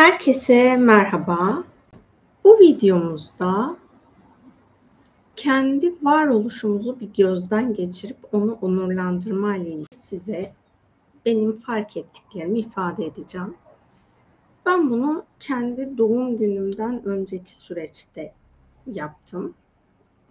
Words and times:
Herkese 0.00 0.76
merhaba. 0.76 1.64
Bu 2.44 2.58
videomuzda 2.58 3.76
kendi 5.36 5.94
varoluşumuzu 6.02 7.00
bir 7.00 7.12
gözden 7.12 7.74
geçirip 7.74 8.16
onu 8.32 8.58
onurlandırma 8.62 9.56
ile 9.56 9.68
ilgili 9.68 9.86
size 9.96 10.52
benim 11.26 11.52
fark 11.52 11.96
ettiklerimi 11.96 12.58
ifade 12.58 13.06
edeceğim. 13.06 13.54
Ben 14.66 14.90
bunu 14.90 15.24
kendi 15.40 15.98
doğum 15.98 16.38
günümden 16.38 17.04
önceki 17.04 17.54
süreçte 17.54 18.32
yaptım. 18.86 19.54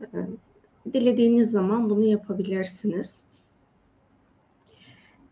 Ee, 0.01 0.07
dilediğiniz 0.93 1.51
zaman 1.51 1.89
bunu 1.89 2.03
yapabilirsiniz. 2.03 3.23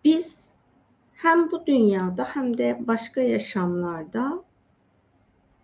Biz 0.04 0.47
hem 1.18 1.52
bu 1.52 1.66
dünyada 1.66 2.24
hem 2.24 2.58
de 2.58 2.78
başka 2.80 3.22
yaşamlarda 3.22 4.44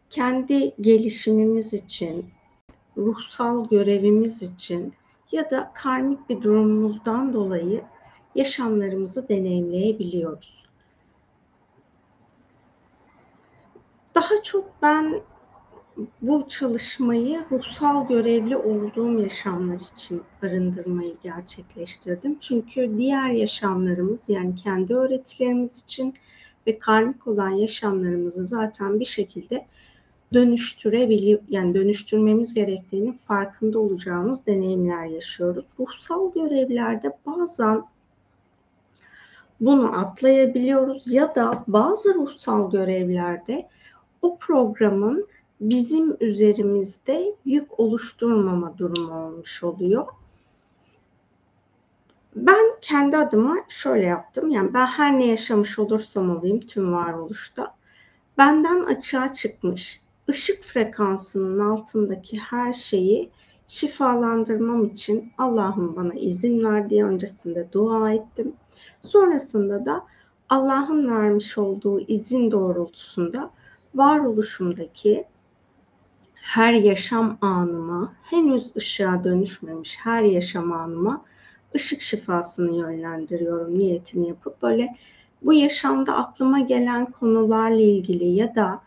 kendi 0.10 0.76
gelişimimiz 0.82 1.74
için, 1.74 2.30
ruhsal 2.98 3.70
görevimiz 3.70 4.42
için 4.42 4.94
ya 5.32 5.52
da 5.52 5.72
karmik 5.74 6.30
bir 6.30 6.42
durumumuzdan 6.42 7.34
dolayı 7.34 7.84
yaşamlarımızı 8.36 9.30
deneyimleyebiliyoruz. 9.30 10.66
Daha 14.16 14.44
çok 14.44 14.82
ben 14.82 15.22
bu 16.22 16.48
çalışmayı 16.50 17.46
ruhsal 17.52 18.08
görevli 18.08 18.58
olduğum 18.58 19.20
yaşamlar 19.20 19.80
için 19.80 20.22
arındırmayı 20.44 21.16
gerçekleştirdim. 21.24 22.40
Çünkü 22.40 22.98
diğer 22.98 23.30
yaşamlarımız 23.30 24.30
yani 24.30 24.56
kendi 24.56 24.96
öğretilerimiz 24.96 25.84
için 25.84 26.14
ve 26.68 26.80
karmik 26.80 27.28
olan 27.28 27.50
yaşamlarımızı 27.50 28.46
zaten 28.46 29.00
bir 29.00 29.06
şekilde 29.06 29.66
dönüştürebiliyor 30.34 31.40
yani 31.50 31.74
dönüştürmemiz 31.74 32.54
gerektiğini 32.54 33.18
farkında 33.18 33.80
olacağımız 33.80 34.46
deneyimler 34.46 35.06
yaşıyoruz. 35.06 35.66
Ruhsal 35.80 36.34
görevlerde 36.34 37.18
bazen 37.26 37.84
bunu 39.62 40.00
atlayabiliyoruz 40.00 41.12
ya 41.12 41.36
da 41.36 41.64
bazı 41.68 42.14
ruhsal 42.14 42.72
görevlerde 42.72 43.68
o 44.22 44.38
programın 44.38 45.28
bizim 45.70 46.18
üzerimizde 46.20 47.36
yük 47.46 47.80
oluşturmama 47.80 48.78
durumu 48.78 49.26
olmuş 49.26 49.64
oluyor. 49.64 50.08
Ben 52.36 52.66
kendi 52.82 53.18
adıma 53.18 53.56
şöyle 53.68 54.06
yaptım. 54.06 54.50
Yani 54.50 54.74
ben 54.74 54.86
her 54.86 55.20
ne 55.20 55.26
yaşamış 55.26 55.80
olursam 55.80 56.38
olayım 56.38 56.60
tüm 56.60 56.94
varoluşta 56.94 57.76
benden 58.38 58.84
açığa 58.84 59.34
çıkmış 59.34 60.02
ışık 60.30 60.64
frekansının 60.64 61.60
altındaki 61.60 62.38
her 62.38 62.74
şeyi 62.74 63.32
şifalandırmam 63.68 64.86
için 64.86 65.32
Allah'ın 65.38 65.96
bana 65.96 66.14
izin 66.14 66.64
verdiği 66.64 67.06
öncesinde 67.06 67.68
dua 67.72 68.14
ettim. 68.14 68.54
Sonrasında 69.02 69.86
da 69.86 70.06
Allah'ın 70.50 71.10
vermiş 71.10 71.58
olduğu 71.58 72.00
izin 72.00 72.52
doğrultusunda 72.52 73.52
varoluşumdaki 73.96 75.26
her 76.44 76.74
yaşam 76.74 77.38
anıma, 77.42 78.14
henüz 78.24 78.76
ışığa 78.76 79.24
dönüşmemiş 79.24 79.98
her 80.04 80.24
yaşam 80.24 80.72
anıma 80.72 81.26
ışık 81.76 82.02
şifasını 82.02 82.78
yönlendiriyorum 82.78 83.80
niyetini 83.80 84.28
yapıp 84.28 84.62
böyle 84.62 84.96
bu 85.42 85.54
yaşamda 85.54 86.16
aklıma 86.16 86.60
gelen 86.60 87.06
konularla 87.06 87.82
ilgili 87.82 88.26
ya 88.26 88.56
da 88.56 88.82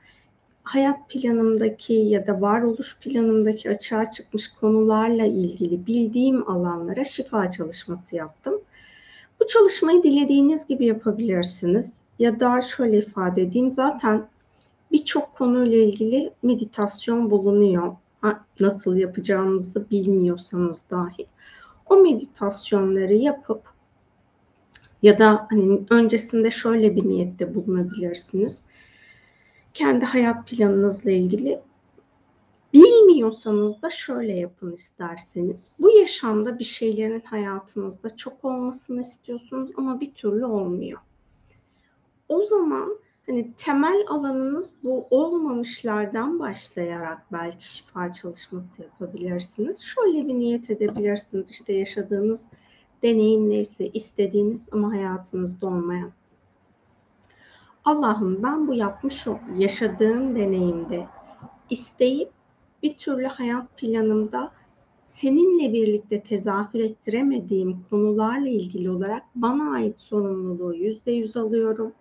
hayat 0.62 1.10
planımdaki 1.10 1.92
ya 1.92 2.26
da 2.26 2.40
varoluş 2.40 2.98
planımdaki 2.98 3.70
açığa 3.70 4.10
çıkmış 4.10 4.48
konularla 4.48 5.24
ilgili 5.24 5.86
bildiğim 5.86 6.50
alanlara 6.50 7.04
şifa 7.04 7.50
çalışması 7.50 8.16
yaptım. 8.16 8.60
Bu 9.40 9.46
çalışmayı 9.46 10.02
dilediğiniz 10.02 10.66
gibi 10.66 10.86
yapabilirsiniz. 10.86 12.00
Ya 12.18 12.40
da 12.40 12.60
şöyle 12.60 12.98
ifade 12.98 13.42
edeyim 13.42 13.72
zaten 13.72 14.28
birçok 14.92 15.34
konuyla 15.34 15.78
ilgili 15.78 16.32
meditasyon 16.42 17.30
bulunuyor. 17.30 17.96
Nasıl 18.60 18.96
yapacağınızı 18.96 19.90
bilmiyorsanız 19.90 20.86
dahi. 20.90 21.26
O 21.86 21.96
meditasyonları 21.96 23.14
yapıp 23.14 23.62
ya 25.02 25.18
da 25.18 25.46
hani 25.50 25.80
öncesinde 25.90 26.50
şöyle 26.50 26.96
bir 26.96 27.08
niyette 27.08 27.54
bulunabilirsiniz 27.54 28.64
kendi 29.76 30.04
hayat 30.04 30.48
planınızla 30.48 31.10
ilgili 31.10 31.60
bilmiyorsanız 32.74 33.82
da 33.82 33.90
şöyle 33.90 34.32
yapın 34.32 34.72
isterseniz. 34.72 35.70
Bu 35.78 35.90
yaşamda 35.90 36.58
bir 36.58 36.64
şeylerin 36.64 37.20
hayatınızda 37.20 38.16
çok 38.16 38.44
olmasını 38.44 39.00
istiyorsunuz 39.00 39.70
ama 39.76 40.00
bir 40.00 40.14
türlü 40.14 40.44
olmuyor. 40.44 41.00
O 42.28 42.42
zaman 42.42 42.98
hani 43.26 43.52
temel 43.52 44.04
alanınız 44.08 44.74
bu 44.84 45.06
olmamışlardan 45.10 46.38
başlayarak 46.38 47.32
belki 47.32 47.68
şifa 47.74 48.12
çalışması 48.12 48.82
yapabilirsiniz. 48.82 49.82
Şöyle 49.82 50.28
bir 50.28 50.34
niyet 50.34 50.70
edebilirsiniz. 50.70 51.50
İşte 51.50 51.72
yaşadığınız 51.72 52.46
deneyim 53.02 53.50
neyse 53.50 53.88
istediğiniz 53.88 54.68
ama 54.72 54.92
hayatınızda 54.92 55.66
olmayan 55.66 56.12
Allah'ım 57.84 58.42
ben 58.42 58.68
bu 58.68 58.74
yapmış 58.74 59.26
yaşadığım 59.58 60.36
deneyimde 60.36 61.06
isteyip 61.70 62.30
bir 62.82 62.96
türlü 62.96 63.26
hayat 63.26 63.76
planımda 63.76 64.52
seninle 65.04 65.72
birlikte 65.72 66.22
tezahür 66.22 66.80
ettiremediğim 66.80 67.84
konularla 67.90 68.48
ilgili 68.48 68.90
olarak 68.90 69.22
bana 69.34 69.72
ait 69.74 70.00
sorumluluğu 70.00 70.74
yüzde 70.74 71.12
yüz 71.12 71.36
alıyorum. 71.36 71.92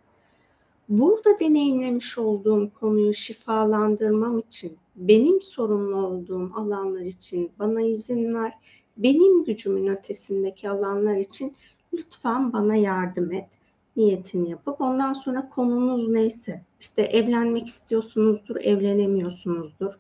Burada 0.89 1.39
deneyimlemiş 1.39 2.17
olduğum 2.17 2.69
konuyu 2.79 3.13
şifalandırmam 3.13 4.39
için, 4.39 4.77
benim 4.95 5.41
sorumlu 5.41 5.95
olduğum 6.07 6.51
alanlar 6.55 7.01
için 7.01 7.51
bana 7.59 7.81
izin 7.81 8.33
ver. 8.35 8.53
Benim 8.97 9.43
gücümün 9.43 9.87
ötesindeki 9.87 10.69
alanlar 10.69 11.17
için 11.17 11.55
lütfen 11.93 12.53
bana 12.53 12.75
yardım 12.75 13.31
et 13.31 13.49
niyetini 13.95 14.49
yapıp 14.49 14.81
ondan 14.81 15.13
sonra 15.13 15.49
konunuz 15.49 16.07
neyse 16.07 16.61
işte 16.79 17.01
evlenmek 17.01 17.67
istiyorsunuzdur, 17.67 18.55
evlenemiyorsunuzdur. 18.55 19.93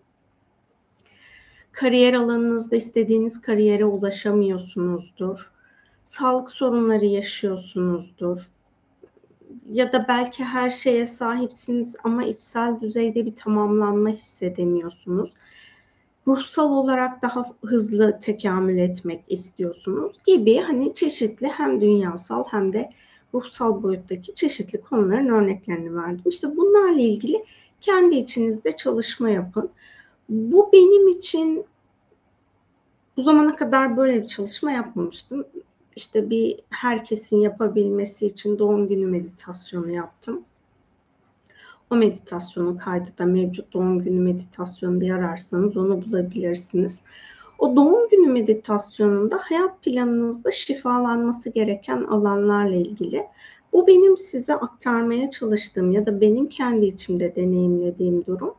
Kariyer 1.71 2.13
alanınızda 2.13 2.75
istediğiniz 2.75 3.41
kariyere 3.41 3.85
ulaşamıyorsunuzdur. 3.85 5.51
Sağlık 6.03 6.49
sorunları 6.49 7.05
yaşıyorsunuzdur. 7.05 8.51
Ya 9.71 9.93
da 9.93 10.05
belki 10.07 10.43
her 10.43 10.69
şeye 10.69 11.05
sahipsiniz 11.05 11.95
ama 12.03 12.23
içsel 12.23 12.81
düzeyde 12.81 13.25
bir 13.25 13.35
tamamlanma 13.35 14.09
hissedemiyorsunuz. 14.09 15.33
Ruhsal 16.27 16.71
olarak 16.71 17.21
daha 17.21 17.45
hızlı 17.65 18.19
tekamül 18.19 18.77
etmek 18.77 19.23
istiyorsunuz 19.27 20.17
gibi 20.25 20.57
hani 20.57 20.93
çeşitli 20.93 21.47
hem 21.47 21.81
dünyasal 21.81 22.43
hem 22.51 22.73
de 22.73 22.89
ruhsal 23.33 23.83
boyuttaki 23.83 24.35
çeşitli 24.35 24.81
konuların 24.81 25.27
örneklerini 25.27 25.95
verdim. 25.95 26.23
İşte 26.25 26.57
bunlarla 26.57 27.01
ilgili 27.01 27.45
kendi 27.81 28.15
içinizde 28.15 28.71
çalışma 28.71 29.29
yapın. 29.29 29.69
Bu 30.29 30.69
benim 30.73 31.07
için 31.07 31.65
bu 33.17 33.21
zamana 33.21 33.55
kadar 33.55 33.97
böyle 33.97 34.21
bir 34.21 34.27
çalışma 34.27 34.71
yapmamıştım. 34.71 35.45
İşte 35.95 36.29
bir 36.29 36.59
herkesin 36.69 37.37
yapabilmesi 37.37 38.25
için 38.25 38.59
doğum 38.59 38.87
günü 38.87 39.05
meditasyonu 39.05 39.91
yaptım. 39.91 40.43
O 41.91 41.95
meditasyonun 41.95 42.77
kaydı 42.77 43.09
da 43.17 43.25
mevcut 43.25 43.73
doğum 43.73 44.03
günü 44.03 44.19
meditasyonu 44.19 44.99
diye 44.99 45.13
ararsanız 45.13 45.77
onu 45.77 46.05
bulabilirsiniz. 46.05 47.03
O 47.59 47.75
doğum 47.75 48.09
günü 48.09 48.27
meditasyonunda 48.27 49.37
hayat 49.41 49.83
planınızda 49.83 50.51
şifalanması 50.51 51.49
gereken 51.49 52.03
alanlarla 52.03 52.75
ilgili. 52.75 53.25
Bu 53.73 53.87
benim 53.87 54.17
size 54.17 54.55
aktarmaya 54.55 55.29
çalıştığım 55.29 55.91
ya 55.91 56.05
da 56.05 56.21
benim 56.21 56.49
kendi 56.49 56.85
içimde 56.85 57.35
deneyimlediğim 57.35 58.25
durum. 58.25 58.53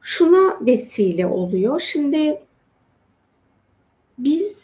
Şuna 0.00 0.58
vesile 0.60 1.26
oluyor. 1.26 1.80
Şimdi 1.80 2.42
biz 4.18 4.61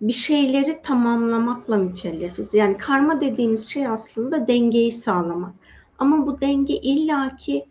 bir 0.00 0.12
şeyleri 0.12 0.82
tamamlamakla 0.82 1.76
mükellefiz. 1.76 2.54
Yani 2.54 2.78
karma 2.78 3.20
dediğimiz 3.20 3.66
şey 3.68 3.86
aslında 3.86 4.46
dengeyi 4.46 4.92
sağlamak. 4.92 5.54
Ama 5.98 6.26
bu 6.26 6.40
denge 6.40 6.74
illaki 6.74 7.66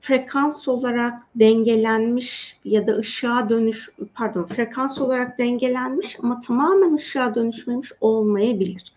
frekans 0.00 0.68
olarak 0.68 1.20
dengelenmiş 1.34 2.58
ya 2.64 2.86
da 2.86 2.96
ışığa 2.96 3.48
dönüş 3.48 3.90
pardon 4.14 4.44
frekans 4.44 5.00
olarak 5.00 5.38
dengelenmiş 5.38 6.16
ama 6.22 6.40
tamamen 6.40 6.94
ışığa 6.94 7.34
dönüşmemiş 7.34 7.92
olmayabilir. 8.00 8.92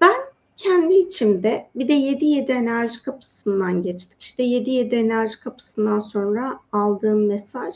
Ben 0.00 0.16
kendi 0.56 0.94
içimde 0.94 1.68
bir 1.74 1.88
de 1.88 1.92
7-7 1.92 2.52
enerji 2.52 3.02
kapısından 3.02 3.82
geçtik. 3.82 4.22
İşte 4.22 4.42
7-7 4.42 4.94
enerji 4.94 5.40
kapısından 5.40 5.98
sonra 5.98 6.58
aldığım 6.72 7.26
mesaj 7.26 7.74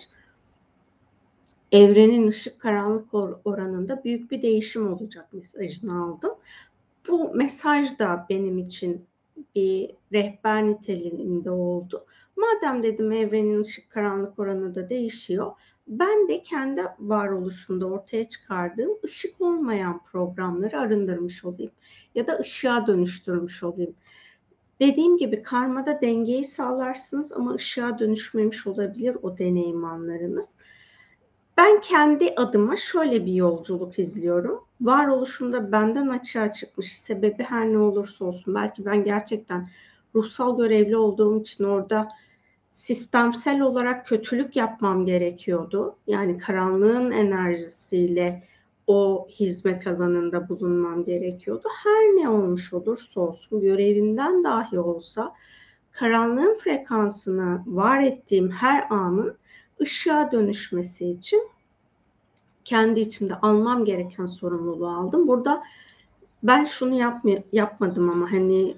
evrenin 1.73 2.27
ışık 2.27 2.61
karanlık 2.61 3.15
oranında 3.45 4.05
büyük 4.05 4.31
bir 4.31 4.43
değişim 4.43 4.93
olacak 4.93 5.33
mesajını 5.33 6.05
aldım. 6.05 6.35
Bu 7.09 7.35
mesaj 7.35 7.99
da 7.99 8.27
benim 8.31 8.59
için 8.59 9.07
bir 9.55 9.91
rehber 10.13 10.67
niteliğinde 10.67 11.51
oldu. 11.51 12.05
Madem 12.37 12.83
dedim 12.83 13.13
evrenin 13.13 13.61
ışık 13.61 13.91
karanlık 13.91 14.39
oranı 14.39 14.75
da 14.75 14.91
değişiyor. 14.91 15.53
Ben 15.89 16.29
de 16.29 16.43
kendi 16.43 16.83
varoluşumda 16.99 17.87
ortaya 17.87 18.29
çıkardığım 18.29 18.99
ışık 19.05 19.41
olmayan 19.41 20.03
programları 20.05 20.81
arındırmış 20.81 21.45
olayım 21.45 21.73
ya 22.15 22.27
da 22.27 22.39
ışığa 22.39 22.87
dönüştürmüş 22.87 23.63
olayım. 23.63 23.95
Dediğim 24.81 25.17
gibi 25.17 25.43
karmada 25.43 26.01
dengeyi 26.01 26.45
sağlarsınız 26.45 27.33
ama 27.33 27.55
ışığa 27.55 27.99
dönüşmemiş 27.99 28.67
olabilir 28.67 29.17
o 29.23 29.39
deneyim 29.39 29.85
anlarınız. 29.85 30.55
Ben 31.59 31.81
kendi 31.81 32.35
adıma 32.37 32.77
şöyle 32.77 33.27
bir 33.27 33.33
yolculuk 33.33 33.99
izliyorum. 33.99 34.65
Varoluşumda 34.81 35.73
benden 35.73 36.09
açığa 36.09 36.53
çıkmış 36.53 36.93
sebebi 36.93 37.43
her 37.43 37.73
ne 37.73 37.79
olursa 37.79 38.25
olsun. 38.25 38.55
Belki 38.55 38.85
ben 38.85 39.05
gerçekten 39.05 39.67
ruhsal 40.15 40.59
görevli 40.59 40.97
olduğum 40.97 41.41
için 41.41 41.65
orada 41.65 42.09
sistemsel 42.71 43.61
olarak 43.61 44.07
kötülük 44.07 44.57
yapmam 44.57 45.07
gerekiyordu. 45.07 45.97
Yani 46.07 46.39
karanlığın 46.39 47.11
enerjisiyle 47.11 48.45
o 48.87 49.29
hizmet 49.31 49.87
alanında 49.87 50.49
bulunmam 50.49 51.05
gerekiyordu. 51.05 51.69
Her 51.85 52.03
ne 52.23 52.29
olmuş 52.29 52.73
olursa 52.73 53.21
olsun 53.21 53.61
görevimden 53.61 54.45
dahi 54.45 54.79
olsa 54.79 55.35
karanlığın 55.93 56.59
frekansını 56.59 57.63
var 57.67 58.03
ettiğim 58.03 58.51
her 58.51 58.87
anın 58.91 59.37
ışığa 59.81 60.33
dönüşmesi 60.33 61.11
için 61.11 61.49
kendi 62.65 63.01
içimde 63.01 63.35
almam 63.35 63.85
gereken 63.85 64.27
sorumluluğu 64.27 64.89
aldım. 64.89 65.29
Burada 65.29 65.63
ben 66.43 66.65
şunu 66.65 66.95
yapma, 66.95 67.31
yapmadım 67.53 68.11
ama 68.11 68.33
hani 68.33 68.75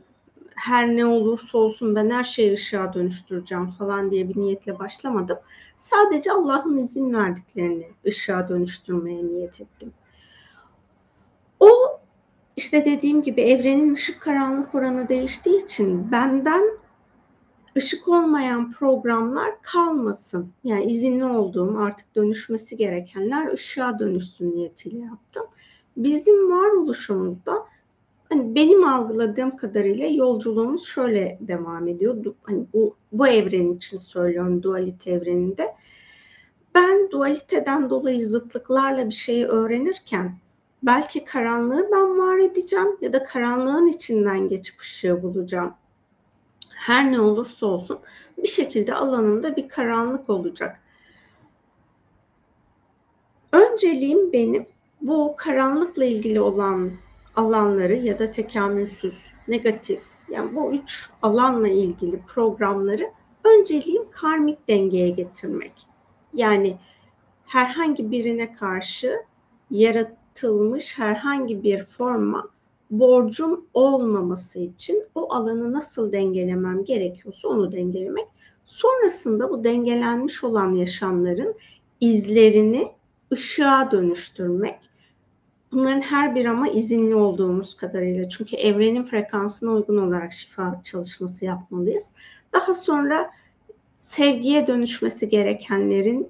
her 0.54 0.96
ne 0.96 1.06
olursa 1.06 1.58
olsun 1.58 1.94
ben 1.94 2.10
her 2.10 2.24
şeyi 2.24 2.52
ışığa 2.52 2.94
dönüştüreceğim 2.94 3.66
falan 3.66 4.10
diye 4.10 4.28
bir 4.28 4.36
niyetle 4.40 4.78
başlamadım. 4.78 5.38
Sadece 5.76 6.32
Allah'ın 6.32 6.76
izin 6.76 7.14
verdiklerini 7.14 7.88
ışığa 8.06 8.48
dönüştürmeye 8.48 9.26
niyet 9.26 9.60
ettim. 9.60 9.92
O 11.60 11.70
işte 12.56 12.84
dediğim 12.84 13.22
gibi 13.22 13.40
evrenin 13.40 13.94
ışık 13.94 14.20
karanlık 14.20 14.74
oranı 14.74 15.08
değiştiği 15.08 15.64
için 15.64 16.12
benden 16.12 16.62
ışık 17.76 18.08
olmayan 18.08 18.70
programlar 18.70 19.62
kalmasın. 19.62 20.52
Yani 20.64 20.84
izinli 20.84 21.24
olduğum 21.24 21.78
artık 21.78 22.16
dönüşmesi 22.16 22.76
gerekenler 22.76 23.52
ışığa 23.52 23.98
dönüşsün 23.98 24.56
niyetiyle 24.56 24.98
yaptım. 24.98 25.46
Bizim 25.96 26.50
varoluşumuzda 26.50 27.66
hani 28.28 28.54
benim 28.54 28.84
algıladığım 28.88 29.56
kadarıyla 29.56 30.06
yolculuğumuz 30.06 30.84
şöyle 30.84 31.38
devam 31.40 31.88
ediyor. 31.88 32.24
Hani 32.42 32.66
bu, 32.74 32.96
bu 33.12 33.28
evren 33.28 33.72
için 33.72 33.98
söylüyorum 33.98 34.62
dualite 34.62 35.10
evreninde. 35.10 35.74
Ben 36.74 37.10
dualiteden 37.10 37.90
dolayı 37.90 38.26
zıtlıklarla 38.26 39.06
bir 39.06 39.14
şeyi 39.14 39.46
öğrenirken 39.46 40.38
belki 40.82 41.24
karanlığı 41.24 41.88
ben 41.92 42.18
var 42.18 42.38
edeceğim 42.38 42.96
ya 43.00 43.12
da 43.12 43.24
karanlığın 43.24 43.86
içinden 43.86 44.48
geçip 44.48 44.80
ışığı 44.80 45.22
bulacağım. 45.22 45.74
Her 46.80 47.12
ne 47.12 47.20
olursa 47.20 47.66
olsun 47.66 47.98
bir 48.38 48.48
şekilde 48.48 48.94
alanımda 48.94 49.56
bir 49.56 49.68
karanlık 49.68 50.30
olacak. 50.30 50.80
Önceliğim 53.52 54.32
benim 54.32 54.66
bu 55.00 55.34
karanlıkla 55.36 56.04
ilgili 56.04 56.40
olan 56.40 56.92
alanları 57.36 57.94
ya 57.94 58.18
da 58.18 58.30
tekamülsüz, 58.30 59.14
negatif 59.48 60.02
yani 60.28 60.56
bu 60.56 60.72
üç 60.72 61.10
alanla 61.22 61.68
ilgili 61.68 62.22
programları 62.22 63.10
önceliğim 63.44 64.10
karmik 64.10 64.68
dengeye 64.68 65.08
getirmek. 65.08 65.86
Yani 66.34 66.78
herhangi 67.46 68.10
birine 68.10 68.54
karşı 68.54 69.16
yaratılmış 69.70 70.98
herhangi 70.98 71.62
bir 71.62 71.84
forma 71.84 72.48
borcum 72.90 73.64
olmaması 73.74 74.58
için 74.58 75.04
o 75.14 75.34
alanı 75.34 75.72
nasıl 75.72 76.12
dengelemem 76.12 76.84
gerekiyorsa 76.84 77.48
onu 77.48 77.72
dengelemek. 77.72 78.26
Sonrasında 78.66 79.50
bu 79.50 79.64
dengelenmiş 79.64 80.44
olan 80.44 80.72
yaşamların 80.72 81.54
izlerini 82.00 82.88
ışığa 83.32 83.90
dönüştürmek 83.90 84.90
Bunların 85.72 86.00
her 86.00 86.34
bir 86.34 86.44
ama 86.44 86.68
izinli 86.68 87.14
olduğumuz 87.14 87.76
kadarıyla. 87.76 88.28
Çünkü 88.28 88.56
evrenin 88.56 89.02
frekansına 89.04 89.70
uygun 89.70 89.96
olarak 89.96 90.32
şifa 90.32 90.80
çalışması 90.82 91.44
yapmalıyız. 91.44 92.12
Daha 92.52 92.74
sonra 92.74 93.30
sevgiye 93.96 94.66
dönüşmesi 94.66 95.28
gerekenlerin 95.28 96.28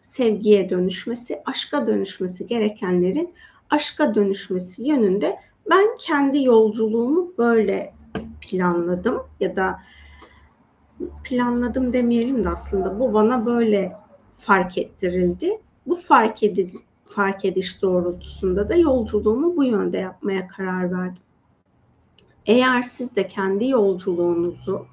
sevgiye 0.00 0.70
dönüşmesi, 0.70 1.42
aşka 1.44 1.86
dönüşmesi 1.86 2.46
gerekenlerin 2.46 3.34
aşka 3.70 4.14
dönüşmesi 4.14 4.84
yönünde 4.84 5.36
ben 5.70 5.86
kendi 5.98 6.42
yolculuğumu 6.42 7.32
böyle 7.38 7.94
planladım 8.40 9.22
ya 9.40 9.56
da 9.56 9.80
planladım 11.24 11.92
demeyelim 11.92 12.44
de 12.44 12.48
aslında 12.48 13.00
bu 13.00 13.12
bana 13.12 13.46
böyle 13.46 13.96
fark 14.38 14.78
ettirildi. 14.78 15.60
Bu 15.86 15.96
fark 15.96 16.42
edil 16.42 16.70
fark 17.08 17.44
ediş 17.44 17.82
doğrultusunda 17.82 18.68
da 18.68 18.74
yolculuğumu 18.74 19.56
bu 19.56 19.64
yönde 19.64 19.98
yapmaya 19.98 20.48
karar 20.48 20.92
verdim. 20.92 21.22
Eğer 22.46 22.82
siz 22.82 23.16
de 23.16 23.28
kendi 23.28 23.68
yolculuğunuzu 23.68 24.86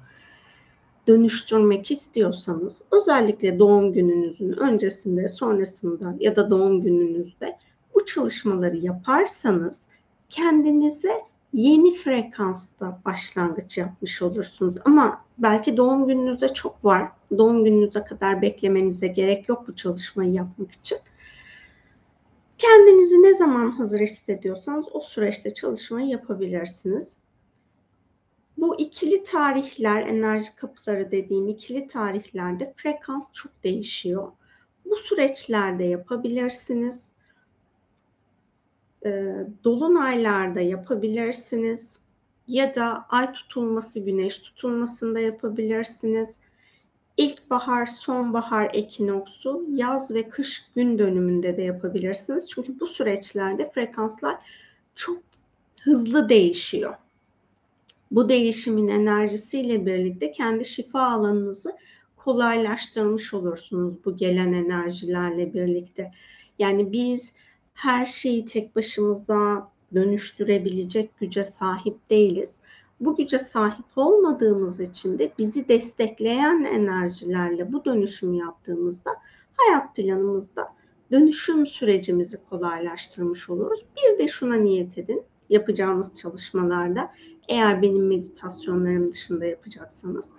dönüştürmek 1.06 1.90
istiyorsanız 1.90 2.84
özellikle 2.90 3.58
doğum 3.58 3.92
gününüzün 3.92 4.52
öncesinde, 4.52 5.28
sonrasında 5.28 6.14
ya 6.20 6.36
da 6.36 6.50
doğum 6.50 6.82
gününüzde 6.82 7.58
bu 7.94 8.04
çalışmaları 8.04 8.76
yaparsanız 8.76 9.86
kendinize 10.30 11.24
yeni 11.52 11.94
frekansta 11.94 13.00
başlangıç 13.04 13.78
yapmış 13.78 14.22
olursunuz. 14.22 14.76
Ama 14.84 15.24
belki 15.38 15.76
doğum 15.76 16.06
gününüze 16.06 16.48
çok 16.48 16.84
var. 16.84 17.08
Doğum 17.38 17.64
gününüze 17.64 18.04
kadar 18.04 18.42
beklemenize 18.42 19.08
gerek 19.08 19.48
yok 19.48 19.68
bu 19.68 19.76
çalışmayı 19.76 20.32
yapmak 20.32 20.72
için. 20.72 20.98
Kendinizi 22.58 23.22
ne 23.22 23.34
zaman 23.34 23.70
hazır 23.70 24.00
hissediyorsanız 24.00 24.86
o 24.92 25.00
süreçte 25.00 25.54
çalışmayı 25.54 26.08
yapabilirsiniz. 26.08 27.18
Bu 28.56 28.80
ikili 28.80 29.24
tarihler, 29.24 30.02
enerji 30.02 30.56
kapıları 30.56 31.10
dediğim 31.10 31.48
ikili 31.48 31.88
tarihlerde 31.88 32.74
frekans 32.76 33.32
çok 33.32 33.64
değişiyor. 33.64 34.32
Bu 34.84 34.96
süreçlerde 34.96 35.84
yapabilirsiniz. 35.84 37.13
Ee, 39.04 39.46
dolunaylarda 39.64 40.60
yapabilirsiniz. 40.60 42.00
Ya 42.48 42.74
da 42.74 43.06
ay 43.08 43.32
tutulması, 43.32 44.00
güneş 44.00 44.38
tutulmasında 44.38 45.20
yapabilirsiniz 45.20 46.38
İlkbahar, 47.16 47.86
sonbahar 47.86 48.70
ekinoksu, 48.72 49.66
yaz 49.68 50.14
ve 50.14 50.28
kış 50.28 50.70
gün 50.74 50.98
dönümünde 50.98 51.56
de 51.56 51.62
yapabilirsiniz. 51.62 52.48
Çünkü 52.48 52.80
bu 52.80 52.86
süreçlerde 52.86 53.70
frekanslar 53.70 54.36
çok 54.94 55.22
hızlı 55.82 56.28
değişiyor. 56.28 56.94
Bu 58.10 58.28
değişimin 58.28 58.88
enerjisiyle 58.88 59.86
birlikte 59.86 60.32
kendi 60.32 60.64
şifa 60.64 61.00
alanınızı 61.00 61.76
kolaylaştırmış 62.16 63.34
olursunuz 63.34 64.04
bu 64.04 64.16
gelen 64.16 64.52
enerjilerle 64.52 65.54
birlikte. 65.54 66.10
Yani 66.58 66.92
biz 66.92 67.34
her 67.74 68.04
şeyi 68.04 68.44
tek 68.44 68.76
başımıza 68.76 69.70
dönüştürebilecek 69.94 71.18
güce 71.18 71.44
sahip 71.44 72.10
değiliz 72.10 72.60
bu 73.00 73.16
güce 73.16 73.38
sahip 73.38 73.84
olmadığımız 73.96 74.80
için 74.80 75.18
de 75.18 75.32
bizi 75.38 75.68
destekleyen 75.68 76.64
enerjilerle 76.64 77.72
bu 77.72 77.84
dönüşümü 77.84 78.36
yaptığımızda 78.36 79.10
hayat 79.56 79.96
planımızda 79.96 80.68
dönüşüm 81.12 81.66
sürecimizi 81.66 82.38
kolaylaştırmış 82.50 83.50
oluruz. 83.50 83.84
Bir 83.96 84.18
de 84.18 84.28
şuna 84.28 84.54
niyet 84.54 84.98
edin 84.98 85.22
yapacağımız 85.50 86.14
çalışmalarda 86.14 87.10
eğer 87.48 87.82
benim 87.82 88.06
meditasyonlarım 88.06 89.12
dışında 89.12 89.44
yapacaksanız 89.44 90.32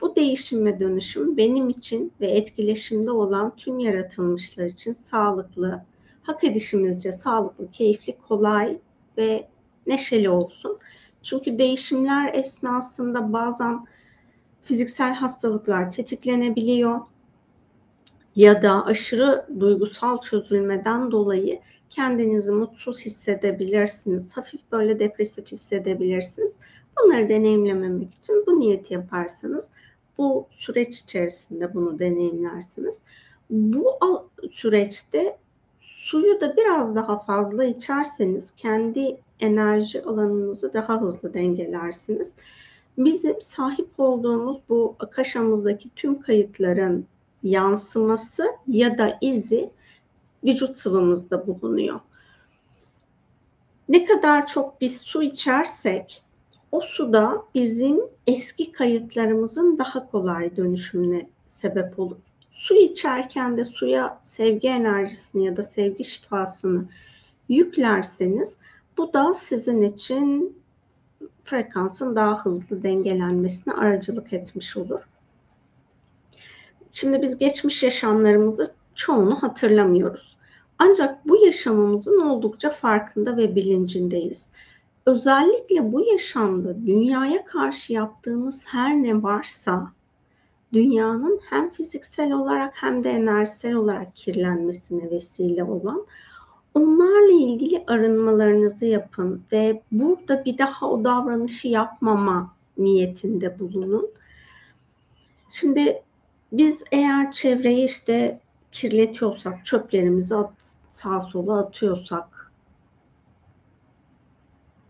bu 0.00 0.16
değişim 0.16 0.66
ve 0.66 0.80
dönüşüm 0.80 1.36
benim 1.36 1.68
için 1.68 2.12
ve 2.20 2.30
etkileşimde 2.30 3.10
olan 3.10 3.56
tüm 3.56 3.78
yaratılmışlar 3.78 4.64
için 4.64 4.92
sağlıklı, 4.92 5.84
hak 6.24 6.44
edişimizce 6.44 7.12
sağlıklı, 7.12 7.70
keyifli, 7.70 8.16
kolay 8.28 8.78
ve 9.18 9.48
neşeli 9.86 10.30
olsun. 10.30 10.78
Çünkü 11.22 11.58
değişimler 11.58 12.34
esnasında 12.34 13.32
bazen 13.32 13.86
fiziksel 14.62 15.14
hastalıklar 15.14 15.90
tetiklenebiliyor 15.90 17.00
ya 18.36 18.62
da 18.62 18.84
aşırı 18.84 19.46
duygusal 19.60 20.20
çözülmeden 20.20 21.10
dolayı 21.10 21.60
kendinizi 21.90 22.52
mutsuz 22.52 23.00
hissedebilirsiniz. 23.00 24.36
Hafif 24.36 24.60
böyle 24.72 24.98
depresif 24.98 25.46
hissedebilirsiniz. 25.46 26.58
Bunları 26.98 27.28
deneyimlememek 27.28 28.14
için 28.14 28.44
bu 28.46 28.60
niyeti 28.60 28.94
yaparsanız 28.94 29.70
bu 30.18 30.46
süreç 30.50 31.00
içerisinde 31.00 31.74
bunu 31.74 31.98
deneyimlersiniz. 31.98 33.02
Bu 33.50 33.98
süreçte 34.50 35.38
suyu 36.04 36.40
da 36.40 36.56
biraz 36.56 36.94
daha 36.94 37.18
fazla 37.18 37.64
içerseniz 37.64 38.50
kendi 38.50 39.16
enerji 39.40 40.02
alanınızı 40.02 40.74
daha 40.74 41.00
hızlı 41.00 41.34
dengelersiniz. 41.34 42.34
Bizim 42.98 43.42
sahip 43.42 43.88
olduğumuz 43.98 44.56
bu 44.68 44.96
akaşamızdaki 44.98 45.90
tüm 45.96 46.20
kayıtların 46.20 47.06
yansıması 47.42 48.46
ya 48.66 48.98
da 48.98 49.18
izi 49.20 49.70
vücut 50.44 50.78
sıvımızda 50.78 51.46
bulunuyor. 51.46 52.00
Ne 53.88 54.04
kadar 54.04 54.46
çok 54.46 54.80
biz 54.80 55.00
su 55.00 55.22
içersek 55.22 56.22
o 56.72 56.80
suda 56.80 57.42
bizim 57.54 58.00
eski 58.26 58.72
kayıtlarımızın 58.72 59.78
daha 59.78 60.10
kolay 60.10 60.56
dönüşümüne 60.56 61.28
sebep 61.46 61.98
olur. 61.98 62.33
Su 62.54 62.74
içerken 62.74 63.56
de 63.56 63.64
suya 63.64 64.18
sevgi 64.22 64.68
enerjisini 64.68 65.46
ya 65.46 65.56
da 65.56 65.62
sevgi 65.62 66.04
şifasını 66.04 66.84
yüklerseniz 67.48 68.58
bu 68.96 69.12
da 69.12 69.34
sizin 69.34 69.82
için 69.82 70.58
frekansın 71.44 72.16
daha 72.16 72.44
hızlı 72.44 72.82
dengelenmesine 72.82 73.74
aracılık 73.74 74.32
etmiş 74.32 74.76
olur. 74.76 75.08
Şimdi 76.90 77.22
biz 77.22 77.38
geçmiş 77.38 77.82
yaşamlarımızı 77.82 78.74
çoğunu 78.94 79.42
hatırlamıyoruz. 79.42 80.36
Ancak 80.78 81.28
bu 81.28 81.46
yaşamımızın 81.46 82.20
oldukça 82.20 82.70
farkında 82.70 83.36
ve 83.36 83.54
bilincindeyiz. 83.56 84.48
Özellikle 85.06 85.92
bu 85.92 86.00
yaşamda 86.12 86.86
dünyaya 86.86 87.44
karşı 87.44 87.92
yaptığımız 87.92 88.64
her 88.66 89.02
ne 89.02 89.22
varsa 89.22 89.92
dünyanın 90.74 91.40
hem 91.50 91.70
fiziksel 91.70 92.32
olarak 92.32 92.74
hem 92.76 93.04
de 93.04 93.10
enerjisel 93.10 93.74
olarak 93.74 94.16
kirlenmesine 94.16 95.10
vesile 95.10 95.64
olan 95.64 96.06
onlarla 96.74 97.32
ilgili 97.32 97.84
arınmalarınızı 97.86 98.86
yapın 98.86 99.42
ve 99.52 99.82
burada 99.92 100.44
bir 100.44 100.58
daha 100.58 100.90
o 100.90 101.04
davranışı 101.04 101.68
yapmama 101.68 102.54
niyetinde 102.78 103.58
bulunun. 103.58 104.10
Şimdi 105.48 106.02
biz 106.52 106.84
eğer 106.92 107.30
çevreyi 107.30 107.84
işte 107.84 108.40
kirletiyorsak, 108.72 109.66
çöplerimizi 109.66 110.36
at, 110.36 110.76
sağa 110.90 111.20
sola 111.20 111.58
atıyorsak 111.58 112.52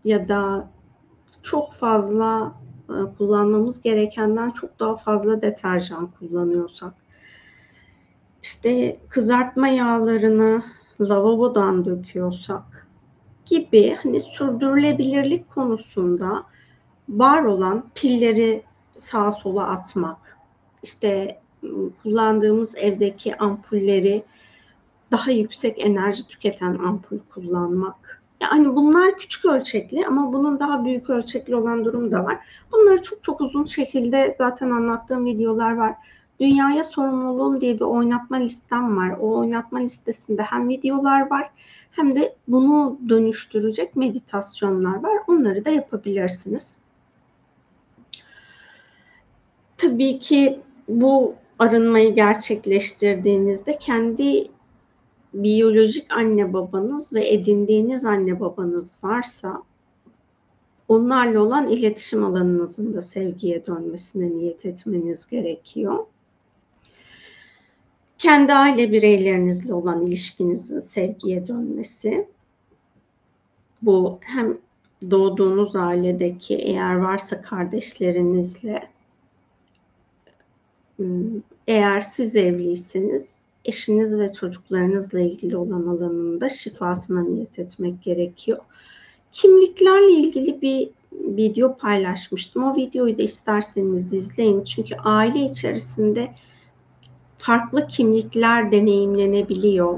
ya 0.03 0.29
da 0.29 0.69
çok 1.43 1.73
fazla 1.73 2.53
kullanmamız 3.17 3.81
gerekenden 3.81 4.51
çok 4.51 4.79
daha 4.79 4.97
fazla 4.97 5.41
deterjan 5.41 6.07
kullanıyorsak 6.19 6.93
işte 8.43 8.99
kızartma 9.09 9.67
yağlarını 9.67 10.63
lavabodan 11.01 11.85
döküyorsak 11.85 12.87
gibi 13.45 13.97
hani 14.03 14.19
sürdürülebilirlik 14.19 15.49
konusunda 15.51 16.43
var 17.09 17.43
olan 17.43 17.83
pilleri 17.95 18.63
sağa 18.97 19.31
sola 19.31 19.67
atmak, 19.67 20.37
işte 20.83 21.41
kullandığımız 22.03 22.75
evdeki 22.77 23.37
ampulleri 23.37 24.23
daha 25.11 25.31
yüksek 25.31 25.79
enerji 25.79 26.27
tüketen 26.27 26.77
ampul 26.77 27.19
kullanmak. 27.19 28.24
Yani 28.41 28.75
bunlar 28.75 29.17
küçük 29.17 29.45
ölçekli 29.45 30.07
ama 30.07 30.33
bunun 30.33 30.59
daha 30.59 30.85
büyük 30.85 31.09
ölçekli 31.09 31.55
olan 31.55 31.85
durum 31.85 32.11
da 32.11 32.23
var. 32.23 32.37
Bunları 32.71 33.01
çok 33.01 33.23
çok 33.23 33.41
uzun 33.41 33.65
şekilde 33.65 34.35
zaten 34.37 34.69
anlattığım 34.69 35.25
videolar 35.25 35.75
var. 35.75 35.95
Dünyaya 36.39 36.83
sorumluluğum 36.83 37.61
diye 37.61 37.75
bir 37.75 37.81
oynatma 37.81 38.37
listem 38.37 38.97
var. 38.97 39.17
O 39.21 39.37
oynatma 39.37 39.79
listesinde 39.79 40.41
hem 40.41 40.69
videolar 40.69 41.29
var 41.31 41.51
hem 41.91 42.15
de 42.15 42.35
bunu 42.47 42.99
dönüştürecek 43.09 43.95
meditasyonlar 43.95 45.03
var. 45.03 45.17
Onları 45.27 45.65
da 45.65 45.69
yapabilirsiniz. 45.69 46.77
Tabii 49.77 50.19
ki 50.19 50.59
bu 50.87 51.35
arınmayı 51.59 52.15
gerçekleştirdiğinizde 52.15 53.77
kendi 53.77 54.47
biyolojik 55.43 56.13
anne 56.13 56.53
babanız 56.53 57.13
ve 57.13 57.33
edindiğiniz 57.33 58.05
anne 58.05 58.39
babanız 58.39 58.97
varsa 59.03 59.63
onlarla 60.87 61.39
olan 61.39 61.69
iletişim 61.69 62.23
alanınızın 62.23 62.93
da 62.93 63.01
sevgiye 63.01 63.65
dönmesine 63.65 64.29
niyet 64.29 64.65
etmeniz 64.65 65.25
gerekiyor. 65.27 66.05
Kendi 68.17 68.53
aile 68.53 68.91
bireylerinizle 68.91 69.73
olan 69.73 70.05
ilişkinizin 70.05 70.79
sevgiye 70.79 71.47
dönmesi. 71.47 72.27
Bu 73.81 74.19
hem 74.21 74.57
doğduğunuz 75.11 75.75
ailedeki 75.75 76.55
eğer 76.55 76.95
varsa 76.95 77.41
kardeşlerinizle 77.41 78.95
Hmm, 80.95 81.41
eğer 81.67 81.99
siz 81.99 82.35
evliyseniz 82.35 83.44
eşiniz 83.65 84.17
ve 84.17 84.33
çocuklarınızla 84.33 85.19
ilgili 85.19 85.57
olan 85.57 85.87
alanında 85.87 86.49
şifasına 86.49 87.23
niyet 87.23 87.59
etmek 87.59 88.03
gerekiyor. 88.03 88.57
Kimliklerle 89.31 90.11
ilgili 90.11 90.61
bir 90.61 90.89
video 91.13 91.77
paylaşmıştım. 91.77 92.63
O 92.63 92.75
videoyu 92.75 93.17
da 93.17 93.23
isterseniz 93.23 94.13
izleyin. 94.13 94.63
Çünkü 94.63 94.95
aile 94.95 95.39
içerisinde 95.39 96.31
farklı 97.37 97.87
kimlikler 97.87 98.71
deneyimlenebiliyor. 98.71 99.97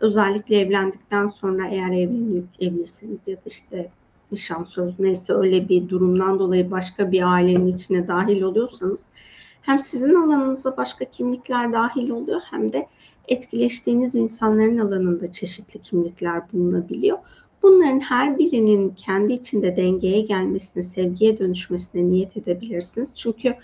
Özellikle 0.00 0.60
evlendikten 0.60 1.26
sonra 1.26 1.68
eğer 1.68 1.90
evli, 1.90 2.42
evlisiniz 2.60 3.28
ya 3.28 3.36
da 3.36 3.40
işte 3.46 3.90
nişan 4.32 4.64
söz 4.64 5.00
neyse 5.00 5.32
öyle 5.32 5.68
bir 5.68 5.88
durumdan 5.88 6.38
dolayı 6.38 6.70
başka 6.70 7.12
bir 7.12 7.32
ailenin 7.32 7.66
içine 7.66 8.08
dahil 8.08 8.42
oluyorsanız 8.42 9.08
hem 9.68 9.78
sizin 9.78 10.14
alanınıza 10.14 10.76
başka 10.76 11.04
kimlikler 11.04 11.72
dahil 11.72 12.10
oluyor 12.10 12.40
hem 12.50 12.72
de 12.72 12.86
etkileştiğiniz 13.28 14.14
insanların 14.14 14.78
alanında 14.78 15.32
çeşitli 15.32 15.82
kimlikler 15.82 16.52
bulunabiliyor. 16.52 17.18
Bunların 17.62 18.00
her 18.00 18.38
birinin 18.38 18.90
kendi 18.90 19.32
içinde 19.32 19.76
dengeye 19.76 20.20
gelmesine, 20.20 20.82
sevgiye 20.82 21.38
dönüşmesine 21.38 22.10
niyet 22.10 22.36
edebilirsiniz. 22.36 23.14
Çünkü 23.14 23.54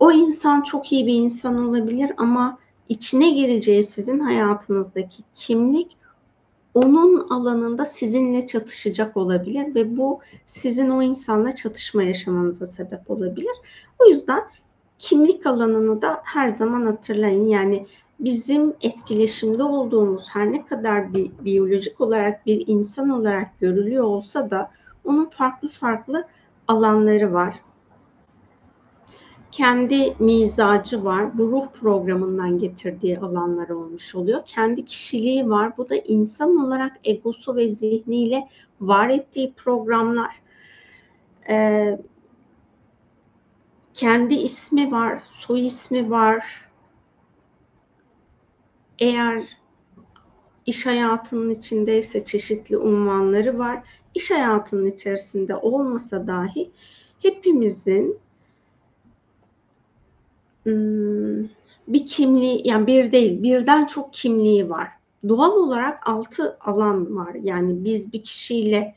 o 0.00 0.12
insan 0.12 0.62
çok 0.62 0.92
iyi 0.92 1.06
bir 1.06 1.14
insan 1.14 1.68
olabilir 1.68 2.12
ama 2.16 2.58
içine 2.88 3.30
gireceği 3.30 3.82
sizin 3.82 4.18
hayatınızdaki 4.18 5.22
kimlik 5.34 5.96
onun 6.74 7.28
alanında 7.28 7.84
sizinle 7.84 8.46
çatışacak 8.46 9.16
olabilir 9.16 9.74
ve 9.74 9.96
bu 9.96 10.20
sizin 10.46 10.90
o 10.90 11.02
insanla 11.02 11.54
çatışma 11.54 12.02
yaşamanıza 12.02 12.66
sebep 12.66 13.10
olabilir. 13.10 13.56
O 13.98 14.08
yüzden 14.08 14.42
kimlik 14.98 15.46
alanını 15.46 16.02
da 16.02 16.20
her 16.24 16.48
zaman 16.48 16.86
hatırlayın. 16.86 17.46
Yani 17.46 17.86
bizim 18.20 18.74
etkileşimde 18.80 19.62
olduğumuz 19.62 20.28
her 20.32 20.52
ne 20.52 20.66
kadar 20.66 21.14
bir 21.14 21.30
biyolojik 21.40 22.00
olarak 22.00 22.46
bir 22.46 22.64
insan 22.66 23.10
olarak 23.10 23.60
görülüyor 23.60 24.04
olsa 24.04 24.50
da 24.50 24.70
onun 25.04 25.24
farklı 25.24 25.68
farklı 25.68 26.24
alanları 26.68 27.32
var. 27.32 27.60
Kendi 29.52 30.14
mizacı 30.18 31.04
var. 31.04 31.38
Bu 31.38 31.50
ruh 31.50 31.66
programından 31.80 32.58
getirdiği 32.58 33.18
alanlar 33.18 33.68
olmuş 33.68 34.14
oluyor. 34.14 34.42
Kendi 34.46 34.84
kişiliği 34.84 35.50
var. 35.50 35.76
Bu 35.76 35.88
da 35.88 35.96
insan 35.96 36.56
olarak 36.56 36.96
egosu 37.04 37.56
ve 37.56 37.68
zihniyle 37.68 38.48
var 38.80 39.08
ettiği 39.08 39.52
programlar. 39.52 40.42
Ee, 41.48 41.98
kendi 43.96 44.34
ismi 44.34 44.92
var, 44.92 45.22
soy 45.26 45.66
ismi 45.66 46.10
var. 46.10 46.66
Eğer 48.98 49.44
iş 50.66 50.86
hayatının 50.86 51.50
içindeyse 51.50 52.24
çeşitli 52.24 52.76
unvanları 52.76 53.58
var. 53.58 53.82
İş 54.14 54.30
hayatının 54.30 54.86
içerisinde 54.86 55.56
olmasa 55.56 56.26
dahi 56.26 56.70
hepimizin 57.22 58.18
hmm, 60.62 61.44
bir 61.88 62.06
kimliği 62.06 62.68
yani 62.68 62.86
bir 62.86 63.12
değil 63.12 63.42
birden 63.42 63.86
çok 63.86 64.12
kimliği 64.12 64.70
var. 64.70 64.88
Doğal 65.28 65.52
olarak 65.52 66.08
altı 66.08 66.56
alan 66.60 67.16
var. 67.16 67.34
Yani 67.34 67.84
biz 67.84 68.12
bir 68.12 68.24
kişiyle 68.24 68.94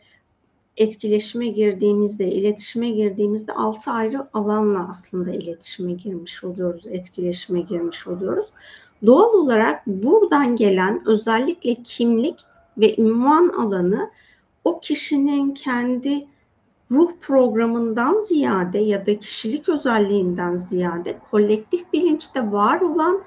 etkileşime 0.80 1.48
girdiğimizde, 1.48 2.32
iletişime 2.32 2.90
girdiğimizde 2.90 3.54
altı 3.54 3.92
ayrı 3.92 4.28
alanla 4.34 4.90
aslında 4.90 5.32
iletişime 5.32 5.94
girmiş 5.94 6.44
oluyoruz, 6.44 6.88
etkileşime 6.88 7.62
girmiş 7.62 8.08
oluyoruz. 8.08 8.48
Doğal 9.06 9.34
olarak 9.34 9.88
buradan 9.88 10.56
gelen 10.56 11.04
özellikle 11.06 11.76
kimlik 11.76 12.40
ve 12.78 13.02
ünvan 13.02 13.50
alanı 13.50 14.12
o 14.64 14.80
kişinin 14.80 15.54
kendi 15.54 16.28
ruh 16.92 17.12
programından 17.22 18.18
ziyade 18.20 18.80
ya 18.80 19.06
da 19.06 19.20
kişilik 19.20 19.70
özelliğinden 19.70 20.56
ziyade 20.56 21.20
kolektif 21.32 21.94
bilinçte 21.94 22.52
var 22.52 22.82
olan 22.82 23.22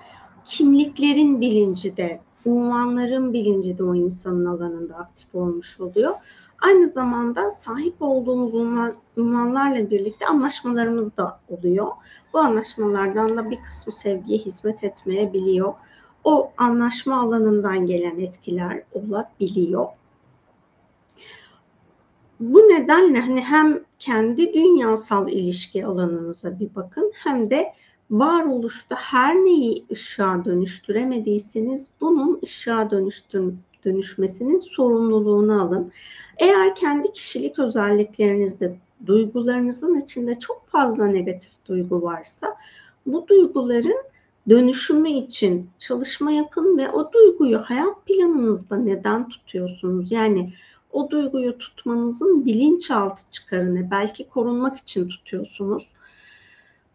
kimliklerin 0.44 1.40
bilinci 1.40 1.96
de, 1.96 2.20
unvanların 2.44 3.32
bilinci 3.32 3.78
de 3.78 3.84
o 3.84 3.94
insanın 3.94 4.44
alanında 4.44 4.96
aktif 4.96 5.34
olmuş 5.34 5.80
oluyor. 5.80 6.12
Aynı 6.62 6.88
zamanda 6.88 7.50
sahip 7.50 7.94
olduğumuz 8.00 8.54
unvan, 8.54 8.94
unvanlarla 9.16 9.90
birlikte 9.90 10.26
anlaşmalarımız 10.26 11.16
da 11.16 11.40
oluyor. 11.48 11.88
Bu 12.32 12.38
anlaşmalardan 12.38 13.28
da 13.36 13.50
bir 13.50 13.62
kısmı 13.62 13.92
sevgiye 13.92 14.38
hizmet 14.38 14.84
etmeyebiliyor. 14.84 15.74
O 16.24 16.52
anlaşma 16.56 17.20
alanından 17.20 17.86
gelen 17.86 18.20
etkiler 18.20 18.82
olabiliyor. 18.92 19.86
Bu 22.40 22.58
nedenle 22.58 23.20
hani 23.20 23.40
hem 23.40 23.80
kendi 23.98 24.54
dünyasal 24.54 25.28
ilişki 25.28 25.86
alanınıza 25.86 26.60
bir 26.60 26.74
bakın 26.74 27.12
hem 27.14 27.50
de 27.50 27.72
varoluşta 28.10 28.96
her 28.96 29.34
neyi 29.34 29.86
ışığa 29.92 30.44
dönüştüremediyseniz 30.44 31.90
bunun 32.00 32.40
ışığa 32.44 32.90
dönüştür, 32.90 33.54
dönüşmesinin 33.84 34.58
sorumluluğunu 34.58 35.62
alın. 35.62 35.92
Eğer 36.38 36.74
kendi 36.74 37.12
kişilik 37.12 37.58
özelliklerinizde 37.58 38.76
duygularınızın 39.06 40.00
içinde 40.00 40.38
çok 40.38 40.68
fazla 40.68 41.06
negatif 41.06 41.52
duygu 41.66 42.02
varsa 42.02 42.56
bu 43.06 43.28
duyguların 43.28 44.02
dönüşümü 44.48 45.10
için 45.10 45.70
çalışma 45.78 46.32
yapın 46.32 46.78
ve 46.78 46.90
o 46.90 47.12
duyguyu 47.12 47.58
hayat 47.58 48.06
planınızda 48.06 48.76
neden 48.76 49.28
tutuyorsunuz? 49.28 50.12
Yani 50.12 50.52
o 50.92 51.10
duyguyu 51.10 51.58
tutmanızın 51.58 52.46
bilinçaltı 52.46 53.30
çıkarını 53.30 53.90
belki 53.90 54.28
korunmak 54.28 54.78
için 54.78 55.08
tutuyorsunuz. 55.08 55.86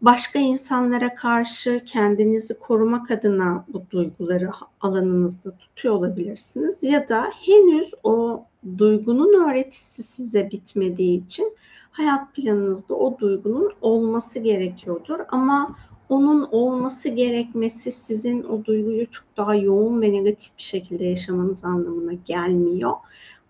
Başka 0.00 0.38
insanlara 0.38 1.14
karşı 1.14 1.82
kendinizi 1.86 2.58
korumak 2.58 3.10
adına 3.10 3.64
bu 3.68 3.82
duyguları 3.90 4.50
alanınızda 4.80 5.56
tutuyor 5.56 5.94
olabilirsiniz 5.94 6.82
ya 6.82 7.08
da 7.08 7.30
henüz 7.46 7.94
o 8.02 8.44
duygunun 8.78 9.48
öğretisi 9.48 10.02
size 10.02 10.50
bitmediği 10.50 11.24
için 11.24 11.56
hayat 11.90 12.34
planınızda 12.34 12.94
o 12.94 13.18
duygunun 13.18 13.72
olması 13.80 14.38
gerekiyordur 14.38 15.18
ama 15.28 15.76
onun 16.08 16.48
olması 16.52 17.08
gerekmesi 17.08 17.92
sizin 17.92 18.42
o 18.42 18.64
duyguyu 18.64 19.10
çok 19.10 19.36
daha 19.36 19.54
yoğun 19.54 20.02
ve 20.02 20.12
negatif 20.12 20.56
bir 20.58 20.62
şekilde 20.62 21.04
yaşamanız 21.04 21.64
anlamına 21.64 22.12
gelmiyor. 22.12 22.92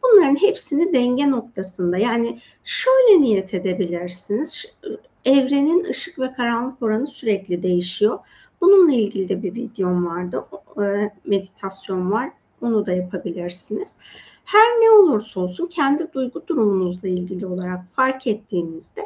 Bunların 0.03 0.37
hepsini 0.37 0.93
denge 0.93 1.31
noktasında 1.31 1.99
yani 1.99 2.41
şöyle 2.65 3.23
niyet 3.23 3.55
edebilirsiniz. 3.55 4.65
Evrenin 5.25 5.85
ışık 5.85 6.19
ve 6.19 6.33
karanlık 6.33 6.83
oranı 6.83 7.07
sürekli 7.07 7.63
değişiyor. 7.63 8.19
Bununla 8.61 8.95
ilgili 8.95 9.29
de 9.29 9.43
bir 9.43 9.55
videom 9.55 10.07
vardı. 10.07 10.45
E, 10.83 11.11
meditasyon 11.25 12.11
var. 12.11 12.31
Onu 12.63 12.87
da 12.87 12.93
yapabilirsiniz. 12.93 13.97
Her 14.45 14.69
ne 14.81 14.91
olursa 14.91 15.41
olsun 15.41 15.67
kendi 15.67 16.13
duygu 16.13 16.43
durumunuzla 16.47 17.09
ilgili 17.09 17.47
olarak 17.47 17.81
fark 17.93 18.27
ettiğinizde 18.27 19.01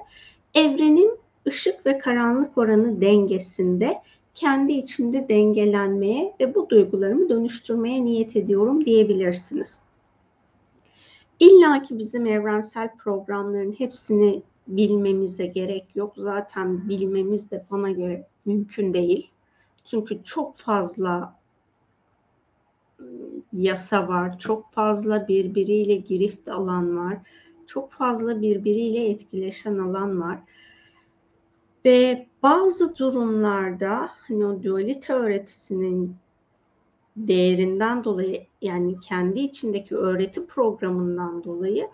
evrenin 0.55 1.19
ışık 1.47 1.87
ve 1.87 1.99
karanlık 1.99 2.59
oranı 2.59 3.01
dengesinde 3.01 4.03
kendi 4.35 4.73
içimde 4.73 5.29
dengelenmeye 5.29 6.35
ve 6.41 6.55
bu 6.55 6.71
duygularımı 6.71 7.29
dönüştürmeye 7.29 8.05
niyet 8.05 8.37
ediyorum 8.37 8.85
diyebilirsiniz. 8.85 9.83
İlla 11.41 11.83
ki 11.83 11.99
bizim 11.99 12.27
evrensel 12.27 12.97
programların 12.97 13.75
hepsini 13.79 14.43
bilmemize 14.69 15.47
gerek 15.47 15.97
yok. 15.97 16.13
Zaten 16.17 16.89
bilmemiz 16.89 17.51
de 17.51 17.67
bana 17.71 17.91
göre 17.91 18.27
mümkün 18.45 18.95
değil. 18.95 19.31
Çünkü 19.85 20.23
çok 20.25 20.57
fazla 20.57 21.37
ıı, 23.01 23.07
yasa 23.53 24.09
var, 24.09 24.39
çok 24.39 24.73
fazla 24.73 25.29
birbiriyle 25.29 25.97
girift 25.97 26.49
alan 26.49 26.97
var, 26.97 27.19
çok 27.67 27.93
fazla 27.93 28.43
birbiriyle 28.43 29.09
etkileşen 29.09 29.79
alan 29.79 30.21
var. 30.21 30.39
Ve 31.85 32.27
bazı 32.43 32.97
durumlarda 32.97 34.11
hani 34.29 34.47
o 34.47 34.63
dualite 34.63 35.13
öğretisinin 35.13 36.17
değerinden 37.17 38.05
dolayı 38.05 38.47
yani 38.63 39.01
kendi 39.01 39.41
içindeki 39.41 39.97
öğreti 39.97 40.47
programından 40.47 41.45
dolayı 41.45 41.89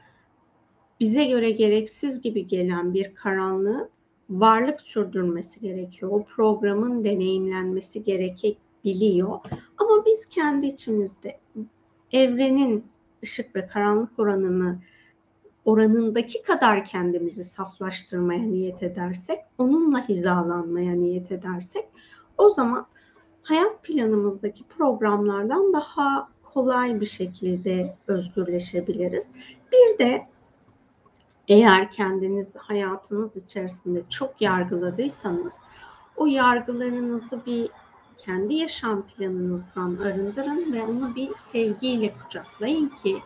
bize 1.01 1.25
göre 1.25 1.51
gereksiz 1.51 2.23
gibi 2.23 2.47
gelen 2.47 2.95
bir 2.95 3.15
karanlığı 3.15 3.89
varlık 4.31 4.81
sürdürmesi 4.81 5.61
gerekiyor. 5.61 6.11
O 6.13 6.25
programın 6.25 7.05
deneyimlenmesi 7.05 8.05
gerekebiliyor. 8.05 9.39
Ama 9.79 10.07
biz 10.07 10.27
kendi 10.27 10.67
içimizde 10.67 11.39
evrenin 12.13 12.85
ışık 13.23 13.57
ve 13.57 13.67
karanlık 13.67 14.19
oranını 14.19 14.79
oranındaki 15.65 16.43
kadar 16.43 16.85
kendimizi 16.85 17.45
saflaştırmaya 17.45 18.43
niyet 18.43 18.83
edersek, 18.83 19.39
onunla 19.59 20.09
hizalanmaya 20.09 20.93
niyet 20.93 21.33
edersek 21.33 21.85
o 22.39 22.51
zaman 22.51 22.87
hayat 23.43 23.83
planımızdaki 23.83 24.65
programlardan 24.65 25.73
daha 25.73 26.29
kolay 26.43 27.01
bir 27.01 27.07
şekilde 27.07 27.97
özgürleşebiliriz. 28.07 29.31
Bir 29.73 29.99
de 29.99 30.27
eğer 31.49 31.91
kendiniz 31.91 32.57
hayatınız 32.57 33.37
içerisinde 33.37 34.03
çok 34.09 34.41
yargıladıysanız 34.41 35.61
o 36.17 36.27
yargılarınızı 36.27 37.47
bir 37.47 37.71
kendi 38.17 38.55
yaşam 38.55 39.03
planınızdan 39.07 39.97
arındırın 39.97 40.73
ve 40.73 40.83
onu 40.83 41.17
bir 41.17 41.35
sevgiyle 41.35 42.15
kucaklayın 42.25 42.89
ki 42.89 43.19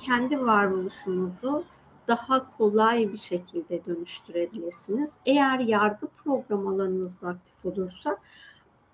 kendi 0.00 0.40
varoluşunuzu 0.40 1.64
daha 2.08 2.56
kolay 2.56 3.12
bir 3.12 3.18
şekilde 3.18 3.84
dönüştürebilirsiniz. 3.84 5.16
Eğer 5.26 5.58
yargı 5.58 6.06
program 6.06 6.66
alanınızda 6.66 7.28
aktif 7.28 7.64
olursa 7.64 8.18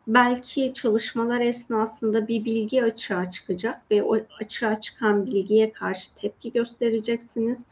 belki 0.06 0.72
çalışmalar 0.74 1.40
esnasında 1.40 2.28
bir 2.28 2.44
bilgi 2.44 2.84
açığa 2.84 3.30
çıkacak 3.30 3.90
ve 3.90 4.02
o 4.02 4.16
açığa 4.40 4.80
çıkan 4.80 5.26
bilgiye 5.26 5.72
karşı 5.72 6.14
tepki 6.14 6.52
göstereceksiniz. 6.52 7.66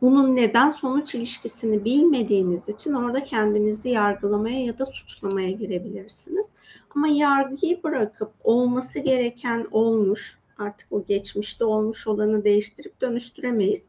Bunun 0.00 0.36
neden 0.36 0.68
sonuç 0.68 1.14
ilişkisini 1.14 1.84
bilmediğiniz 1.84 2.68
için 2.68 2.92
orada 2.92 3.24
kendinizi 3.24 3.88
yargılamaya 3.88 4.64
ya 4.64 4.78
da 4.78 4.86
suçlamaya 4.86 5.50
girebilirsiniz. 5.50 6.50
Ama 6.94 7.08
yargıyı 7.08 7.82
bırakıp 7.82 8.32
olması 8.44 8.98
gereken 8.98 9.66
olmuş, 9.70 10.38
artık 10.58 10.92
o 10.92 11.04
geçmişte 11.04 11.64
olmuş 11.64 12.06
olanı 12.06 12.44
değiştirip 12.44 13.00
dönüştüremeyiz. 13.00 13.84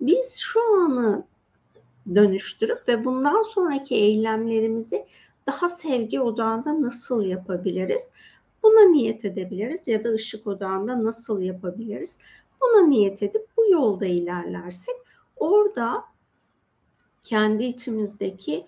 Biz 0.00 0.36
şu 0.36 0.60
anı 0.74 1.24
dönüştürüp 2.14 2.88
ve 2.88 3.04
bundan 3.04 3.42
sonraki 3.42 3.94
eylemlerimizi 3.94 5.06
daha 5.46 5.68
sevgi 5.68 6.20
odağında 6.20 6.82
nasıl 6.82 7.22
yapabiliriz? 7.22 8.10
Buna 8.62 8.90
niyet 8.90 9.24
edebiliriz 9.24 9.88
ya 9.88 10.04
da 10.04 10.08
ışık 10.08 10.46
odağında 10.46 11.04
nasıl 11.04 11.40
yapabiliriz? 11.40 12.18
Buna 12.60 12.86
niyet 12.86 13.22
edip 13.22 13.46
bu 13.56 13.70
yolda 13.70 14.06
ilerlersek 14.06 14.94
orada 15.40 16.04
kendi 17.22 17.64
içimizdeki 17.64 18.66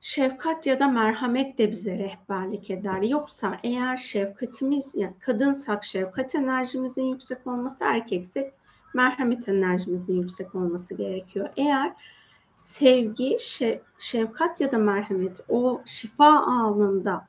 şefkat 0.00 0.66
ya 0.66 0.80
da 0.80 0.88
merhamet 0.88 1.58
de 1.58 1.70
bize 1.70 1.98
rehberlik 1.98 2.70
eder. 2.70 3.02
Yoksa 3.02 3.60
eğer 3.62 3.96
şefkatimiz, 3.96 4.94
yani 4.94 5.14
kadınsak 5.20 5.84
şefkat 5.84 6.34
enerjimizin 6.34 7.02
yüksek 7.02 7.46
olması, 7.46 7.84
erkeksek 7.84 8.52
merhamet 8.94 9.48
enerjimizin 9.48 10.14
yüksek 10.14 10.54
olması 10.54 10.94
gerekiyor. 10.94 11.48
Eğer 11.56 11.92
sevgi, 12.56 13.36
şefkat 13.98 14.60
ya 14.60 14.72
da 14.72 14.78
merhamet 14.78 15.40
o 15.48 15.82
şifa 15.84 16.26
anında 16.26 17.28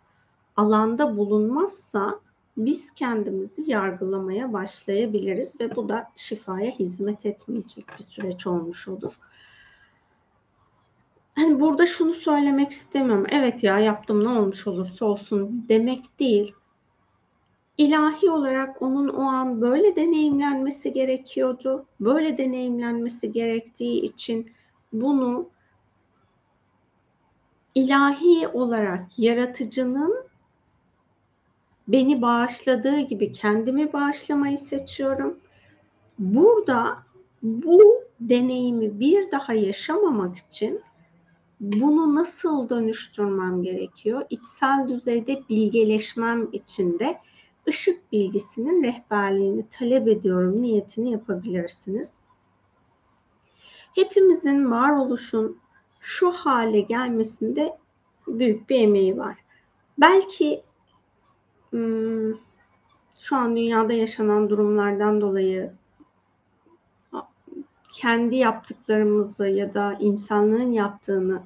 alanda 0.56 1.18
bulunmazsa 1.18 2.20
biz 2.58 2.92
kendimizi 2.92 3.72
yargılamaya 3.72 4.54
başlayabiliriz 4.54 5.60
ve 5.62 5.76
bu 5.76 5.90
da 5.90 6.12
şifaya 6.16 6.72
hizmet 6.72 7.26
etmeyecek 7.26 7.86
bir 8.00 8.04
süreç 8.04 8.48
olmuş 8.48 8.88
olur. 8.88 9.20
Hani 11.36 11.60
burada 11.60 11.86
şunu 11.86 12.14
söylemek 12.14 12.72
istemiyorum. 12.72 13.26
Evet 13.30 13.64
ya 13.64 13.80
yaptım 13.80 14.24
ne 14.24 14.30
olmuş 14.30 14.68
olursa 14.68 15.06
olsun 15.06 15.66
demek 15.70 16.20
değil. 16.20 16.54
ilahi 17.78 18.30
olarak 18.30 18.82
onun 18.82 19.08
o 19.08 19.22
an 19.22 19.62
böyle 19.62 19.96
deneyimlenmesi 19.96 20.94
gerekiyordu. 20.94 21.86
Böyle 22.00 22.38
deneyimlenmesi 22.38 23.32
gerektiği 23.32 24.02
için 24.02 24.52
bunu 24.94 25.50
ilahi 27.76 28.48
olarak 28.48 29.20
yaratıcının 29.20 30.27
beni 31.88 32.22
bağışladığı 32.22 33.00
gibi 33.00 33.32
kendimi 33.32 33.94
bağışlamayı 33.94 34.58
seçiyorum. 34.58 35.40
Burada 36.20 36.98
bu 37.44 38.04
deneyimi 38.20 39.00
bir 39.00 39.32
daha 39.32 39.54
yaşamamak 39.54 40.38
için 40.38 40.82
bunu 41.60 42.16
nasıl 42.16 42.70
dönüştürmem 42.70 43.64
gerekiyor? 43.64 44.26
İçsel 44.30 44.88
düzeyde 44.90 45.44
bilgeleşmem 45.50 46.50
için 46.52 47.00
de 47.00 47.18
ışık 47.68 48.12
bilgisinin 48.12 48.84
rehberliğini 48.84 49.70
talep 49.70 50.08
ediyorum 50.08 50.62
niyetini 50.62 51.12
yapabilirsiniz. 51.12 52.20
Hepimizin 53.96 54.72
varoluşun 54.72 55.58
şu 56.00 56.32
hale 56.32 56.80
gelmesinde 56.80 57.78
büyük 58.28 58.70
bir 58.70 58.80
emeği 58.80 59.18
var. 59.18 59.36
Belki 59.98 60.64
şu 63.20 63.36
an 63.36 63.56
dünyada 63.56 63.94
yaşanan 63.94 64.50
durumlardan 64.50 65.22
dolayı 65.22 65.74
kendi 67.94 68.36
yaptıklarımızı 68.36 69.48
ya 69.48 69.74
da 69.74 69.98
insanlığın 70.00 70.72
yaptığını 70.72 71.42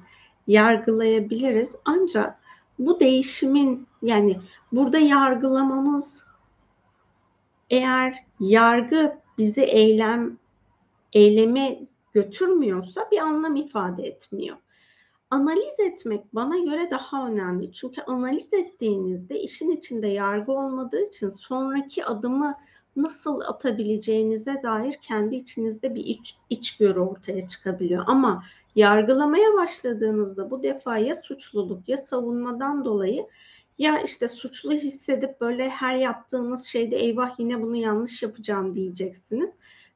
yargılayabiliriz. 0.46 1.76
Ancak 1.84 2.38
bu 2.78 3.00
değişimin 3.00 3.86
yani 4.02 4.40
burada 4.72 4.98
yargılamamız 4.98 6.26
eğer 7.70 8.24
yargı 8.40 9.18
bizi 9.38 9.62
eylem 9.62 10.36
eyleme 11.12 11.78
götürmüyorsa 12.12 13.08
bir 13.12 13.18
anlam 13.18 13.56
ifade 13.56 14.06
etmiyor. 14.06 14.56
Analiz 15.32 15.80
etmek 15.80 16.34
bana 16.34 16.58
göre 16.58 16.90
daha 16.90 17.26
önemli. 17.28 17.72
Çünkü 17.72 18.02
analiz 18.02 18.52
ettiğinizde 18.52 19.40
işin 19.40 19.70
içinde 19.70 20.06
yargı 20.06 20.52
olmadığı 20.52 21.06
için 21.06 21.28
sonraki 21.28 22.04
adımı 22.04 22.54
nasıl 22.96 23.40
atabileceğinize 23.40 24.62
dair 24.62 24.92
kendi 25.02 25.36
içinizde 25.36 25.94
bir 25.94 26.04
iç, 26.04 26.36
içgörü 26.50 27.00
ortaya 27.00 27.48
çıkabiliyor. 27.48 28.04
Ama 28.06 28.44
yargılamaya 28.74 29.54
başladığınızda 29.54 30.50
bu 30.50 30.62
defa 30.62 30.98
ya 30.98 31.14
suçluluk 31.14 31.88
ya 31.88 31.96
savunmadan 31.96 32.84
dolayı 32.84 33.26
ya 33.78 34.02
işte 34.02 34.28
suçlu 34.28 34.72
hissedip 34.72 35.40
böyle 35.40 35.68
her 35.68 35.96
yaptığınız 35.96 36.64
şeyde 36.64 36.96
eyvah 36.96 37.38
yine 37.38 37.62
bunu 37.62 37.76
yanlış 37.76 38.22
yapacağım 38.22 38.74
diyeceksiniz 38.74 39.50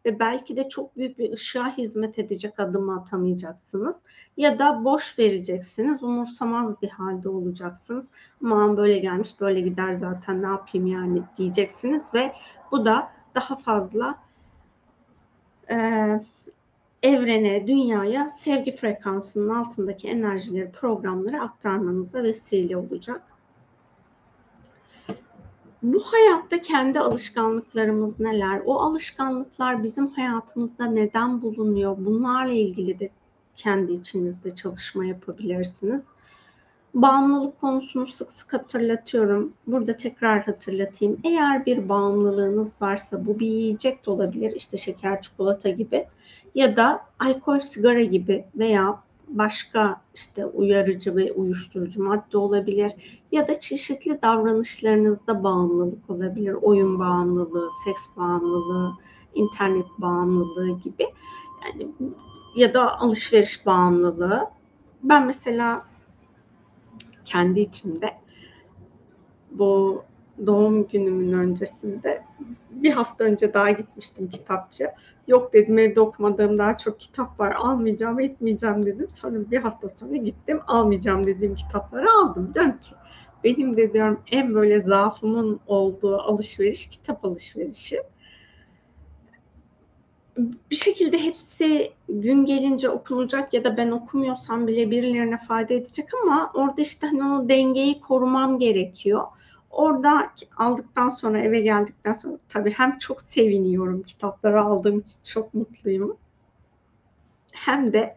ve 0.07 0.19
belki 0.19 0.57
de 0.57 0.69
çok 0.69 0.97
büyük 0.97 1.19
bir 1.19 1.33
ışığa 1.33 1.77
hizmet 1.77 2.19
edecek 2.19 2.61
adımı 2.61 3.01
atamayacaksınız. 3.01 3.97
Ya 4.37 4.59
da 4.59 4.85
boş 4.85 5.19
vereceksiniz 5.19 6.03
umursamaz 6.03 6.83
bir 6.83 6.88
halde 6.88 7.29
olacaksınız. 7.29 8.11
Aman 8.45 8.77
böyle 8.77 8.99
gelmiş 8.99 9.40
böyle 9.40 9.61
gider 9.61 9.92
zaten 9.92 10.42
ne 10.42 10.47
yapayım 10.47 10.87
yani 10.87 11.23
diyeceksiniz. 11.37 12.14
Ve 12.14 12.33
bu 12.73 12.85
da 12.85 13.09
daha 13.35 13.57
fazla 13.57 14.19
e, 15.71 15.77
evrene, 17.03 17.66
dünyaya 17.66 18.29
sevgi 18.29 18.77
frekansının 18.77 19.55
altındaki 19.55 20.09
enerjileri, 20.09 20.73
programları 20.73 21.42
aktarmanıza 21.42 22.23
vesile 22.23 22.77
olacak. 22.77 23.23
Bu 25.82 26.00
hayatta 26.00 26.60
kendi 26.60 27.00
alışkanlıklarımız 27.00 28.20
neler? 28.20 28.62
O 28.66 28.80
alışkanlıklar 28.80 29.82
bizim 29.82 30.06
hayatımızda 30.10 30.86
neden 30.86 31.42
bulunuyor? 31.42 31.96
Bunlarla 31.98 32.52
ilgili 32.52 32.98
de 32.98 33.08
kendi 33.56 33.92
içinizde 33.92 34.54
çalışma 34.54 35.04
yapabilirsiniz. 35.04 36.06
Bağımlılık 36.94 37.60
konusunu 37.60 38.06
sık 38.06 38.30
sık 38.30 38.52
hatırlatıyorum. 38.52 39.52
Burada 39.66 39.96
tekrar 39.96 40.44
hatırlatayım. 40.44 41.20
Eğer 41.24 41.66
bir 41.66 41.88
bağımlılığınız 41.88 42.82
varsa 42.82 43.26
bu 43.26 43.38
bir 43.38 43.46
yiyecek 43.46 44.06
de 44.06 44.10
olabilir. 44.10 44.52
İşte 44.56 44.76
şeker, 44.76 45.22
çikolata 45.22 45.68
gibi 45.68 46.06
ya 46.54 46.76
da 46.76 47.06
alkol, 47.18 47.60
sigara 47.60 48.02
gibi 48.02 48.44
veya 48.54 49.02
başka 49.28 50.00
işte 50.14 50.46
uyarıcı 50.46 51.16
ve 51.16 51.32
uyuşturucu 51.32 52.02
madde 52.02 52.38
olabilir 52.38 52.92
ya 53.32 53.48
da 53.48 53.60
çeşitli 53.60 54.22
davranışlarınızda 54.22 55.44
bağımlılık 55.44 56.10
olabilir. 56.10 56.52
Oyun 56.52 56.98
bağımlılığı, 56.98 57.68
seks 57.84 58.00
bağımlılığı, 58.16 58.92
internet 59.34 59.86
bağımlılığı 59.98 60.80
gibi. 60.80 61.06
Yani 61.64 61.88
ya 62.56 62.74
da 62.74 63.00
alışveriş 63.00 63.66
bağımlılığı. 63.66 64.50
Ben 65.02 65.26
mesela 65.26 65.86
kendi 67.24 67.60
içimde 67.60 68.14
bu 69.50 70.02
doğum 70.46 70.88
günümün 70.88 71.33
öncesinde 71.33 72.22
bir 72.70 72.90
hafta 72.90 73.25
önce 73.25 73.55
daha 73.55 73.70
gitmiştim 73.70 74.31
kitapçı. 74.31 74.90
Yok 75.29 75.53
dedim 75.53 75.79
evde 75.79 76.01
okumadığım 76.01 76.59
daha 76.59 76.77
çok 76.77 77.01
kitap 77.01 77.40
var 77.40 77.53
almayacağım 77.53 78.20
etmeyeceğim 78.20 78.87
dedim. 78.87 79.09
Sonra 79.12 79.51
bir 79.51 79.59
hafta 79.59 79.88
sonra 79.88 80.16
gittim 80.16 80.61
almayacağım 80.66 81.27
dediğim 81.27 81.55
kitapları 81.55 82.11
aldım. 82.11 82.51
Diyorum 82.55 82.79
ki 82.79 82.94
benim 83.44 83.77
de 83.77 83.92
diyorum 83.92 84.20
en 84.31 84.55
böyle 84.55 84.81
zaafımın 84.81 85.61
olduğu 85.66 86.18
alışveriş 86.18 86.88
kitap 86.88 87.25
alışverişi 87.25 88.03
bir 90.70 90.77
şekilde 90.77 91.18
hepsi 91.18 91.92
gün 92.09 92.44
gelince 92.44 92.90
okunacak 92.90 93.55
ya 93.55 93.64
da 93.64 93.77
ben 93.77 93.90
okumuyorsam 93.90 94.66
bile 94.66 94.90
birilerine 94.90 95.38
fayda 95.38 95.75
edecek 95.75 96.09
ama 96.22 96.51
orada 96.55 96.83
işte 96.83 97.07
hani 97.07 97.25
o 97.25 97.49
dengeyi 97.49 98.01
korumam 98.01 98.59
gerekiyor. 98.59 99.22
Orada 99.76 100.32
aldıktan 100.56 101.08
sonra 101.08 101.40
eve 101.40 101.60
geldikten 101.60 102.12
sonra 102.12 102.38
tabii 102.48 102.70
hem 102.70 102.98
çok 102.98 103.22
seviniyorum 103.22 104.02
kitapları 104.02 104.62
aldığım 104.62 104.98
için 104.98 105.18
çok 105.22 105.54
mutluyum. 105.54 106.16
Hem 107.52 107.92
de 107.92 108.16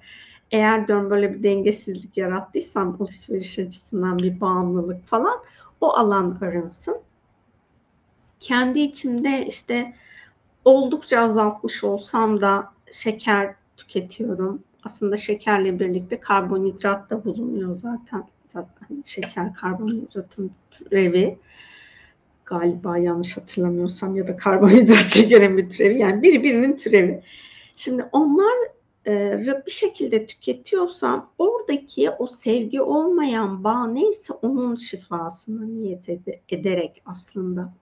eğer 0.51 0.87
diyorum 0.87 1.09
böyle 1.09 1.33
bir 1.33 1.43
dengesizlik 1.43 2.17
yarattıysam 2.17 2.97
alışveriş 2.99 3.59
açısından 3.59 4.19
bir 4.19 4.41
bağımlılık 4.41 5.07
falan 5.07 5.39
o 5.81 5.89
alan 5.89 6.37
arınsın. 6.41 6.97
Kendi 8.39 8.79
içimde 8.79 9.45
işte 9.45 9.93
oldukça 10.65 11.19
azaltmış 11.21 11.83
olsam 11.83 12.41
da 12.41 12.71
şeker 12.91 13.55
tüketiyorum. 13.77 14.63
Aslında 14.85 15.17
şekerle 15.17 15.79
birlikte 15.79 16.19
karbonhidrat 16.19 17.09
da 17.09 17.25
bulunuyor 17.25 17.77
zaten. 17.77 18.23
Hani 18.55 19.03
şeker 19.05 19.53
karbonhidratın 19.53 20.51
türevi. 20.71 21.39
Galiba 22.45 22.97
yanlış 22.97 23.37
hatırlamıyorsam 23.37 24.15
ya 24.15 24.27
da 24.27 24.37
karbonhidrat 24.37 25.07
şekerin 25.07 25.57
bir 25.57 25.69
türevi. 25.69 25.99
Yani 25.99 26.21
biri 26.21 26.43
birinin 26.43 26.75
türevi. 26.75 27.23
Şimdi 27.75 28.05
onlar 28.11 28.53
e, 29.07 29.63
bir 29.65 29.71
şekilde 29.71 30.25
tüketiyorsam 30.25 31.29
oradaki 31.37 32.09
o 32.09 32.27
sevgi 32.27 32.81
olmayan 32.81 33.63
bağ 33.63 33.87
neyse 33.87 34.33
onun 34.33 34.75
şifasını 34.75 35.81
niyet 35.81 36.09
ederek 36.49 37.01
aslında 37.05 37.73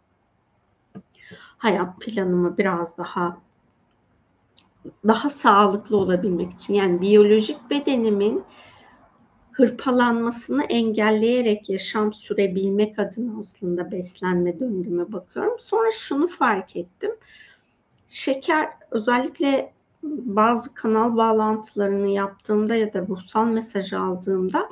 hayat 1.58 2.00
planımı 2.00 2.58
biraz 2.58 2.98
daha 2.98 3.38
daha 5.08 5.30
sağlıklı 5.30 5.98
olabilmek 5.98 6.54
için 6.54 6.74
yani 6.74 7.02
biyolojik 7.02 7.70
bedenimin 7.70 8.44
hırpalanmasını 9.58 10.64
engelleyerek 10.64 11.70
yaşam 11.70 12.14
sürebilmek 12.14 13.00
adına 13.00 13.40
aslında 13.40 13.92
beslenme 13.92 14.60
döngüme 14.60 15.12
bakıyorum. 15.12 15.60
Sonra 15.60 15.92
şunu 15.92 16.28
fark 16.28 16.76
ettim. 16.76 17.12
Şeker 18.10 18.70
özellikle 18.92 19.74
bazı 20.04 20.74
kanal 20.74 21.18
bağlantılarını 21.18 22.10
yaptığımda 22.10 22.76
ya 22.76 22.94
da 22.94 23.02
ruhsal 23.02 23.48
mesaj 23.48 23.94
aldığımda 23.94 24.70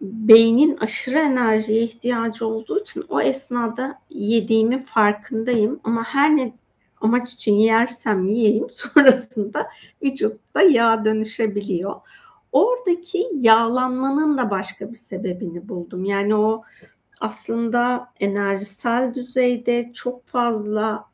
beynin 0.00 0.76
aşırı 0.76 1.18
enerjiye 1.18 1.82
ihtiyacı 1.82 2.46
olduğu 2.46 2.80
için 2.80 3.04
o 3.08 3.20
esnada 3.20 3.98
yediğimin 4.10 4.82
farkındayım 4.82 5.80
ama 5.84 6.04
her 6.04 6.36
ne 6.36 6.52
amaç 7.00 7.32
için 7.32 7.54
yersem 7.54 8.28
yiyeyim 8.28 8.66
sonrasında 8.70 9.68
vücutta 10.02 10.62
yağ 10.62 11.04
dönüşebiliyor. 11.04 11.94
Oradaki 12.52 13.28
yağlanmanın 13.34 14.38
da 14.38 14.50
başka 14.50 14.90
bir 14.90 14.94
sebebini 14.94 15.68
buldum. 15.68 16.04
Yani 16.04 16.34
o 16.34 16.62
aslında 17.20 18.12
enerjisel 18.20 19.14
düzeyde 19.14 19.92
çok 19.92 20.26
fazla 20.26 21.04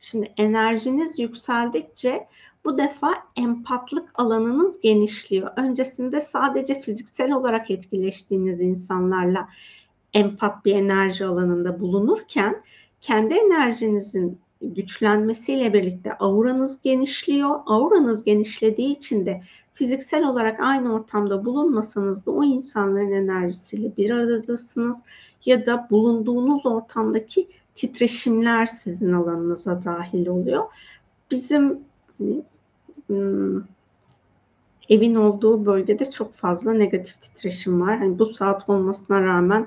şimdi 0.00 0.32
enerjiniz 0.36 1.18
yükseldikçe 1.18 2.28
bu 2.64 2.78
defa 2.78 3.14
empatlık 3.36 4.10
alanınız 4.14 4.80
genişliyor. 4.80 5.50
Öncesinde 5.56 6.20
sadece 6.20 6.80
fiziksel 6.80 7.32
olarak 7.32 7.70
etkileştiğiniz 7.70 8.62
insanlarla 8.62 9.48
empat 10.14 10.64
bir 10.64 10.74
enerji 10.74 11.24
alanında 11.24 11.80
bulunurken 11.80 12.62
kendi 13.00 13.34
enerjinizin 13.34 14.40
güçlenmesiyle 14.62 15.72
birlikte 15.72 16.18
auranız 16.18 16.82
genişliyor. 16.82 17.60
Auranız 17.66 18.24
genişlediği 18.24 18.96
için 18.96 19.26
de 19.26 19.42
fiziksel 19.72 20.24
olarak 20.24 20.60
aynı 20.60 20.94
ortamda 20.94 21.44
bulunmasanız 21.44 22.26
da 22.26 22.30
o 22.30 22.44
insanların 22.44 23.12
enerjisiyle 23.12 23.96
bir 23.96 24.10
aradasınız 24.10 25.02
ya 25.44 25.66
da 25.66 25.88
bulunduğunuz 25.90 26.66
ortamdaki 26.66 27.48
titreşimler 27.74 28.66
sizin 28.66 29.12
alanınıza 29.12 29.82
dahil 29.82 30.26
oluyor. 30.26 30.64
Bizim 31.30 31.80
hmm, 33.08 33.62
evin 34.88 35.14
olduğu 35.14 35.66
bölgede 35.66 36.10
çok 36.10 36.32
fazla 36.32 36.72
negatif 36.72 37.20
titreşim 37.20 37.80
var. 37.80 37.98
Hani 37.98 38.18
bu 38.18 38.26
saat 38.26 38.68
olmasına 38.68 39.22
rağmen 39.22 39.66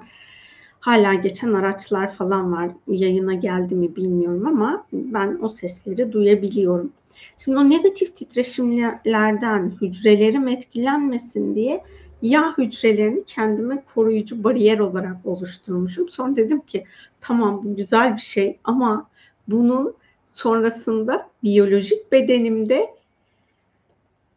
hala 0.79 1.13
geçen 1.13 1.53
araçlar 1.53 2.13
falan 2.13 2.53
var. 2.53 2.71
Yayına 2.87 3.33
geldi 3.33 3.75
mi 3.75 3.95
bilmiyorum 3.95 4.47
ama 4.47 4.85
ben 4.93 5.39
o 5.41 5.49
sesleri 5.49 6.11
duyabiliyorum. 6.11 6.91
Şimdi 7.37 7.57
o 7.57 7.69
negatif 7.69 8.15
titreşimlerden 8.15 9.71
hücrelerim 9.81 10.47
etkilenmesin 10.47 11.55
diye 11.55 11.83
yağ 12.21 12.57
hücrelerini 12.57 13.23
kendime 13.23 13.83
koruyucu 13.95 14.43
bariyer 14.43 14.79
olarak 14.79 15.17
oluşturmuşum. 15.25 16.09
Sonra 16.09 16.35
dedim 16.35 16.59
ki 16.59 16.85
tamam 17.21 17.61
bu 17.63 17.75
güzel 17.75 18.13
bir 18.15 18.21
şey 18.21 18.57
ama 18.63 19.07
bunun 19.47 19.95
sonrasında 20.33 21.29
biyolojik 21.43 22.11
bedenimde 22.11 22.98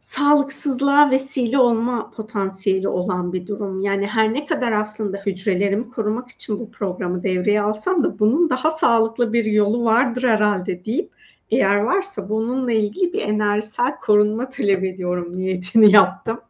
sağlıksızlığa 0.02 1.10
vesile 1.10 1.58
olma 1.58 2.10
potansiyeli 2.10 2.88
olan 2.88 3.32
bir 3.32 3.46
durum. 3.46 3.80
Yani 3.80 4.06
her 4.06 4.34
ne 4.34 4.46
kadar 4.46 4.72
aslında 4.72 5.18
hücrelerimi 5.26 5.90
korumak 5.90 6.30
için 6.30 6.60
bu 6.60 6.70
programı 6.70 7.22
devreye 7.22 7.62
alsam 7.62 8.04
da 8.04 8.18
bunun 8.18 8.50
daha 8.50 8.70
sağlıklı 8.70 9.32
bir 9.32 9.44
yolu 9.44 9.84
vardır 9.84 10.22
herhalde 10.22 10.84
deyip 10.84 11.10
eğer 11.50 11.76
varsa 11.76 12.28
bununla 12.28 12.72
ilgili 12.72 13.12
bir 13.12 13.20
enerjisel 13.20 14.00
korunma 14.00 14.48
talep 14.48 14.84
ediyorum 14.84 15.36
niyetini 15.36 15.92
yaptım. 15.92 16.40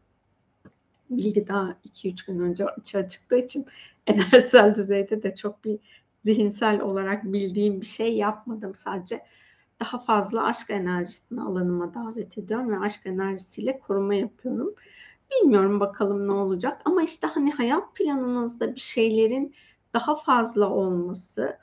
Bilgi 1.11 1.49
daha 1.49 1.77
2-3 1.88 2.27
gün 2.27 2.41
önce 2.41 2.67
açığa 2.67 3.09
çıktığı 3.09 3.38
için 3.38 3.67
enerjisel 4.07 4.75
düzeyde 4.75 5.23
de 5.23 5.35
çok 5.35 5.65
bir 5.65 5.79
zihinsel 6.23 6.81
olarak 6.81 7.25
bildiğim 7.25 7.81
bir 7.81 7.87
şey 7.87 8.17
yapmadım. 8.17 8.75
Sadece 8.75 9.21
daha 9.83 9.99
fazla 9.99 10.45
aşk 10.45 10.71
enerjisini 10.71 11.42
alanıma 11.42 11.95
davet 11.95 12.38
ediyorum 12.38 12.71
ve 12.71 12.79
aşk 12.79 13.07
enerjisiyle 13.07 13.79
koruma 13.79 14.14
yapıyorum. 14.14 14.75
Bilmiyorum 15.31 15.81
bakalım 15.81 16.29
ne 16.29 16.33
olacak 16.33 16.83
ama 16.85 17.03
işte 17.03 17.27
hani 17.27 17.51
hayat 17.51 17.95
planınızda 17.95 18.75
bir 18.75 18.81
şeylerin 18.81 19.55
daha 19.95 20.16
fazla 20.16 20.71
olması, 20.71 21.59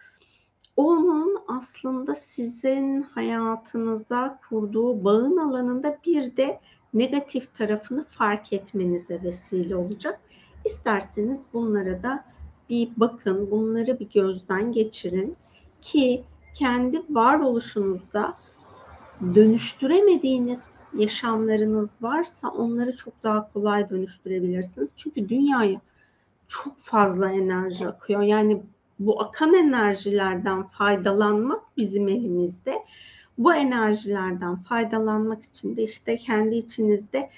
onun 0.75 1.41
aslında 1.47 2.15
sizin 2.15 3.01
hayatınıza 3.01 4.39
kurduğu 4.49 5.03
bağın 5.03 5.37
alanında 5.37 5.97
bir 6.05 6.37
de 6.37 6.59
negatif 6.93 7.55
tarafını 7.55 8.03
fark 8.03 8.53
etmenize 8.53 9.23
vesile 9.23 9.75
olacak. 9.75 10.19
İsterseniz 10.65 11.43
bunlara 11.53 12.03
da 12.03 12.25
bir 12.69 12.89
bakın, 12.97 13.51
bunları 13.51 13.99
bir 13.99 14.09
gözden 14.09 14.71
geçirin 14.71 15.37
ki 15.81 16.23
kendi 16.59 17.01
varoluşunuzda 17.09 18.33
dönüştüremediğiniz 19.21 20.67
yaşamlarınız 20.97 21.97
varsa 22.01 22.49
onları 22.49 22.97
çok 22.97 23.23
daha 23.23 23.53
kolay 23.53 23.89
dönüştürebilirsiniz. 23.89 24.89
Çünkü 24.95 25.29
dünyaya 25.29 25.81
çok 26.47 26.77
fazla 26.77 27.31
enerji 27.31 27.87
akıyor. 27.87 28.21
Yani 28.21 28.61
bu 28.99 29.21
akan 29.21 29.53
enerjilerden 29.53 30.63
faydalanmak 30.63 31.61
bizim 31.77 32.07
elimizde. 32.07 32.73
Bu 33.37 33.53
enerjilerden 33.53 34.55
faydalanmak 34.55 35.43
için 35.45 35.77
de 35.77 35.83
işte 35.83 36.17
kendi 36.17 36.55
içinizde 36.55 37.29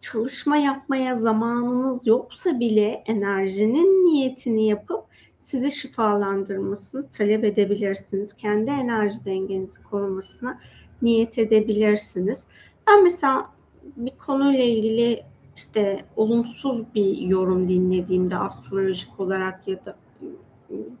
çalışma 0.00 0.56
yapmaya 0.56 1.14
zamanınız 1.14 2.06
yoksa 2.06 2.60
bile 2.60 3.02
enerjinin 3.06 4.06
niyetini 4.06 4.68
yapıp 4.68 5.04
sizi 5.38 5.72
şifalandırmasını 5.72 7.08
talep 7.08 7.44
edebilirsiniz. 7.44 8.32
Kendi 8.32 8.70
enerji 8.70 9.24
dengenizi 9.24 9.82
korumasına 9.82 10.60
niyet 11.02 11.38
edebilirsiniz. 11.38 12.46
Ben 12.86 13.02
mesela 13.02 13.50
bir 13.96 14.12
konuyla 14.26 14.64
ilgili 14.64 15.22
işte 15.56 16.04
olumsuz 16.16 16.94
bir 16.94 17.18
yorum 17.18 17.68
dinlediğimde 17.68 18.36
astrolojik 18.38 19.20
olarak 19.20 19.68
ya 19.68 19.84
da 19.84 19.96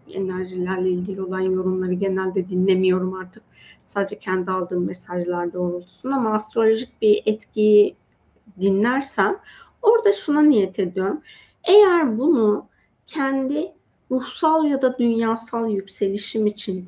enerjilerle 0.08 0.90
ilgili 0.90 1.22
olan 1.22 1.40
yorumları 1.40 1.92
genelde 1.92 2.48
dinlemiyorum 2.48 3.14
artık. 3.14 3.42
Sadece 3.84 4.18
kendi 4.18 4.50
aldığım 4.50 4.86
mesajlar 4.86 5.52
doğrultusunda 5.52 6.14
ama 6.14 6.34
astrolojik 6.34 7.02
bir 7.02 7.22
etkiyi 7.26 7.96
dinlersem 8.60 9.36
orada 9.82 10.12
şuna 10.12 10.42
niyet 10.42 10.78
ediyorum. 10.78 11.20
Eğer 11.64 12.18
bunu 12.18 12.66
kendi 13.06 13.75
ruhsal 14.10 14.64
ya 14.64 14.82
da 14.82 14.98
dünyasal 14.98 15.70
yükselişim 15.70 16.46
için, 16.46 16.86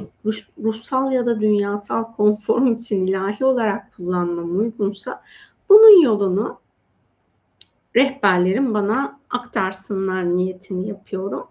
ruhsal 0.62 1.12
ya 1.12 1.26
da 1.26 1.40
dünyasal 1.40 2.04
konforum 2.04 2.74
için 2.74 3.06
ilahi 3.06 3.44
olarak 3.44 3.96
kullanmam 3.96 4.58
uygunsa 4.58 5.22
bunun 5.68 6.02
yolunu 6.02 6.60
rehberlerim 7.96 8.74
bana 8.74 9.18
aktarsınlar 9.30 10.36
niyetini 10.36 10.88
yapıyorum. 10.88 11.46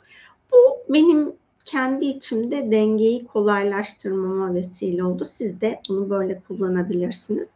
Bu 0.51 0.93
benim 0.93 1.33
kendi 1.65 2.05
içimde 2.05 2.71
dengeyi 2.71 3.25
kolaylaştırmama 3.25 4.53
vesile 4.53 5.03
oldu. 5.03 5.25
Siz 5.25 5.61
de 5.61 5.81
bunu 5.89 6.09
böyle 6.09 6.41
kullanabilirsiniz. 6.47 7.51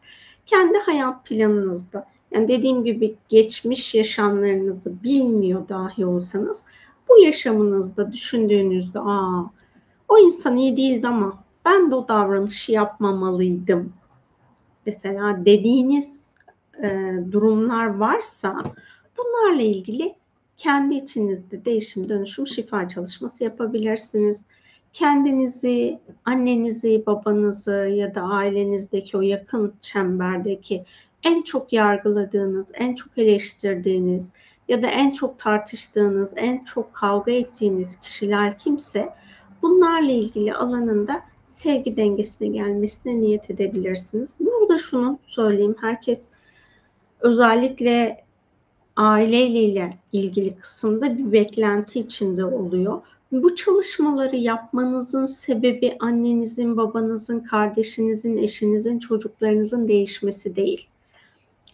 Kendi 0.45 0.78
hayat 0.78 1.26
planınızda 1.26 2.08
yani 2.32 2.47
dediğim 2.47 2.84
gibi 2.84 3.15
geçmiş 3.30 3.95
yaşamlarınızı 3.95 5.04
bilmiyor 5.04 5.69
dahi 5.69 6.06
olsanız 6.06 6.65
bu 7.12 7.24
yaşamınızda 7.24 8.13
düşündüğünüzde 8.13 9.00
aa 9.00 9.43
o 10.08 10.17
insan 10.17 10.58
iyi 10.58 10.78
değildi 10.78 11.08
ama 11.08 11.43
ben 11.65 11.91
de 11.91 11.95
o 11.95 12.08
davranışı 12.08 12.71
yapmamalıydım. 12.71 13.93
Mesela 14.86 15.45
dediğiniz 15.45 16.36
e, 16.84 17.13
durumlar 17.32 17.86
varsa 17.86 18.63
bunlarla 19.17 19.62
ilgili 19.62 20.15
kendi 20.58 20.95
içinizde 20.95 21.65
değişim, 21.65 22.10
dönüşüm, 22.10 22.47
şifa 22.47 22.88
çalışması 22.88 23.43
yapabilirsiniz. 23.43 24.45
Kendinizi, 24.93 26.00
annenizi, 26.26 27.04
babanızı 27.06 27.89
ya 27.93 28.15
da 28.15 28.21
ailenizdeki 28.21 29.17
o 29.17 29.21
yakın 29.21 29.74
çemberdeki 29.82 30.86
en 31.24 31.41
çok 31.41 31.74
yargıladığınız, 31.74 32.71
en 32.74 32.95
çok 32.95 33.17
eleştirdiğiniz 33.17 34.34
ya 34.67 34.82
da 34.82 34.88
en 34.88 35.12
çok 35.12 35.39
tartıştığınız, 35.39 36.34
en 36.36 36.63
çok 36.63 36.93
kavga 36.93 37.32
ettiğiniz 37.32 37.95
kişiler 37.95 38.58
kimse 38.60 39.10
bunlarla 39.62 40.12
ilgili 40.12 40.54
alanında 40.54 41.21
sevgi 41.47 41.97
dengesine 41.97 42.47
gelmesine 42.47 43.21
niyet 43.21 43.50
edebilirsiniz. 43.50 44.34
Burada 44.39 44.78
şunu 44.78 45.19
söyleyeyim. 45.28 45.76
Herkes 45.82 46.24
özellikle 47.19 48.24
aileyle 48.95 49.97
ilgili 50.12 50.56
kısımda 50.56 51.17
bir 51.17 51.32
beklenti 51.32 52.00
içinde 52.00 52.45
oluyor. 52.45 53.02
Bu 53.32 53.56
çalışmaları 53.56 54.36
yapmanızın 54.36 55.26
sebebi 55.26 55.97
annenizin, 56.00 56.78
babanızın, 56.78 57.39
kardeşinizin, 57.39 58.38
eşinizin, 58.38 59.00
çocuklarınızın 59.00 59.88
değişmesi 59.88 60.56
değil. 60.56 60.88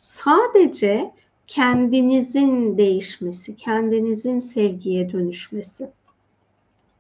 Sadece 0.02 1.12
kendinizin 1.48 2.78
değişmesi, 2.78 3.56
kendinizin 3.56 4.40
sevgiye 4.40 5.12
dönüşmesi. 5.12 5.90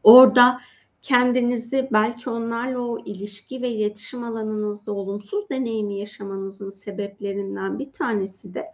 Orada 0.03 0.61
kendinizi 1.01 1.87
belki 1.91 2.29
onlarla 2.29 2.79
o 2.79 2.99
ilişki 3.05 3.61
ve 3.61 3.69
iletişim 3.69 4.23
alanınızda 4.23 4.91
olumsuz 4.91 5.49
deneyimi 5.49 5.99
yaşamanızın 5.99 6.69
sebeplerinden 6.69 7.79
bir 7.79 7.91
tanesi 7.91 8.53
de 8.53 8.65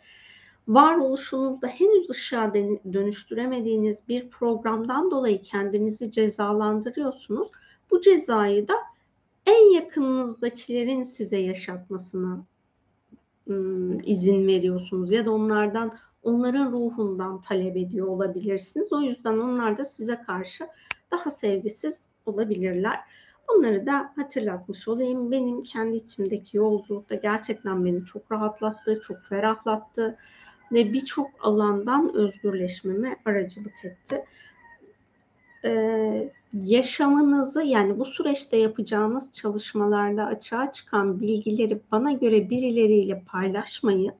varoluşunuzda 0.67 1.67
henüz 1.67 2.09
ışığa 2.09 2.53
dönüştüremediğiniz 2.93 4.07
bir 4.07 4.29
programdan 4.29 5.11
dolayı 5.11 5.41
kendinizi 5.41 6.11
cezalandırıyorsunuz. 6.11 7.47
Bu 7.91 8.01
cezayı 8.01 8.67
da 8.67 8.73
en 9.45 9.73
yakınınızdakilerin 9.75 11.03
size 11.03 11.37
yaşatmasına 11.37 12.45
izin 14.03 14.47
veriyorsunuz 14.47 15.11
ya 15.11 15.25
da 15.25 15.31
onlardan 15.31 15.97
onların 16.23 16.71
ruhundan 16.71 17.41
talep 17.41 17.77
ediyor 17.77 18.07
olabilirsiniz. 18.07 18.93
O 18.93 19.01
yüzden 19.01 19.37
onlar 19.37 19.77
da 19.77 19.83
size 19.83 20.21
karşı 20.21 20.67
daha 21.11 21.29
sevgisiz 21.29 22.09
olabilirler. 22.25 22.99
Bunları 23.49 23.85
da 23.85 24.13
hatırlatmış 24.15 24.87
olayım. 24.87 25.31
Benim 25.31 25.63
kendi 25.63 25.95
içimdeki 25.95 26.57
yolculukta 26.57 27.15
gerçekten 27.15 27.85
beni 27.85 28.05
çok 28.05 28.31
rahatlattı, 28.31 29.01
çok 29.07 29.21
ferahlattı 29.23 30.17
ve 30.71 30.93
birçok 30.93 31.29
alandan 31.39 32.15
özgürleşmeme 32.15 33.17
aracılık 33.25 33.85
etti. 33.85 34.25
e, 35.65 36.31
yaşamınızı 36.53 37.63
yani 37.63 37.99
bu 37.99 38.05
süreçte 38.05 38.57
yapacağınız 38.57 39.31
çalışmalarda 39.31 40.25
açığa 40.25 40.71
çıkan 40.71 41.19
bilgileri 41.21 41.81
bana 41.91 42.11
göre 42.11 42.49
birileriyle 42.49 43.23
paylaşmayın. 43.27 44.13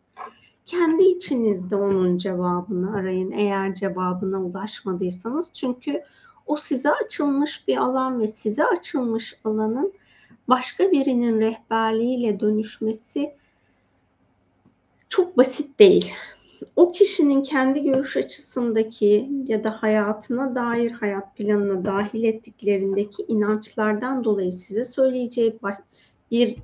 Kendi 0.65 1.03
içinizde 1.03 1.75
onun 1.75 2.17
cevabını 2.17 2.95
arayın 2.95 3.31
eğer 3.31 3.73
cevabına 3.73 4.43
ulaşmadıysanız. 4.43 5.49
Çünkü 5.53 6.01
o 6.45 6.55
size 6.55 6.91
açılmış 6.91 7.67
bir 7.67 7.77
alan 7.77 8.21
ve 8.21 8.27
size 8.27 8.65
açılmış 8.65 9.37
alanın 9.43 9.93
başka 10.47 10.91
birinin 10.91 11.39
rehberliğiyle 11.39 12.39
dönüşmesi 12.39 13.35
çok 15.09 15.37
basit 15.37 15.79
değil. 15.79 16.13
O 16.75 16.91
kişinin 16.91 17.43
kendi 17.43 17.83
görüş 17.83 18.17
açısındaki 18.17 19.29
ya 19.47 19.63
da 19.63 19.71
hayatına 19.83 20.55
dair 20.55 20.91
hayat 20.91 21.35
planına 21.35 21.85
dahil 21.85 22.23
ettiklerindeki 22.23 23.25
inançlardan 23.27 24.23
dolayı 24.23 24.51
size 24.51 24.83
söyleyeceği 24.83 25.59
bir 26.31 26.55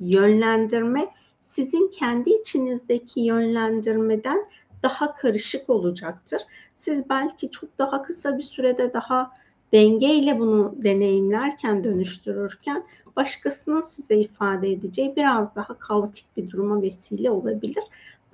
yönlendirme 0.00 1.08
sizin 1.40 1.88
kendi 1.88 2.30
içinizdeki 2.30 3.20
yönlendirmeden 3.20 4.44
daha 4.82 5.14
karışık 5.14 5.70
olacaktır. 5.70 6.42
Siz 6.74 7.10
belki 7.10 7.50
çok 7.50 7.78
daha 7.78 8.02
kısa 8.02 8.38
bir 8.38 8.42
sürede 8.42 8.92
daha 8.92 9.30
dengeyle 9.72 10.38
bunu 10.38 10.74
deneyimlerken, 10.76 11.84
dönüştürürken 11.84 12.84
başkasının 13.16 13.80
size 13.80 14.16
ifade 14.16 14.72
edeceği 14.72 15.16
biraz 15.16 15.56
daha 15.56 15.78
kaotik 15.78 16.26
bir 16.36 16.50
duruma 16.50 16.82
vesile 16.82 17.30
olabilir. 17.30 17.84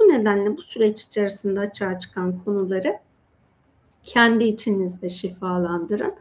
Nedenle 0.09 0.57
bu 0.57 0.63
süreç 0.63 1.03
içerisinde 1.03 1.61
açığa 1.61 1.99
çıkan 1.99 2.45
konuları 2.45 2.99
kendi 4.03 4.45
içinizde 4.45 5.09
şifalandırın. 5.09 6.15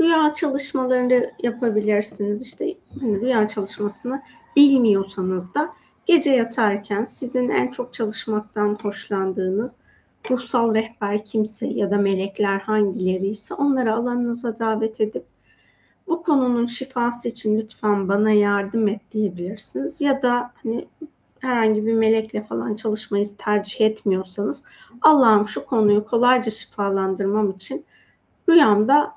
Rüya 0.00 0.34
çalışmaları 0.34 1.30
yapabilirsiniz. 1.42 2.42
İşte 2.42 2.74
hani 3.00 3.20
rüya 3.20 3.48
çalışmasını 3.48 4.22
bilmiyorsanız 4.56 5.54
da 5.54 5.72
gece 6.06 6.30
yatarken 6.30 7.04
sizin 7.04 7.48
en 7.48 7.70
çok 7.70 7.94
çalışmaktan 7.94 8.78
hoşlandığınız 8.82 9.78
ruhsal 10.30 10.74
rehber 10.74 11.24
kimse 11.24 11.66
ya 11.66 11.90
da 11.90 11.96
melekler 11.96 12.60
hangileri 12.60 13.26
ise 13.26 13.54
onları 13.54 13.94
alanınıza 13.94 14.58
davet 14.58 15.00
edip 15.00 15.24
bu 16.08 16.22
konunun 16.22 16.66
şifası 16.66 17.28
için 17.28 17.58
lütfen 17.58 18.08
bana 18.08 18.30
yardım 18.30 18.88
et 18.88 19.00
diyebilirsiniz. 19.12 20.00
Ya 20.00 20.22
da 20.22 20.52
hani 20.62 20.88
herhangi 21.42 21.86
bir 21.86 21.94
melekle 21.94 22.42
falan 22.42 22.74
çalışmayı 22.74 23.24
tercih 23.38 23.80
etmiyorsanız 23.80 24.64
Allah'ım 25.02 25.48
şu 25.48 25.66
konuyu 25.66 26.04
kolayca 26.04 26.50
şifalandırmam 26.50 27.50
için 27.50 27.84
rüyamda 28.48 29.14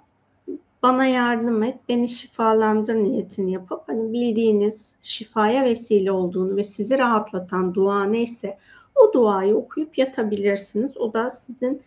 bana 0.84 1.06
yardım 1.06 1.64
et, 1.64 1.80
beni 1.90 2.10
şifalandır 2.10 2.96
niyetini 2.96 3.52
yapıp 3.52 3.82
hani 3.88 4.14
bildiğiniz 4.14 4.96
şifaya 5.02 5.66
vesile 5.66 6.12
olduğunu 6.12 6.56
ve 6.56 6.64
sizi 6.64 7.00
rahatlatan 7.00 7.74
dua 7.74 8.04
neyse 8.04 8.58
o 8.96 9.14
duayı 9.14 9.56
okuyup 9.56 9.98
yatabilirsiniz. 9.98 10.98
O 10.98 11.14
da 11.14 11.30
sizin 11.30 11.82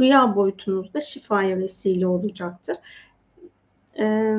rüya 0.00 0.36
boyutunuzda 0.36 1.00
şifaya 1.00 1.58
vesile 1.58 2.06
olacaktır. 2.06 2.76
Ee, 3.98 4.36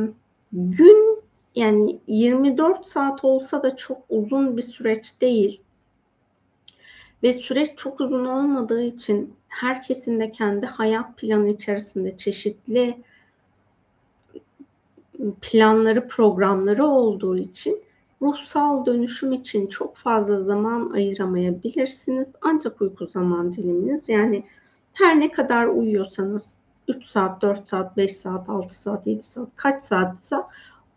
gün 0.53 1.20
yani 1.55 1.99
24 2.07 2.87
saat 2.87 3.25
olsa 3.25 3.63
da 3.63 3.75
çok 3.75 3.97
uzun 4.09 4.57
bir 4.57 4.61
süreç 4.61 5.21
değil. 5.21 5.61
Ve 7.23 7.33
süreç 7.33 7.69
çok 7.77 8.01
uzun 8.01 8.25
olmadığı 8.25 8.83
için 8.83 9.33
herkesin 9.47 10.19
de 10.19 10.31
kendi 10.31 10.65
hayat 10.65 11.17
planı 11.17 11.49
içerisinde 11.49 12.17
çeşitli 12.17 12.97
planları, 15.41 16.07
programları 16.07 16.85
olduğu 16.85 17.37
için 17.37 17.83
ruhsal 18.21 18.85
dönüşüm 18.85 19.33
için 19.33 19.67
çok 19.67 19.97
fazla 19.97 20.41
zaman 20.41 20.91
ayıramayabilirsiniz. 20.93 22.35
Ancak 22.41 22.81
uyku 22.81 23.07
zaman 23.07 23.53
diliminiz 23.53 24.09
yani 24.09 24.43
her 24.93 25.19
ne 25.19 25.31
kadar 25.31 25.65
uyuyorsanız 25.65 26.57
3 26.87 27.05
saat, 27.05 27.41
4 27.41 27.69
saat, 27.69 27.97
5 27.97 28.17
saat, 28.17 28.49
6 28.49 28.81
saat, 28.81 29.07
7 29.07 29.23
saat 29.23 29.49
kaç 29.55 29.83
saatse 29.83 30.35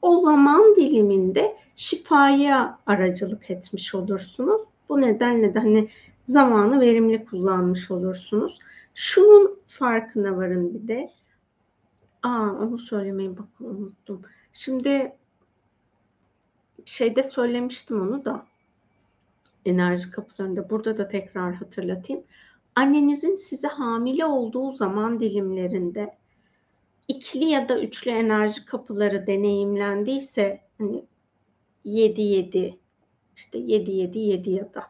o 0.05 0.17
zaman 0.17 0.77
diliminde 0.77 1.57
şifaya 1.77 2.79
aracılık 2.87 3.51
etmiş 3.51 3.95
olursunuz. 3.95 4.62
Bu 4.88 5.01
nedenle 5.01 5.55
de 5.55 5.59
hani 5.59 5.88
zamanı 6.25 6.81
verimli 6.81 7.25
kullanmış 7.25 7.90
olursunuz. 7.90 8.59
Şunun 8.95 9.59
farkına 9.67 10.37
varın 10.37 10.75
bir 10.75 10.88
de. 10.88 11.11
Aa 12.23 12.51
onu 12.51 12.79
söylemeyi 12.79 13.37
bak 13.38 13.49
unuttum. 13.61 14.23
Şimdi 14.53 15.12
şeyde 16.85 17.23
söylemiştim 17.23 18.01
onu 18.01 18.25
da 18.25 18.47
enerji 19.64 20.11
kapılarında. 20.11 20.71
Burada 20.71 20.99
da 20.99 21.09
tekrar 21.09 21.55
hatırlatayım. 21.55 22.23
Annenizin 22.75 23.35
size 23.35 23.69
hamile 23.69 24.25
olduğu 24.25 24.73
zaman 24.73 25.21
dilimlerinde 25.21 26.17
ikili 27.09 27.45
ya 27.45 27.69
da 27.69 27.81
üçlü 27.81 28.11
enerji 28.11 28.64
kapıları 28.64 29.27
deneyimlendiyse 29.27 30.61
hani 30.79 31.05
7 31.85 32.23
7 32.23 32.79
işte 33.37 33.59
7 33.59 33.93
7 33.93 34.19
7 34.19 34.51
ya 34.51 34.75
da 34.75 34.83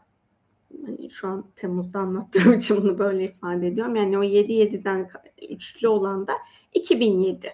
hani 0.87 1.11
şu 1.11 1.29
an 1.29 1.45
Temmuz'da 1.57 1.99
anlattığım 1.99 2.53
için 2.59 2.77
bunu 2.77 2.99
böyle 2.99 3.25
ifade 3.25 3.67
ediyorum. 3.67 3.97
Yani 3.97 4.19
o 4.19 4.23
7 4.23 4.53
7'den 4.53 5.11
üçlü 5.49 5.89
olan 5.89 6.27
da 6.27 6.33
2007. 6.75 7.53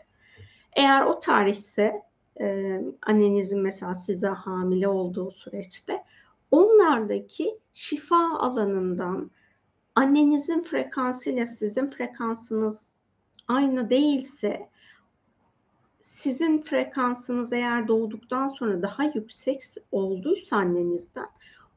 Eğer 0.72 1.02
o 1.02 1.20
tarihse 1.20 2.02
e, 2.40 2.80
annenizin 3.06 3.60
mesela 3.60 3.94
size 3.94 4.28
hamile 4.28 4.88
olduğu 4.88 5.30
süreçte 5.30 6.04
onlardaki 6.50 7.58
şifa 7.72 8.38
alanından 8.38 9.30
annenizin 9.94 10.62
frekansıyla 10.62 11.46
sizin 11.46 11.90
frekansınız 11.90 12.92
aynı 13.50 13.90
değilse 13.90 14.68
sizin 16.00 16.62
frekansınız 16.62 17.52
eğer 17.52 17.88
doğduktan 17.88 18.48
sonra 18.48 18.82
daha 18.82 19.04
yüksek 19.04 19.62
olduysa 19.92 20.56
annenizden 20.56 21.26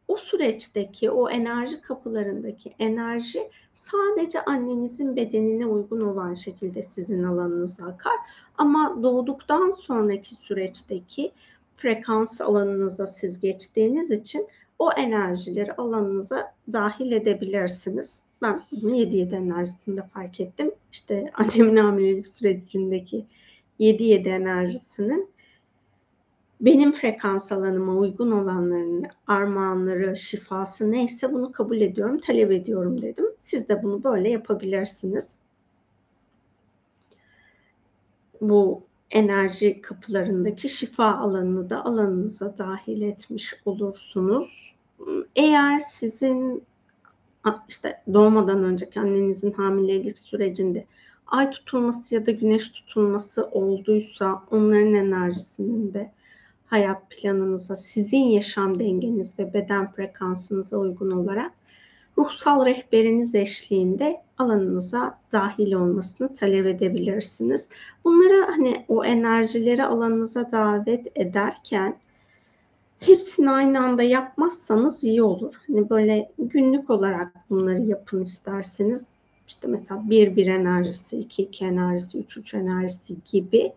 o 0.08 0.18
süreçteki 0.18 1.12
o 1.12 1.30
enerji 1.30 1.82
kapılarındaki 1.82 2.74
enerji 2.80 3.50
sadece 3.74 4.46
annenizin 4.46 5.16
bedenine 5.16 5.66
uygun 5.66 6.02
olan 6.02 6.34
şekilde 6.34 6.82
sizin 6.82 7.24
alanınıza 7.24 7.86
akar. 7.86 8.16
Ama 8.58 9.04
doğduktan 9.04 9.72
sonraki 9.72 10.36
süreçteki 10.36 11.32
frekans 11.78 12.42
alanınıza 12.42 13.06
siz 13.06 13.40
geçtiğiniz 13.40 14.12
için 14.12 14.48
o 14.80 14.92
enerjileri 14.92 15.74
alanınıza 15.74 16.54
dahil 16.74 17.12
edebilirsiniz. 17.12 18.23
Ben 18.44 18.64
bunu 18.72 18.96
7-7 18.96 19.36
enerjisinde 19.36 20.04
fark 20.14 20.40
ettim. 20.40 20.72
İşte 20.92 21.32
annemin 21.34 21.76
hamilelik 21.76 22.28
sürecindeki 22.28 23.26
7-7 23.80 24.30
enerjisinin 24.30 25.34
benim 26.62 26.92
frekans 26.92 27.52
alanıma 27.52 27.94
uygun 27.96 28.32
olanların 28.32 29.06
armağanları, 29.28 30.18
şifası 30.18 30.92
neyse 30.92 31.34
bunu 31.34 31.52
kabul 31.52 31.82
ediyorum, 31.82 32.20
talep 32.20 32.52
ediyorum 32.52 33.02
dedim. 33.02 33.26
Siz 33.38 33.70
de 33.70 33.84
bunu 33.84 34.04
böyle 34.04 34.30
yapabilirsiniz. 34.30 35.38
Bu 38.42 38.84
enerji 39.12 39.82
kapılarındaki 39.82 40.70
şifa 40.70 41.18
alanını 41.18 41.70
da 41.70 41.86
alanınıza 41.86 42.58
dahil 42.58 43.02
etmiş 43.02 43.54
olursunuz. 43.66 44.76
Eğer 45.36 45.80
sizin 45.80 46.64
işte 47.70 48.02
doğmadan 48.14 48.64
önceki 48.64 49.00
annenizin 49.00 49.52
hamilelik 49.52 50.18
sürecinde 50.18 50.86
ay 51.28 51.52
tutulması 51.52 52.16
ya 52.16 52.26
da 52.26 52.32
güneş 52.32 52.70
tutulması 52.70 53.46
olduysa 53.46 54.44
onların 54.52 54.94
enerjisinin 54.94 55.94
de 55.94 56.12
hayat 56.66 57.10
planınıza, 57.10 57.76
sizin 57.76 58.24
yaşam 58.24 58.80
dengeniz 58.80 59.40
ve 59.40 59.54
beden 59.54 59.92
frekansınıza 59.92 60.78
uygun 60.78 61.12
olarak 61.12 61.52
ruhsal 62.18 62.66
rehberiniz 62.66 63.36
eşliğinde 63.36 64.22
alanınıza 64.38 65.20
dahil 65.32 65.74
olmasını 65.74 66.34
talep 66.34 66.66
edebilirsiniz. 66.66 67.70
Bunları 68.06 68.52
hani 68.52 68.86
o 68.88 69.06
enerjileri 69.06 69.84
alanınıza 69.84 70.52
davet 70.52 71.08
ederken 71.16 71.98
hepsini 73.08 73.52
aynı 73.52 73.80
anda 73.80 74.04
yapmazsanız 74.04 75.04
iyi 75.04 75.24
olur. 75.24 75.54
Hani 75.68 75.90
böyle 75.90 76.32
günlük 76.38 76.90
olarak 76.90 77.50
bunları 77.50 77.82
yapın 77.82 78.22
isterseniz. 78.22 79.18
İşte 79.48 79.68
mesela 79.68 80.10
bir 80.10 80.36
bir 80.36 80.48
enerjisi, 80.48 81.18
iki 81.18 81.44
iki 81.44 81.66
enerjisi, 81.66 82.18
üç 82.18 82.38
üç 82.38 82.54
enerjisi 82.54 83.16
gibi 83.32 83.74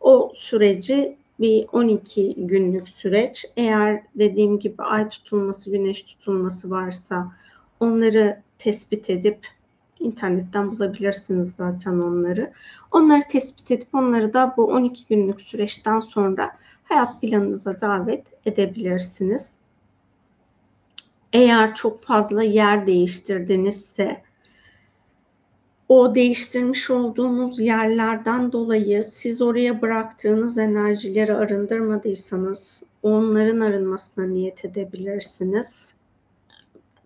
o 0.00 0.32
süreci 0.34 1.16
bir 1.40 1.66
12 1.72 2.34
günlük 2.38 2.88
süreç. 2.88 3.44
Eğer 3.56 4.02
dediğim 4.14 4.58
gibi 4.58 4.82
ay 4.82 5.08
tutulması, 5.08 5.70
güneş 5.70 6.02
tutulması 6.02 6.70
varsa 6.70 7.32
onları 7.80 8.42
tespit 8.58 9.10
edip 9.10 9.38
internetten 10.00 10.70
bulabilirsiniz 10.70 11.54
zaten 11.54 11.92
onları. 11.92 12.52
Onları 12.92 13.20
tespit 13.30 13.70
edip 13.70 13.94
onları 13.94 14.32
da 14.32 14.54
bu 14.56 14.64
12 14.64 15.06
günlük 15.06 15.40
süreçten 15.40 16.00
sonra 16.00 16.50
hayat 16.90 17.20
planınıza 17.20 17.80
davet 17.80 18.26
edebilirsiniz. 18.46 19.56
Eğer 21.32 21.74
çok 21.74 22.02
fazla 22.02 22.42
yer 22.42 22.86
değiştirdinizse 22.86 24.22
o 25.88 26.14
değiştirmiş 26.14 26.90
olduğunuz 26.90 27.58
yerlerden 27.58 28.52
dolayı 28.52 29.04
siz 29.04 29.42
oraya 29.42 29.82
bıraktığınız 29.82 30.58
enerjileri 30.58 31.34
arındırmadıysanız 31.34 32.82
onların 33.02 33.60
arınmasına 33.60 34.26
niyet 34.26 34.64
edebilirsiniz. 34.64 35.94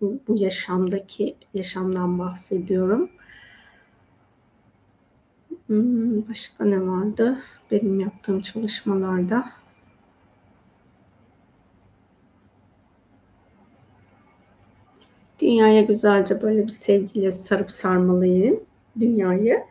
Bu 0.01 0.19
yaşamdaki 0.35 1.35
yaşamdan 1.53 2.19
bahsediyorum. 2.19 3.09
Hmm, 5.67 6.27
başka 6.29 6.65
ne 6.65 6.87
vardı 6.87 7.37
benim 7.71 7.99
yaptığım 7.99 8.41
çalışmalarda? 8.41 9.45
Dünyaya 15.39 15.81
güzelce 15.81 16.41
böyle 16.41 16.63
bir 16.63 16.71
sevgiyle 16.71 17.31
sarıp 17.31 17.71
sarmalayın 17.71 18.63
dünyayı. 18.99 19.63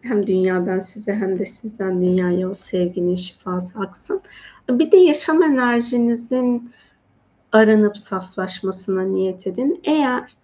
Hem 0.00 0.26
dünyadan 0.26 0.80
size 0.80 1.12
hem 1.14 1.38
de 1.38 1.46
sizden 1.46 2.00
dünyaya 2.00 2.50
o 2.50 2.54
sevginin 2.54 3.14
şifası 3.14 3.80
aksın. 3.80 4.20
Bir 4.68 4.92
de 4.92 4.96
yaşam 4.96 5.42
enerjinizin 5.42 6.72
arınıp 7.52 7.98
saflaşmasına 7.98 9.02
niyet 9.02 9.46
edin. 9.46 9.80
Eğer 9.84 10.36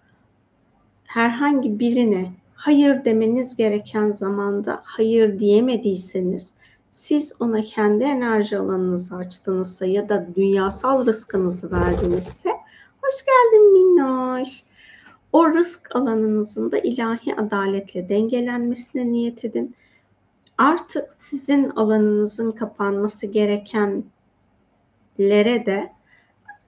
herhangi 1.05 1.79
birine 1.79 2.33
hayır 2.53 3.05
demeniz 3.05 3.55
gereken 3.55 4.11
zamanda 4.11 4.81
hayır 4.83 5.39
diyemediyseniz 5.39 6.53
siz 6.89 7.33
ona 7.39 7.61
kendi 7.61 8.03
enerji 8.03 8.57
alanınızı 8.57 9.15
açtığınızsa 9.15 9.85
ya 9.85 10.09
da 10.09 10.27
dünyasal 10.35 11.05
rızkınızı 11.05 11.71
verdinizse 11.71 12.49
hoş 13.07 13.25
geldin 13.25 13.73
minnoş 13.73 14.63
o 15.33 15.53
rızk 15.53 15.95
alanınızın 15.95 16.71
da 16.71 16.77
ilahi 16.77 17.35
adaletle 17.35 18.09
dengelenmesine 18.09 19.11
niyet 19.11 19.45
edin. 19.45 19.75
Artık 20.57 21.13
sizin 21.13 21.69
alanınızın 21.69 22.51
kapanması 22.51 23.27
gerekenlere 23.27 24.05
de 25.65 25.91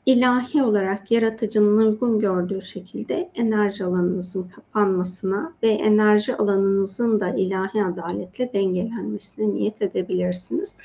ilahi 0.06 0.64
olarak 0.64 1.12
yaratıcının 1.12 1.78
uygun 1.78 2.20
gördüğü 2.20 2.62
şekilde 2.62 3.30
enerji 3.36 3.86
alanınızın 3.86 4.44
kapanmasına 4.44 5.54
ve 5.64 5.70
enerji 5.70 6.36
alanınızın 6.36 7.20
da 7.20 7.30
ilahi 7.30 7.84
adaletle 7.84 8.54
dengelenmesine 8.54 9.54
niyet 9.54 9.82
edebilirsiniz. 9.82 10.76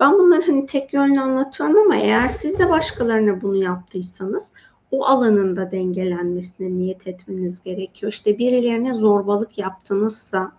Ben 0.00 0.12
bunları 0.12 0.46
hani 0.46 0.66
tek 0.66 0.92
yönlü 0.92 1.20
anlatıyorum 1.20 1.76
ama 1.76 1.96
eğer 1.96 2.28
siz 2.28 2.58
de 2.58 2.68
başkalarına 2.68 3.42
bunu 3.42 3.56
yaptıysanız 3.56 4.52
o 4.92 5.06
alanında 5.06 5.70
dengelenmesine 5.70 6.70
niyet 6.70 7.06
etmeniz 7.06 7.62
gerekiyor. 7.62 8.12
İşte 8.12 8.38
birilerine 8.38 8.94
zorbalık 8.94 9.58
yaptınızsa, 9.58 10.52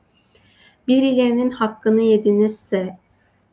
birilerinin 0.88 1.50
hakkını 1.50 2.02
yedinizse, 2.02 2.98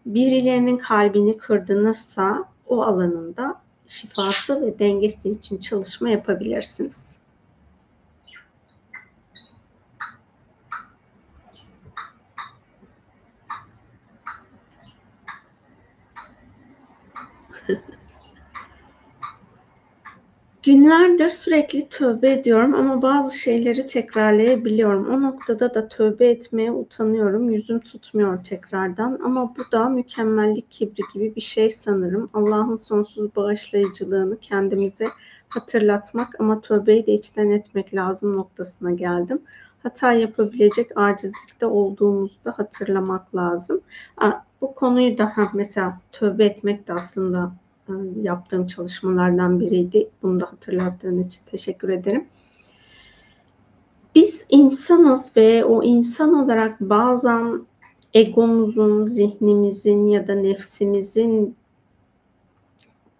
birilerinin 0.07 0.79
kalbini 0.79 1.37
kırdınızsa 1.37 2.45
o 2.69 2.83
alanında 2.83 3.61
şifası 3.87 4.63
ve 4.63 4.79
dengesi 4.79 5.31
için 5.31 5.59
çalışma 5.59 6.09
yapabilirsiniz. 6.09 7.20
Günlerdir 20.63 21.29
sürekli 21.29 21.89
tövbe 21.89 22.33
ediyorum 22.33 22.75
ama 22.75 23.03
bazı 23.03 23.39
şeyleri 23.39 23.87
tekrarlayabiliyorum. 23.87 25.09
O 25.09 25.23
noktada 25.23 25.75
da 25.75 25.89
tövbe 25.89 26.31
etmeye 26.31 26.73
utanıyorum. 26.73 27.51
Yüzüm 27.51 27.81
tutmuyor 27.81 28.45
tekrardan 28.45 29.21
ama 29.25 29.55
bu 29.57 29.73
da 29.73 29.89
mükemmellik 29.89 30.71
kibri 30.71 31.03
gibi 31.15 31.37
bir 31.37 31.41
şey 31.41 31.71
sanırım. 31.71 32.31
Allah'ın 32.35 32.77
sonsuz 32.77 33.37
bağışlayıcılığını 33.37 34.41
kendimize 34.41 35.07
hatırlatmak 35.49 36.41
ama 36.41 36.61
tövbeyi 36.61 37.07
de 37.07 37.13
içten 37.13 37.51
etmek 37.51 37.95
lazım 37.95 38.37
noktasına 38.37 38.91
geldim. 38.91 39.43
Hata 39.83 40.13
yapabilecek 40.13 40.91
acizlikte 40.97 41.67
olduğumuzu 41.67 42.45
da 42.45 42.53
hatırlamak 42.59 43.35
lazım. 43.35 43.81
Bu 44.61 44.75
konuyu 44.75 45.19
daha 45.19 45.43
mesela 45.55 46.01
tövbe 46.13 46.45
etmek 46.45 46.89
de 46.89 46.93
aslında 46.93 47.53
yaptığım 48.23 48.67
çalışmalardan 48.67 49.61
biriydi. 49.61 50.11
Bunu 50.23 50.41
da 50.41 50.47
hatırlattığın 50.47 51.23
için 51.23 51.41
teşekkür 51.47 51.89
ederim. 51.89 52.25
Biz 54.15 54.47
insanız 54.49 55.37
ve 55.37 55.65
o 55.65 55.83
insan 55.83 56.35
olarak 56.35 56.81
bazen 56.81 57.67
egomuzun, 58.15 59.05
zihnimizin 59.05 60.05
ya 60.05 60.29
da 60.29 60.35
nefsimizin 60.35 61.57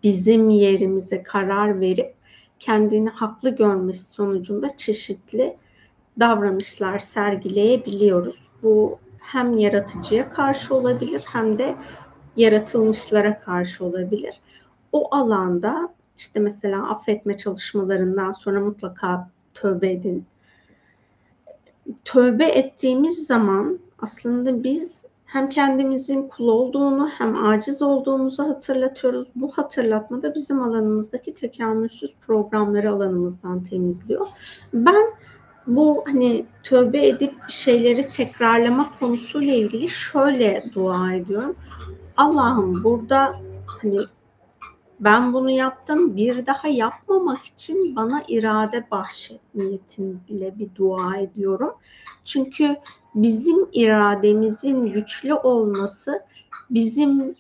bizim 0.03 0.51
yerimize 0.51 1.23
karar 1.23 1.81
verip 1.81 2.15
kendini 2.59 3.11
haklı 3.11 3.57
görmesi 3.57 4.07
sonucunda 4.07 4.77
çeşitli 4.77 5.57
davranışlar 6.19 6.99
sergileyebiliyoruz. 6.99 8.49
Bu 8.63 8.99
hem 9.21 9.59
yaratıcıya 9.59 10.31
karşı 10.31 10.75
olabilir 10.75 11.25
hem 11.33 11.59
de 11.59 11.75
yaratılmışlara 12.41 13.41
karşı 13.41 13.85
olabilir 13.85 14.41
o 14.93 15.15
alanda 15.15 15.95
işte 16.19 16.41
mesela 16.41 16.91
affetme 16.91 17.37
çalışmalarından 17.37 18.33
sonra 18.33 18.61
mutlaka 18.61 19.31
tövbe 19.55 19.93
edin. 19.93 20.25
Tövbe 22.05 22.45
ettiğimiz 22.45 23.27
zaman 23.27 23.79
aslında 23.99 24.65
biz 24.65 25.05
hem 25.25 25.49
kendimizin 25.49 26.29
kul 26.29 26.49
olduğunu 26.49 27.09
hem 27.09 27.47
aciz 27.47 27.83
olduğumuzu 27.83 28.43
hatırlatıyoruz. 28.43 29.29
Bu 29.35 29.53
hatırlatma 29.53 30.23
da 30.23 30.35
bizim 30.35 30.63
alanımızdaki 30.63 31.35
tekamülsüz 31.35 32.15
programları 32.21 32.91
alanımızdan 32.91 33.63
temizliyor. 33.63 34.27
Ben 34.75 35.07
bu 35.77 36.05
hani 36.07 36.47
tövbe 36.63 37.07
edip 37.07 37.35
şeyleri 37.49 38.11
tekrarlama 38.11 38.99
konusuyla 38.99 39.55
ilgili 39.55 39.89
şöyle 39.89 40.65
dua 40.75 41.13
ediyorum. 41.13 41.57
Allah'ım 42.17 42.85
burada 42.85 43.37
hani 43.67 43.99
ben 45.01 45.33
bunu 45.33 45.51
yaptım 45.51 46.17
bir 46.17 46.47
daha 46.47 46.69
yapmamak 46.69 47.45
için 47.45 47.97
bana 47.97 48.23
irade 48.29 48.87
bahşet 48.91 49.41
niyetiyle 49.55 50.59
bir 50.59 50.75
dua 50.75 51.17
ediyorum. 51.17 51.75
Çünkü 52.25 52.77
bizim 53.15 53.69
irademizin 53.73 54.83
güçlü 54.93 55.35
olması 55.35 56.25
bizim 56.71 57.35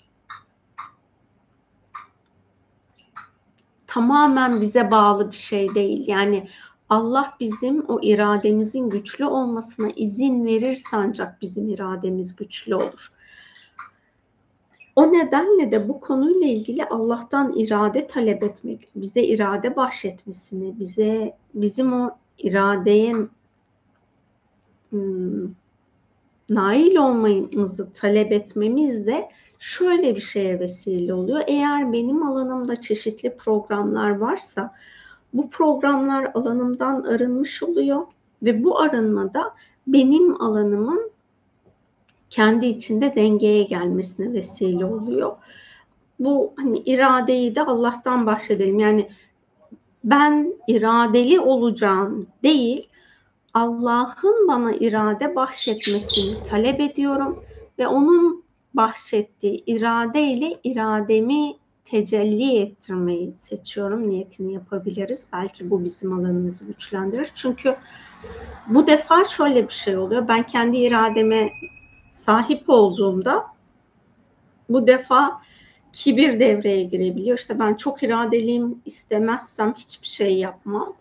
tamamen 3.86 4.60
bize 4.60 4.90
bağlı 4.90 5.30
bir 5.30 5.36
şey 5.36 5.74
değil. 5.74 6.08
Yani 6.08 6.48
Allah 6.90 7.34
bizim 7.40 7.84
o 7.88 7.98
irademizin 8.02 8.88
güçlü 8.88 9.24
olmasına 9.24 9.90
izin 9.96 10.44
verirse 10.46 10.96
ancak 10.96 11.42
bizim 11.42 11.68
irademiz 11.68 12.36
güçlü 12.36 12.74
olur. 12.74 13.12
O 14.96 15.12
nedenle 15.12 15.72
de 15.72 15.88
bu 15.88 16.00
konuyla 16.00 16.46
ilgili 16.46 16.84
Allah'tan 16.84 17.52
irade 17.56 18.06
talep 18.06 18.42
etmek, 18.42 18.88
bize 18.94 19.22
irade 19.22 19.76
bahşetmesini, 19.76 20.78
bize 20.78 21.36
bizim 21.54 21.92
o 21.92 22.10
iradeye 22.38 23.14
hmm, 24.90 25.54
nail 26.48 26.96
olmamızı 26.96 27.92
talep 27.92 28.32
etmemiz 28.32 29.06
de 29.06 29.28
şöyle 29.58 30.16
bir 30.16 30.20
şeye 30.20 30.60
vesile 30.60 31.14
oluyor. 31.14 31.40
Eğer 31.46 31.92
benim 31.92 32.22
alanımda 32.22 32.80
çeşitli 32.80 33.36
programlar 33.36 34.10
varsa 34.10 34.74
bu 35.32 35.50
programlar 35.50 36.30
alanımdan 36.34 37.02
arınmış 37.02 37.62
oluyor 37.62 38.02
ve 38.42 38.64
bu 38.64 38.80
arınmada 38.80 39.54
benim 39.86 40.42
alanımın 40.42 41.10
kendi 42.30 42.66
içinde 42.66 43.14
dengeye 43.14 43.62
gelmesine 43.62 44.32
vesile 44.32 44.84
oluyor. 44.84 45.36
Bu 46.20 46.52
hani 46.56 46.78
iradeyi 46.78 47.54
de 47.54 47.62
Allah'tan 47.62 48.26
bahsedelim. 48.26 48.78
Yani 48.78 49.10
ben 50.04 50.54
iradeli 50.68 51.40
olacağım 51.40 52.26
değil, 52.42 52.88
Allah'ın 53.54 54.48
bana 54.48 54.72
irade 54.72 55.36
bahşetmesini 55.36 56.42
talep 56.42 56.80
ediyorum 56.80 57.44
ve 57.78 57.86
onun 57.86 58.44
bahşettiği 58.74 59.64
iradeyle 59.66 60.60
irademi 60.64 61.54
tecelli 61.84 62.58
ettirmeyi 62.58 63.34
seçiyorum. 63.34 64.10
Niyetini 64.10 64.52
yapabiliriz. 64.52 65.26
Belki 65.32 65.70
bu 65.70 65.84
bizim 65.84 66.12
alanımızı 66.12 66.64
güçlendirir. 66.64 67.30
Çünkü 67.34 67.76
bu 68.66 68.86
defa 68.86 69.24
şöyle 69.24 69.68
bir 69.68 69.72
şey 69.72 69.96
oluyor. 69.96 70.28
Ben 70.28 70.46
kendi 70.46 70.76
irademe 70.76 71.50
sahip 72.10 72.70
olduğumda 72.70 73.46
bu 74.68 74.86
defa 74.86 75.40
kibir 75.92 76.40
devreye 76.40 76.82
girebiliyor. 76.82 77.38
İşte 77.38 77.58
ben 77.58 77.74
çok 77.74 78.02
iradeliyim, 78.02 78.82
istemezsem 78.84 79.74
hiçbir 79.74 80.06
şey 80.06 80.38
yapmam. 80.38 80.96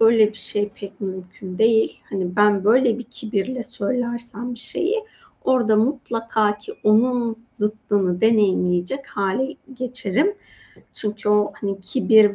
Böyle 0.00 0.28
bir 0.28 0.38
şey 0.38 0.68
pek 0.68 1.00
mümkün 1.00 1.58
değil. 1.58 2.00
Hani 2.10 2.36
ben 2.36 2.64
böyle 2.64 2.98
bir 2.98 3.04
kibirle 3.04 3.62
söylersem 3.62 4.54
bir 4.54 4.58
şeyi 4.58 5.04
orada 5.46 5.76
mutlaka 5.76 6.58
ki 6.58 6.74
onun 6.84 7.36
zıttını 7.52 8.20
deneyimleyecek 8.20 9.06
hale 9.06 9.56
geçerim. 9.74 10.34
Çünkü 10.94 11.28
o 11.28 11.52
hani 11.60 11.80
kibir 11.80 12.32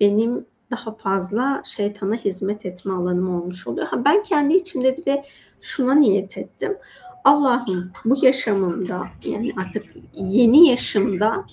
benim 0.00 0.46
daha 0.70 0.94
fazla 0.94 1.62
şeytana 1.64 2.14
hizmet 2.14 2.66
etme 2.66 2.92
alanım 2.92 3.34
olmuş 3.34 3.66
oluyor. 3.66 3.86
Ha, 3.86 4.04
ben 4.04 4.22
kendi 4.22 4.54
içimde 4.54 4.96
bir 4.96 5.04
de 5.04 5.24
şuna 5.60 5.94
niyet 5.94 6.38
ettim. 6.38 6.76
Allah'ım 7.24 7.92
bu 8.04 8.24
yaşamımda 8.24 9.06
yani 9.24 9.52
artık 9.56 9.84
yeni 10.14 10.68
yaşımda 10.68 11.44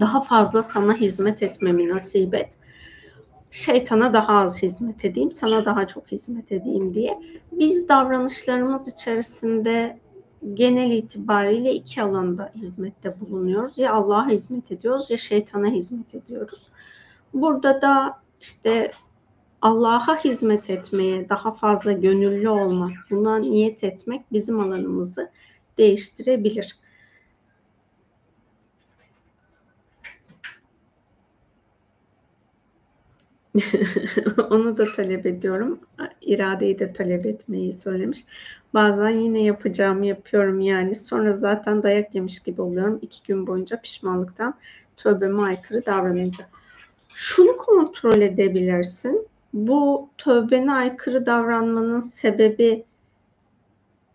daha 0.00 0.20
fazla 0.20 0.62
sana 0.62 0.94
hizmet 0.94 1.42
etmemi 1.42 1.88
nasip 1.88 2.34
et. 2.34 2.48
Şeytana 3.54 4.12
daha 4.12 4.40
az 4.40 4.62
hizmet 4.62 5.04
edeyim, 5.04 5.32
sana 5.32 5.64
daha 5.64 5.86
çok 5.86 6.12
hizmet 6.12 6.52
edeyim 6.52 6.94
diye. 6.94 7.20
Biz 7.52 7.88
davranışlarımız 7.88 8.88
içerisinde 8.88 9.98
genel 10.54 10.90
itibariyle 10.90 11.74
iki 11.74 12.02
alanda 12.02 12.52
hizmette 12.54 13.20
bulunuyoruz. 13.20 13.78
Ya 13.78 13.92
Allah'a 13.92 14.28
hizmet 14.28 14.72
ediyoruz 14.72 15.10
ya 15.10 15.18
şeytana 15.18 15.66
hizmet 15.66 16.14
ediyoruz. 16.14 16.68
Burada 17.34 17.82
da 17.82 18.20
işte 18.40 18.90
Allah'a 19.62 20.24
hizmet 20.24 20.70
etmeye 20.70 21.28
daha 21.28 21.52
fazla 21.52 21.92
gönüllü 21.92 22.48
olmak, 22.48 22.92
buna 23.10 23.38
niyet 23.38 23.84
etmek 23.84 24.32
bizim 24.32 24.60
alanımızı 24.60 25.30
değiştirebilir. 25.78 26.78
Onu 34.50 34.78
da 34.78 34.92
talep 34.92 35.26
ediyorum. 35.26 35.78
İradeyi 36.22 36.78
de 36.78 36.92
talep 36.92 37.26
etmeyi 37.26 37.72
söylemiş. 37.72 38.20
Bazen 38.74 39.08
yine 39.08 39.42
yapacağımı 39.42 40.06
yapıyorum 40.06 40.60
yani. 40.60 40.94
Sonra 40.94 41.32
zaten 41.32 41.82
dayak 41.82 42.14
yemiş 42.14 42.40
gibi 42.40 42.62
oluyorum. 42.62 42.98
iki 43.02 43.26
gün 43.26 43.46
boyunca 43.46 43.80
pişmanlıktan 43.80 44.54
tövbeme 44.96 45.42
aykırı 45.42 45.86
davranınca. 45.86 46.46
Şunu 47.08 47.56
kontrol 47.56 48.20
edebilirsin 48.20 49.28
bu 49.54 50.08
tövbene 50.18 50.72
aykırı 50.72 51.26
davranmanın 51.26 52.00
sebebi 52.00 52.84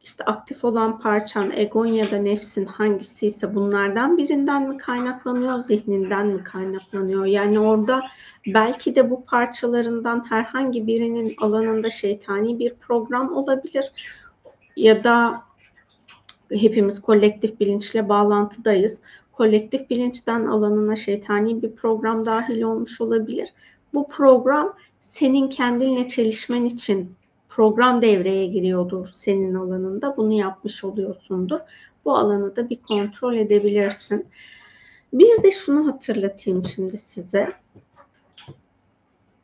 işte 0.09 0.23
aktif 0.23 0.65
olan 0.65 0.99
parçan, 0.99 1.51
egon 1.51 1.85
ya 1.85 2.11
da 2.11 2.17
nefsin 2.17 2.65
hangisiyse 2.65 3.55
bunlardan 3.55 4.17
birinden 4.17 4.69
mi 4.69 4.77
kaynaklanıyor, 4.77 5.59
zihninden 5.59 6.27
mi 6.27 6.43
kaynaklanıyor? 6.43 7.25
Yani 7.25 7.59
orada 7.59 8.01
belki 8.47 8.95
de 8.95 9.09
bu 9.09 9.25
parçalarından 9.25 10.29
herhangi 10.29 10.87
birinin 10.87 11.35
alanında 11.37 11.89
şeytani 11.89 12.59
bir 12.59 12.73
program 12.73 13.37
olabilir 13.37 13.91
ya 14.75 15.03
da 15.03 15.41
hepimiz 16.51 17.01
kolektif 17.01 17.59
bilinçle 17.59 18.09
bağlantıdayız. 18.09 19.01
Kolektif 19.31 19.89
bilinçten 19.89 20.45
alanına 20.45 20.95
şeytani 20.95 21.61
bir 21.61 21.71
program 21.71 22.25
dahil 22.25 22.61
olmuş 22.61 23.01
olabilir. 23.01 23.53
Bu 23.93 24.07
program 24.07 24.73
senin 25.01 25.49
kendinle 25.49 26.07
çelişmen 26.07 26.65
için 26.65 27.15
program 27.49 28.01
devreye 28.01 28.45
giriyordur 28.45 29.07
senin 29.13 29.53
alanında. 29.55 30.17
Bunu 30.17 30.33
yapmış 30.33 30.83
oluyorsundur. 30.83 31.59
Bu 32.05 32.17
alanı 32.17 32.55
da 32.55 32.69
bir 32.69 32.81
kontrol 32.81 33.35
edebilirsin. 33.35 34.27
Bir 35.13 35.43
de 35.43 35.51
şunu 35.51 35.87
hatırlatayım 35.87 36.65
şimdi 36.65 36.97
size. 36.97 37.53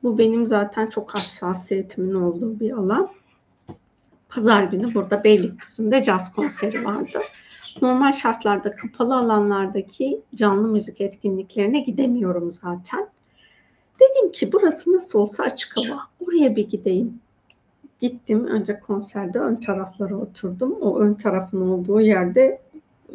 Bu 0.03 0.17
benim 0.17 0.47
zaten 0.47 0.87
çok 0.87 1.15
hassasiyetimin 1.15 2.13
olduğu 2.13 2.59
bir 2.59 2.71
alan. 2.71 3.09
Pazar 4.29 4.63
günü 4.63 4.93
burada 4.93 5.23
Beylikdüzü'nde 5.23 6.03
caz 6.03 6.33
konseri 6.33 6.85
vardı. 6.85 7.19
Normal 7.81 8.11
şartlarda 8.11 8.75
kapalı 8.75 9.15
alanlardaki 9.17 10.21
canlı 10.35 10.67
müzik 10.67 11.01
etkinliklerine 11.01 11.79
gidemiyorum 11.79 12.51
zaten. 12.51 13.09
Dedim 13.99 14.31
ki 14.31 14.51
burası 14.53 14.93
nasıl 14.93 15.19
olsa 15.19 15.43
açık 15.43 15.77
hava. 15.77 15.99
Oraya 16.19 16.55
bir 16.55 16.69
gideyim. 16.69 17.19
Gittim 17.99 18.47
önce 18.47 18.79
konserde 18.79 19.39
ön 19.39 19.55
taraflara 19.55 20.15
oturdum. 20.15 20.71
O 20.81 20.99
ön 20.99 21.13
tarafın 21.13 21.61
olduğu 21.61 22.01
yerde 22.01 22.61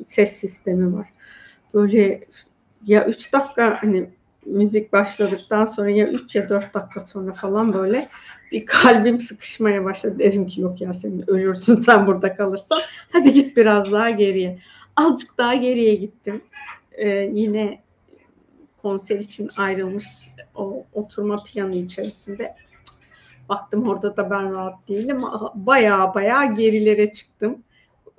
ses 0.05 0.33
sistemi 0.33 0.97
var. 0.97 1.09
Böyle 1.74 2.20
ya 2.87 3.07
3 3.07 3.33
dakika 3.33 3.78
hani 3.83 4.11
müzik 4.47 4.93
başladıktan 4.93 5.64
sonra 5.64 5.91
ya 5.91 6.09
3 6.09 6.37
ya 6.37 6.49
4 6.49 6.74
dakika 6.74 7.01
sonra 7.01 7.33
falan 7.33 7.72
böyle 7.72 8.09
bir 8.53 8.66
kalbim 8.66 9.20
sıkışmaya 9.20 9.85
başladı. 9.85 10.18
Dedim 10.18 10.47
ki 10.47 10.61
yok 10.61 10.81
ya 10.81 10.95
sen 10.95 11.31
ölürsün 11.31 11.74
sen 11.87 12.07
burada 12.07 12.35
kalırsan. 12.35 12.81
Hadi 13.12 13.33
git 13.33 13.57
biraz 13.57 13.93
daha 13.93 14.11
geriye. 14.11 14.59
Azıcık 14.97 15.39
daha 15.39 15.55
geriye 15.55 15.95
gittim. 15.95 16.41
Ee, 16.93 17.09
yine 17.33 17.81
konser 18.83 19.18
için 19.18 19.51
ayrılmış 19.57 20.07
o 20.55 20.85
oturma 20.93 21.45
planı 21.45 21.76
içerisinde. 21.76 22.55
Baktım 23.51 23.89
orada 23.89 24.17
da 24.17 24.31
ben 24.31 24.53
rahat 24.53 24.89
değilim. 24.89 25.23
Baya 25.55 26.15
baya 26.15 26.45
gerilere 26.45 27.13
çıktım. 27.13 27.63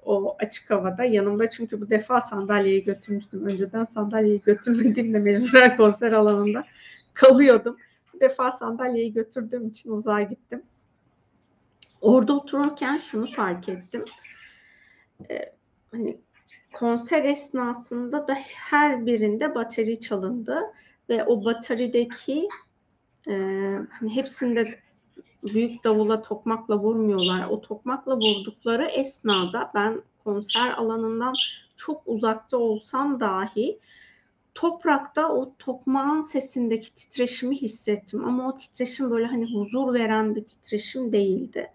O 0.06 0.36
açık 0.40 0.70
havada 0.70 1.04
yanımda 1.04 1.50
çünkü 1.50 1.82
bu 1.82 1.90
defa 1.90 2.22
sandalyeyi 2.22 2.84
götürmüştüm. 2.84 3.46
Önceden 3.46 3.86
sandalyeyi 3.86 4.42
götürmediğimde 4.42 5.20
mecburen 5.20 5.78
konser 5.78 6.12
alanında 6.12 6.66
kalıyordum. 7.14 7.78
Bu 8.14 8.22
defa 8.22 8.52
sandalyeyi 8.52 9.14
götürdüğüm 9.14 9.68
için 9.68 9.92
uzağa 9.92 10.22
gittim. 10.22 10.64
Orada 12.02 12.34
otururken 12.34 12.98
şunu 12.98 13.32
fark 13.32 13.70
ettim. 13.70 14.06
Ee, 15.30 15.54
hani 15.92 16.18
konser 16.74 17.24
esnasında 17.24 18.28
da 18.28 18.34
her 18.56 19.06
birinde 19.06 19.56
bateri 19.56 20.00
çalındı 20.00 20.60
ve 21.10 21.24
o 21.24 21.46
batarideki 21.46 22.50
e, 23.28 23.34
hani 23.90 24.16
hepsinde 24.16 24.80
büyük 25.44 25.84
davula 25.84 26.22
tokmakla 26.22 26.80
vurmuyorlar. 26.80 27.48
O 27.50 27.62
tokmakla 27.62 28.18
vurdukları 28.18 28.86
esnada 28.86 29.72
ben 29.76 30.02
konser 30.24 30.72
alanından 30.72 31.34
çok 31.76 32.02
uzakta 32.06 32.58
olsam 32.58 33.20
dahi 33.20 33.80
toprakta 34.56 35.34
o 35.34 35.54
tokmağın 35.60 36.22
sesindeki 36.22 36.96
titreşimi 36.96 37.62
hissettim. 37.62 38.26
Ama 38.26 38.50
o 38.50 38.58
titreşim 38.58 39.12
böyle 39.12 39.26
hani 39.26 39.54
huzur 39.54 39.94
veren 39.94 40.36
bir 40.36 40.46
titreşim 40.46 41.12
değildi. 41.12 41.68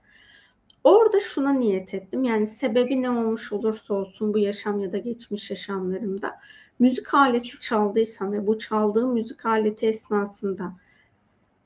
Orada 0.85 1.21
şuna 1.21 1.53
niyet 1.53 1.95
ettim. 1.95 2.25
Yani 2.25 2.47
sebebi 2.47 3.03
ne 3.03 3.11
olmuş 3.11 3.53
olursa 3.53 3.95
olsun 3.95 4.35
bu 4.35 4.39
yaşam 4.39 4.81
ya 4.81 4.93
da 4.93 4.99
geçmiş 4.99 5.51
yaşamlarımda 5.51 6.41
müzik 6.79 7.14
aleti 7.14 7.59
çaldıysam 7.59 8.33
ve 8.33 8.47
bu 8.47 8.59
çaldığım 8.59 9.12
müzik 9.12 9.47
aleti 9.47 9.87
esnasında 9.87 10.73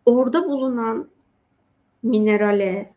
orada 0.06 0.48
bulunan 0.48 1.08
minerale, 2.02 2.92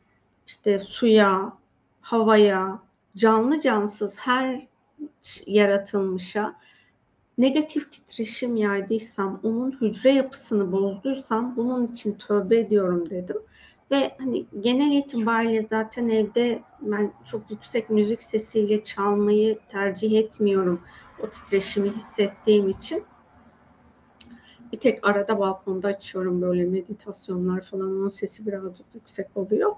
işte 0.47 0.79
suya, 0.79 1.53
havaya, 2.01 2.79
canlı 3.15 3.61
cansız 3.61 4.17
her 4.17 4.67
yaratılmışa 5.45 6.55
negatif 7.37 7.91
titreşim 7.91 8.55
yaydıysam, 8.55 9.39
onun 9.43 9.71
hücre 9.81 10.11
yapısını 10.13 10.71
bozduysam 10.71 11.55
bunun 11.55 11.87
için 11.87 12.13
tövbe 12.13 12.59
ediyorum 12.59 13.09
dedim. 13.09 13.37
Ve 13.91 14.15
hani 14.17 14.45
genel 14.61 14.91
itibariyle 14.91 15.61
zaten 15.61 16.09
evde 16.09 16.61
ben 16.81 17.11
çok 17.25 17.51
yüksek 17.51 17.89
müzik 17.89 18.23
sesiyle 18.23 18.83
çalmayı 18.83 19.59
tercih 19.69 20.19
etmiyorum. 20.19 20.81
O 21.23 21.29
titreşimi 21.29 21.89
hissettiğim 21.89 22.69
için. 22.69 23.03
Bir 24.73 24.77
tek 24.79 25.07
arada 25.07 25.39
balkonda 25.39 25.87
açıyorum 25.87 26.41
böyle 26.41 26.65
meditasyonlar 26.65 27.61
falan. 27.61 27.91
Onun 27.91 28.09
sesi 28.09 28.47
birazcık 28.47 28.85
yüksek 28.93 29.27
oluyor. 29.35 29.71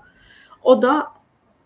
O 0.64 0.82
da 0.82 1.08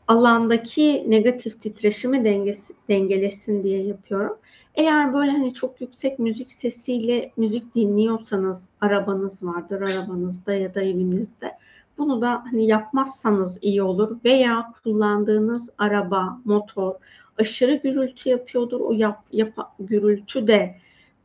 alandaki 0.07 1.05
negatif 1.07 1.61
titreşimi 1.61 2.25
dengesi, 2.25 2.73
dengelesin 2.89 3.63
diye 3.63 3.83
yapıyorum. 3.83 4.37
Eğer 4.75 5.13
böyle 5.13 5.31
hani 5.31 5.53
çok 5.53 5.81
yüksek 5.81 6.19
müzik 6.19 6.51
sesiyle 6.51 7.31
müzik 7.37 7.75
dinliyorsanız 7.75 8.69
arabanız 8.81 9.43
vardır 9.43 9.81
arabanızda 9.81 10.53
ya 10.53 10.75
da 10.75 10.81
evinizde 10.81 11.57
bunu 11.97 12.21
da 12.21 12.43
hani 12.51 12.67
yapmazsanız 12.67 13.59
iyi 13.61 13.83
olur 13.83 14.17
veya 14.25 14.73
kullandığınız 14.83 15.73
araba, 15.77 16.39
motor 16.45 16.95
aşırı 17.39 17.73
gürültü 17.73 18.29
yapıyordur. 18.29 18.81
O 18.81 18.93
yap, 18.93 19.23
yap, 19.31 19.73
gürültü 19.79 20.47
de 20.47 20.75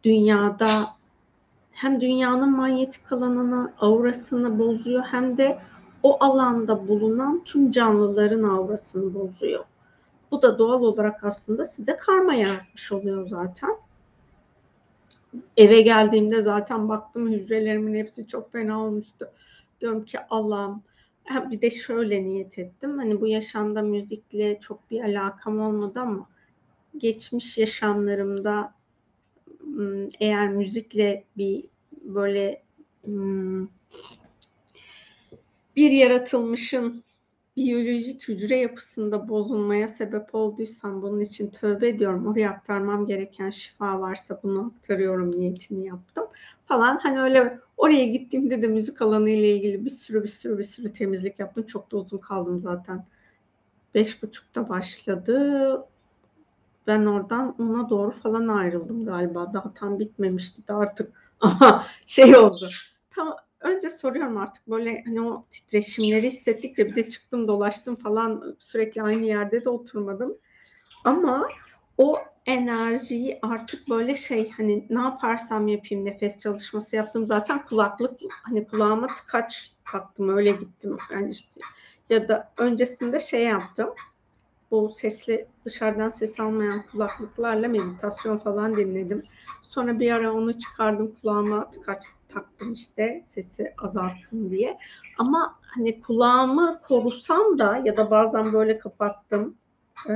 dünyada 0.05 0.87
hem 1.75 2.01
dünyanın 2.01 2.57
manyetik 2.57 3.13
alanını, 3.13 3.73
aurasını 3.81 4.59
bozuyor 4.59 5.03
hem 5.03 5.39
de 5.39 5.59
o 6.03 6.25
alanda 6.25 6.89
bulunan 6.89 7.45
tüm 7.45 7.71
canlıların 7.71 8.43
aurasını 8.43 9.15
bozuyor. 9.15 9.65
Bu 10.31 10.43
da 10.43 10.59
doğal 10.59 10.83
olarak 10.83 11.25
aslında 11.25 11.65
size 11.65 11.97
karma 11.97 12.35
yaratmış 12.35 12.93
oluyor 12.93 13.29
zaten. 13.29 13.71
Eve 15.57 15.83
geldiğimde 15.83 16.43
zaten 16.43 16.89
baktım 16.89 17.33
hücrelerimin 17.33 17.95
hepsi 17.95 18.27
çok 18.27 18.53
fena 18.53 18.85
olmuştu. 18.85 19.29
Diyorum 19.81 20.05
ki 20.05 20.19
Allah'ım 20.31 20.83
bir 21.51 21.61
de 21.61 21.71
şöyle 21.71 22.25
niyet 22.25 22.59
ettim. 22.59 22.99
Hani 22.99 23.21
bu 23.21 23.27
yaşamda 23.27 23.83
müzikle 23.83 24.61
çok 24.61 24.91
bir 24.91 25.01
alakam 25.01 25.61
olmadı 25.61 26.01
ama 26.01 26.27
geçmiş 26.99 27.59
yaşamlarımda 27.59 28.75
eğer 30.21 30.49
müzikle 30.49 31.25
bir 31.37 31.65
böyle 31.93 32.63
bir 35.77 35.91
yaratılmışın 35.91 37.05
biyolojik 37.57 38.29
hücre 38.29 38.57
yapısında 38.57 39.29
bozulmaya 39.29 39.89
sebep 39.89 40.35
olduysam 40.35 41.03
bunun 41.03 41.21
için 41.21 41.51
tövbe 41.51 41.89
ediyorum. 41.89 42.27
Oraya 42.27 42.51
aktarmam 42.51 43.07
gereken 43.07 43.51
şifa 43.51 44.01
varsa 44.01 44.41
bunu 44.43 44.73
aktarıyorum 44.77 45.41
niyetini 45.41 45.87
yaptım 45.87 46.27
falan. 46.67 46.99
Hani 47.03 47.21
öyle 47.21 47.59
oraya 47.77 48.05
gittiğimde 48.05 48.63
de 48.63 48.67
müzik 48.67 49.03
alanı 49.03 49.31
ile 49.31 49.57
ilgili 49.57 49.85
bir 49.85 49.91
sürü 49.91 50.23
bir 50.23 50.29
sürü 50.29 50.59
bir 50.59 50.65
sürü 50.65 50.93
temizlik 50.93 51.39
yaptım. 51.39 51.67
Çok 51.67 51.93
da 51.93 51.97
uzun 51.97 52.19
kaldım 52.19 52.61
zaten. 52.61 53.05
Beş 53.95 54.23
buçukta 54.23 54.69
başladı. 54.69 55.87
Ben 56.87 57.07
oradan 57.07 57.55
ona 57.59 57.91
doğru 57.91 58.11
falan 58.11 58.49
ayrıldım 58.49 59.05
galiba. 59.07 59.53
Daha 59.53 59.75
tam 59.75 59.99
bitmemişti 59.99 60.69
de 60.69 60.73
artık. 60.73 61.13
Aha 61.41 61.87
şey 62.07 62.37
oldu. 62.37 62.71
Tam 63.11 63.37
önce 63.61 63.91
soruyorum 63.91 64.37
artık 64.37 64.69
böyle 64.69 65.03
hani 65.07 65.23
o 65.23 65.45
titreşimleri 65.51 66.27
hissettikçe 66.27 66.87
bir 66.87 66.97
de 66.97 67.09
çıktım 67.09 67.49
dolaştım 67.49 67.97
falan 67.97 68.57
sürekli 68.59 69.03
aynı 69.03 69.27
yerde 69.27 69.65
de 69.65 69.69
oturmadım. 69.69 70.37
Ama 71.05 71.49
o 71.99 72.19
enerjiyi 72.47 73.39
artık 73.43 73.89
böyle 73.89 74.17
şey 74.17 74.51
hani 74.51 74.87
ne 74.91 75.01
yaparsam 75.01 75.69
yapayım 75.69 76.05
nefes 76.05 76.39
çalışması 76.39 76.97
yaptım 76.97 77.27
zaten 77.27 77.65
kulaklık 77.65 78.21
hani 78.29 78.67
kulağıma 78.67 79.07
tıkaç 79.07 79.73
taktım 79.85 80.37
öyle 80.37 80.53
gittim 80.53 80.97
yani 81.13 81.31
işte, 81.31 81.61
ya 82.11 82.29
da 82.29 82.53
öncesinde 82.59 83.21
şey 83.21 83.43
yaptım 83.45 83.89
bu 84.75 84.89
sesli 84.89 85.47
dışarıdan 85.65 86.09
ses 86.09 86.41
almayan 86.41 86.83
kulaklıklarla 86.93 87.69
meditasyon 87.69 88.39
falan 88.39 88.77
dinledim. 88.77 89.23
Sonra 89.63 90.01
bir 90.01 90.11
ara 90.11 90.33
onu 90.33 90.59
çıkardım 90.59 91.15
kulağıma 91.23 91.71
tıkaç 91.71 91.99
taktım 92.29 92.73
işte 92.73 93.23
sesi 93.27 93.75
azaltsın 93.79 94.51
diye. 94.51 94.79
Ama 95.19 95.55
hani 95.67 96.01
kulağımı 96.01 96.81
korusam 96.89 97.59
da 97.59 97.83
ya 97.85 97.97
da 97.97 98.11
bazen 98.11 98.53
böyle 98.53 98.79
kapattım. 98.79 99.57
E, 100.09 100.15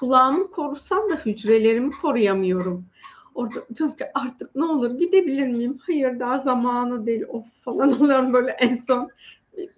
kulağımı 0.00 0.50
korusam 0.50 1.10
da 1.10 1.14
hücrelerimi 1.14 1.90
koruyamıyorum. 1.90 2.86
Orada 3.34 3.68
diyorum 3.74 3.96
ki 3.96 4.04
artık 4.14 4.56
ne 4.56 4.64
olur 4.64 4.98
gidebilir 4.98 5.48
miyim? 5.48 5.78
Hayır 5.86 6.20
daha 6.20 6.38
zamanı 6.38 7.06
değil 7.06 7.22
of 7.28 7.44
falan 7.62 7.92
oluyorum 8.00 8.32
böyle 8.32 8.50
en 8.50 8.74
son 8.74 9.10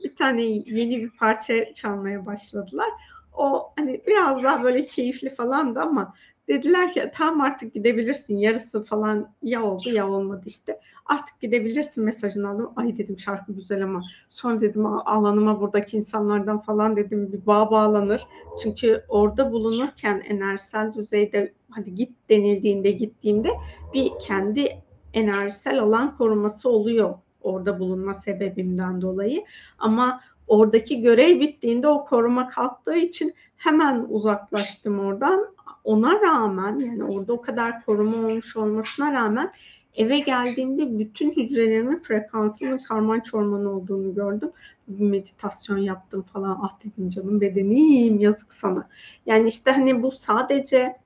bir 0.05 0.17
tane 0.17 0.43
yeni 0.43 1.03
bir 1.03 1.11
parça 1.11 1.75
çalmaya 1.75 2.27
başladılar. 2.27 2.89
O 3.37 3.73
hani 3.79 4.03
biraz 4.07 4.43
daha 4.43 4.63
böyle 4.63 4.87
keyifli 4.87 5.31
falandı 5.31 5.81
ama 5.81 6.15
dediler 6.49 6.93
ki 6.93 7.11
tam 7.15 7.41
artık 7.41 7.75
gidebilirsin 7.75 8.37
yarısı 8.37 8.85
falan 8.85 9.31
ya 9.43 9.63
oldu 9.63 9.91
ya 9.91 10.09
olmadı 10.11 10.43
işte. 10.47 10.81
Artık 11.07 11.41
gidebilirsin 11.41 12.05
mesajını 12.05 12.49
aldım. 12.49 12.73
Ay 12.77 12.97
dedim 12.97 13.19
şarkı 13.19 13.53
güzel 13.53 13.85
ama. 13.85 14.03
Sonra 14.29 14.61
dedim 14.61 14.87
alanıma 14.87 15.61
buradaki 15.61 15.97
insanlardan 15.97 16.61
falan 16.61 16.97
dedim 16.97 17.33
bir 17.33 17.47
bağ 17.47 17.71
bağlanır. 17.71 18.27
Çünkü 18.63 19.05
orada 19.09 19.53
bulunurken 19.53 20.23
enerjisel 20.29 20.95
düzeyde 20.95 21.53
hadi 21.71 21.95
git 21.95 22.13
denildiğinde 22.29 22.91
gittiğimde 22.91 23.49
bir 23.95 24.11
kendi 24.21 24.83
enerjisel 25.13 25.81
alan 25.81 26.17
koruması 26.17 26.69
oluyor 26.69 27.15
orada 27.43 27.79
bulunma 27.79 28.15
sebebimden 28.15 29.01
dolayı. 29.01 29.45
Ama 29.79 30.21
oradaki 30.51 31.01
görev 31.01 31.41
bittiğinde 31.41 31.89
o 31.89 32.05
koruma 32.05 32.49
kalktığı 32.49 32.97
için 32.97 33.35
hemen 33.57 34.07
uzaklaştım 34.09 34.99
oradan. 34.99 35.47
Ona 35.85 36.21
rağmen 36.21 36.79
yani 36.79 37.05
orada 37.05 37.33
o 37.33 37.41
kadar 37.41 37.85
koruma 37.85 38.17
olmuş 38.17 38.57
olmasına 38.57 39.13
rağmen 39.13 39.53
eve 39.95 40.19
geldiğimde 40.19 40.99
bütün 40.99 41.31
hücrelerimin 41.31 41.99
frekansının 41.99 42.79
karman 42.79 43.21
çorman 43.21 43.65
olduğunu 43.67 44.15
gördüm. 44.15 44.51
Meditasyon 44.89 45.79
yaptım 45.79 46.23
falan. 46.23 46.59
Ah 46.63 46.79
dedim 46.85 47.09
canım 47.09 47.41
bedenim 47.41 48.21
yazık 48.21 48.53
sana. 48.53 48.89
Yani 49.27 49.49
işte 49.49 49.71
hani 49.71 50.03
bu 50.03 50.11
sadece 50.11 50.97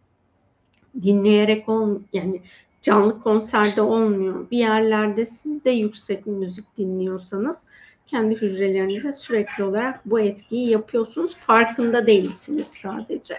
dinleyerek 1.03 1.69
ol 1.69 1.99
yani 2.13 2.43
canlı 2.83 3.23
konserde 3.23 3.83
olmuyor. 3.83 4.51
Bir 4.51 4.59
yerlerde 4.59 5.25
siz 5.25 5.65
de 5.65 5.71
yüksek 5.71 6.27
müzik 6.27 6.77
dinliyorsanız 6.77 7.63
kendi 8.15 8.35
hücrelerinize 8.35 9.13
sürekli 9.13 9.65
olarak 9.65 10.01
bu 10.07 10.21
etkiyi 10.21 10.71
yapıyorsunuz. 10.71 11.37
Farkında 11.37 12.07
değilsiniz 12.07 12.67
sadece. 12.67 13.35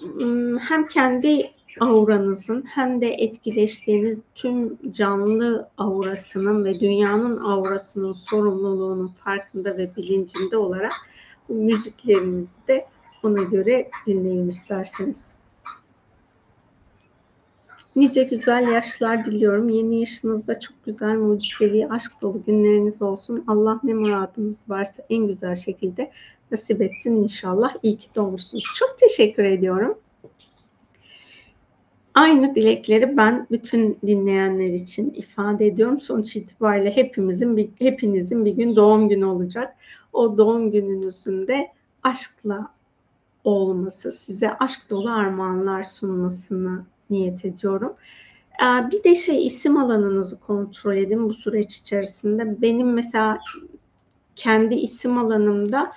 Hmm, 0.00 0.58
hem 0.58 0.86
kendi 0.86 1.50
auranızın 1.80 2.64
hem 2.74 3.00
de 3.00 3.08
etkileştiğiniz 3.08 4.22
tüm 4.34 4.92
canlı 4.92 5.68
aurasının 5.78 6.64
ve 6.64 6.80
dünyanın 6.80 7.44
aurasının 7.44 8.12
sorumluluğunun 8.12 9.08
farkında 9.08 9.76
ve 9.76 9.96
bilincinde 9.96 10.56
olarak 10.56 10.92
müziklerinizi 11.48 12.56
de 12.68 12.86
ona 13.22 13.42
göre 13.42 13.90
dinleyin 14.06 14.48
isterseniz. 14.48 15.37
Nice 17.98 18.22
güzel 18.22 18.68
yaşlar 18.68 19.24
diliyorum. 19.24 19.68
Yeni 19.68 20.00
yaşınızda 20.00 20.60
çok 20.60 20.84
güzel, 20.84 21.16
mucizevi, 21.16 21.88
aşk 21.88 22.12
dolu 22.22 22.42
günleriniz 22.46 23.02
olsun. 23.02 23.44
Allah 23.46 23.80
ne 23.82 23.94
muradınız 23.94 24.64
varsa 24.68 25.02
en 25.10 25.26
güzel 25.26 25.54
şekilde 25.54 26.10
nasip 26.50 26.82
etsin 26.82 27.14
inşallah. 27.14 27.74
İyi 27.82 27.96
ki 27.96 28.08
doğmuşsunuz. 28.14 28.64
Çok 28.76 28.98
teşekkür 28.98 29.44
ediyorum. 29.44 29.98
Aynı 32.14 32.54
dilekleri 32.54 33.16
ben 33.16 33.46
bütün 33.50 33.98
dinleyenler 34.06 34.68
için 34.68 35.10
ifade 35.10 35.66
ediyorum. 35.66 36.00
Sonuç 36.00 36.36
itibariyle 36.36 36.96
hepimizin 36.96 37.74
hepinizin 37.78 38.44
bir 38.44 38.52
gün 38.52 38.76
doğum 38.76 39.08
günü 39.08 39.24
olacak. 39.24 39.76
O 40.12 40.38
doğum 40.38 40.70
gününüzün 40.70 41.46
de 41.46 41.68
aşkla 42.02 42.68
olması, 43.44 44.12
size 44.12 44.50
aşk 44.58 44.90
dolu 44.90 45.10
armağanlar 45.10 45.82
sunmasını 45.82 46.84
niyet 47.10 47.44
ediyorum. 47.44 47.94
Ee, 48.62 48.90
bir 48.90 49.04
de 49.04 49.14
şey 49.14 49.46
isim 49.46 49.76
alanınızı 49.76 50.40
kontrol 50.40 50.96
edin 50.96 51.28
bu 51.28 51.32
süreç 51.32 51.76
içerisinde. 51.76 52.62
Benim 52.62 52.92
mesela 52.92 53.38
kendi 54.36 54.74
isim 54.74 55.18
alanımda 55.18 55.92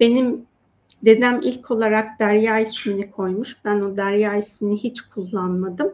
benim 0.00 0.46
dedem 1.02 1.40
ilk 1.42 1.70
olarak 1.70 2.18
Derya 2.18 2.60
ismini 2.60 3.10
koymuş. 3.10 3.56
Ben 3.64 3.80
o 3.80 3.96
Derya 3.96 4.36
ismini 4.36 4.76
hiç 4.76 5.00
kullanmadım. 5.00 5.92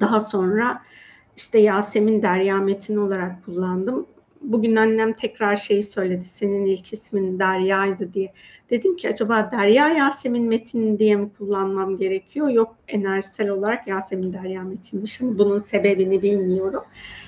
Daha 0.00 0.20
sonra 0.20 0.82
işte 1.36 1.58
Yasemin 1.58 2.22
Derya 2.22 2.56
Metin 2.56 2.96
olarak 2.96 3.44
kullandım 3.44 4.06
bugün 4.40 4.76
annem 4.76 5.12
tekrar 5.12 5.56
şeyi 5.56 5.82
söyledi. 5.82 6.24
Senin 6.24 6.66
ilk 6.66 6.92
ismin 6.92 7.38
Derya'ydı 7.38 8.12
diye. 8.14 8.32
Dedim 8.70 8.96
ki 8.96 9.08
acaba 9.08 9.50
Derya 9.52 9.88
Yasemin 9.88 10.44
Metin 10.44 10.98
diye 10.98 11.16
mi 11.16 11.30
kullanmam 11.38 11.96
gerekiyor? 11.96 12.48
Yok 12.48 12.76
enerjisel 12.88 13.48
olarak 13.48 13.86
Yasemin 13.86 14.32
Derya 14.32 14.62
Metin'miş. 14.62 15.20
Ama 15.20 15.38
bunun 15.38 15.60
sebebini 15.60 16.22
bilmiyorum. 16.22 16.84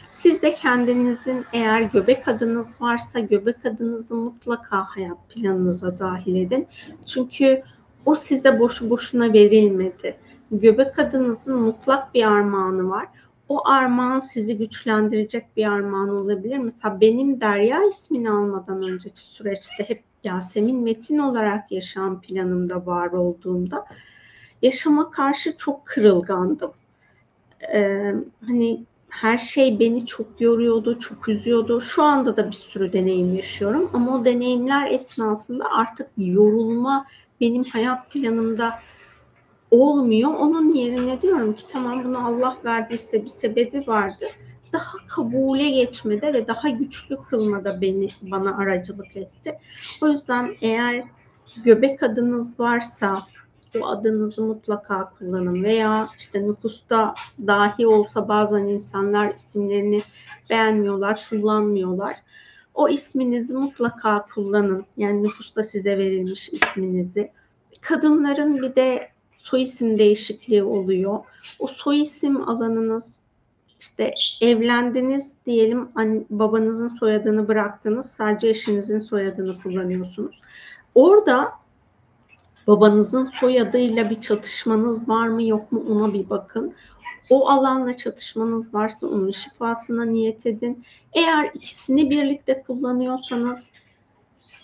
Siz 0.09 0.43
de 0.43 0.55
kendinizin 0.55 1.45
eğer 1.53 1.81
göbek 1.83 2.29
adınız 2.29 2.81
varsa 2.81 3.21
göbek 3.21 3.67
adınızı 3.67 4.17
mutlaka 4.17 4.85
hayat 4.85 5.29
planınıza 5.29 5.99
dahil 5.99 6.37
edin. 6.37 6.67
Çünkü 7.07 7.63
o 8.07 8.15
size 8.15 8.61
boşu 8.61 8.91
boşuna 8.91 9.33
verilmedi. 9.33 10.17
Göbek 10.51 10.99
adınızın 10.99 11.57
mutlak 11.57 12.15
bir 12.15 12.25
armağanı 12.25 12.91
var 12.91 13.09
o 13.49 13.68
armağan 13.68 14.18
sizi 14.18 14.59
güçlendirecek 14.59 15.57
bir 15.57 15.66
armağan 15.66 16.09
olabilir. 16.09 16.59
Mesela 16.59 17.01
benim 17.01 17.40
Derya 17.40 17.84
ismini 17.88 18.30
almadan 18.30 18.82
önceki 18.82 19.20
süreçte 19.20 19.84
hep 19.88 20.03
Yasemin 20.24 20.76
Metin 20.76 21.18
olarak 21.18 21.72
yaşam 21.72 22.20
planımda 22.20 22.86
var 22.86 23.12
olduğumda 23.12 23.86
yaşama 24.62 25.11
karşı 25.11 25.57
çok 25.57 25.86
kırılgandım. 25.86 26.72
Ee, 27.74 28.14
hani 28.47 28.84
her 29.09 29.38
şey 29.38 29.80
beni 29.80 30.07
çok 30.07 30.40
yoruyordu, 30.40 30.99
çok 30.99 31.28
üzüyordu. 31.28 31.80
Şu 31.80 32.03
anda 32.03 32.36
da 32.36 32.47
bir 32.47 32.57
sürü 32.57 32.93
deneyim 32.93 33.36
yaşıyorum 33.36 33.90
ama 33.93 34.16
o 34.16 34.24
deneyimler 34.24 34.90
esnasında 34.90 35.64
artık 35.70 36.09
yorulma 36.16 37.07
benim 37.40 37.64
hayat 37.64 38.11
planımda 38.11 38.78
olmuyor. 39.73 40.35
Onun 40.35 40.73
yerine 40.75 41.23
diyorum 41.23 41.53
ki 41.55 41.64
tamam 41.73 42.05
bunu 42.05 42.27
Allah 42.27 42.57
verdiyse 42.64 43.23
bir 43.23 43.29
sebebi 43.29 43.87
vardır. 43.87 44.31
Daha 44.73 44.97
kabule 45.09 45.70
geçmede 45.70 46.33
ve 46.33 46.47
daha 46.47 46.68
güçlü 46.68 47.16
kılmada 47.16 47.81
beni 47.81 48.09
bana 48.23 48.57
aracılık 48.57 49.16
etti. 49.16 49.59
O 50.03 50.09
yüzden 50.09 50.57
eğer 50.61 51.05
göbek 51.64 52.03
adınız 52.03 52.61
varsa 52.61 53.27
o 53.81 53.87
adınızı 53.87 54.43
mutlaka 54.43 55.12
kullanın 55.18 55.64
veya 55.64 56.09
işte 56.18 56.47
nüfusta 56.47 57.14
dahi 57.47 57.87
olsa 57.87 58.29
bazen 58.29 58.64
insanlar 58.64 59.35
isimlerini 59.35 60.01
beğenmiyorlar, 60.51 61.27
kullanmıyorlar. 61.31 62.16
O 62.75 62.89
isminizi 62.89 63.55
mutlaka 63.55 64.27
kullanın. 64.35 64.87
Yani 64.97 65.23
nüfusta 65.23 65.62
size 65.62 65.99
verilmiş 65.99 66.49
isminizi. 66.49 67.31
Kadınların 67.81 68.62
bir 68.62 68.75
de 68.75 69.12
soy 69.43 69.62
isim 69.62 69.99
değişikliği 69.99 70.62
oluyor. 70.62 71.18
O 71.59 71.66
soy 71.66 72.01
isim 72.01 72.49
alanınız 72.49 73.20
işte 73.80 74.14
evlendiniz 74.40 75.36
diyelim 75.47 75.88
babanızın 76.30 76.88
soyadını 76.88 77.49
bıraktınız 77.49 78.11
sadece 78.11 78.49
eşinizin 78.49 78.99
soyadını 78.99 79.62
kullanıyorsunuz. 79.62 80.40
Orada 80.95 81.53
babanızın 82.66 83.22
soyadıyla 83.22 84.11
bir 84.11 84.20
çatışmanız 84.20 85.09
var 85.09 85.28
mı 85.28 85.45
yok 85.45 85.72
mu 85.72 85.84
ona 85.90 86.12
bir 86.12 86.30
bakın. 86.30 86.74
O 87.30 87.49
alanla 87.49 87.93
çatışmanız 87.93 88.74
varsa 88.74 89.07
onun 89.07 89.30
şifasına 89.30 90.05
niyet 90.05 90.47
edin. 90.47 90.84
Eğer 91.12 91.51
ikisini 91.55 92.11
birlikte 92.11 92.62
kullanıyorsanız 92.62 93.68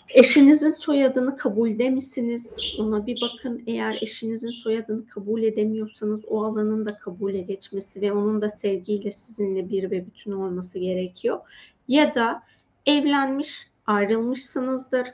eşinizin 0.09 0.71
soyadını 0.71 1.37
kabulde 1.37 1.89
misiniz? 1.89 2.59
Ona 2.79 3.05
bir 3.05 3.21
bakın. 3.21 3.63
Eğer 3.67 3.97
eşinizin 4.01 4.51
soyadını 4.51 5.07
kabul 5.07 5.43
edemiyorsanız 5.43 6.25
o 6.27 6.43
alanın 6.43 6.85
da 6.85 6.97
kabule 6.97 7.41
geçmesi 7.41 8.01
ve 8.01 8.13
onun 8.13 8.41
da 8.41 8.49
sevgiyle 8.49 9.11
sizinle 9.11 9.69
bir 9.69 9.91
ve 9.91 10.05
bütün 10.05 10.31
olması 10.31 10.79
gerekiyor. 10.79 11.39
Ya 11.87 12.15
da 12.15 12.43
evlenmiş, 12.85 13.67
ayrılmışsınızdır 13.85 15.07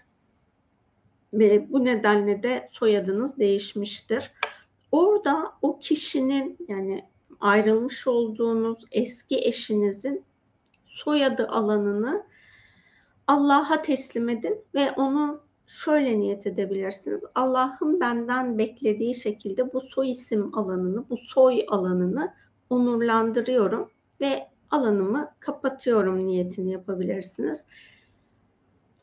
ve 1.34 1.72
bu 1.72 1.86
nedenle 1.86 2.44
de 2.44 2.70
soyadınız 2.72 3.38
değişmiştir. 3.38 4.32
Orada 4.92 5.54
o 5.62 5.80
kişinin 5.80 6.58
yani 6.68 7.06
ayrılmış 7.40 8.08
olduğunuz 8.08 8.84
eski 8.92 9.38
eşinizin 9.38 10.24
soyadı 10.86 11.48
alanını 11.48 12.24
Allah'a 13.28 13.82
teslim 13.82 14.30
edin 14.30 14.62
ve 14.76 14.92
onu 14.92 15.40
şöyle 15.68 16.20
niyet 16.20 16.48
edebilirsiniz. 16.48 17.24
Allah'ın 17.36 18.00
benden 18.00 18.58
beklediği 18.58 19.16
şekilde 19.16 19.74
bu 19.74 19.82
soy 19.82 20.12
isim 20.12 20.58
alanını, 20.58 21.10
bu 21.10 21.18
soy 21.18 21.66
alanını 21.68 22.34
onurlandırıyorum 22.70 23.90
ve 24.22 24.48
alanımı 24.72 25.32
kapatıyorum 25.40 26.28
niyetini 26.28 26.72
yapabilirsiniz. 26.72 27.66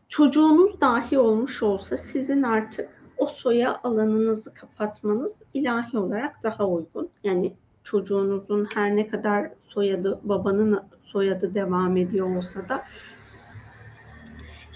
Çocuğunuz 0.09 0.81
dahi 0.81 1.19
olmuş 1.19 1.63
olsa 1.63 1.97
sizin 1.97 2.43
artık 2.43 2.89
o 3.19 3.27
soya 3.27 3.81
alanınızı 3.85 4.55
kapatmanız 4.55 5.43
ilahi 5.55 5.99
olarak 5.99 6.43
daha 6.43 6.69
uygun. 6.69 7.11
Yani 7.25 7.53
çocuğunuzun 7.83 8.69
her 8.75 8.97
ne 8.97 9.09
kadar 9.09 9.51
soyadı 9.61 10.21
babanın 10.23 10.81
soyadı 11.03 11.55
devam 11.55 11.97
ediyor 11.97 12.37
olsa 12.37 12.69
da 12.69 12.85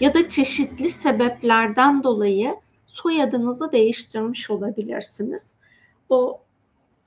ya 0.00 0.14
da 0.14 0.28
çeşitli 0.28 0.88
sebeplerden 0.88 2.02
dolayı 2.02 2.56
soyadınızı 2.86 3.72
değiştirmiş 3.72 4.50
olabilirsiniz. 4.50 5.56
O 6.08 6.40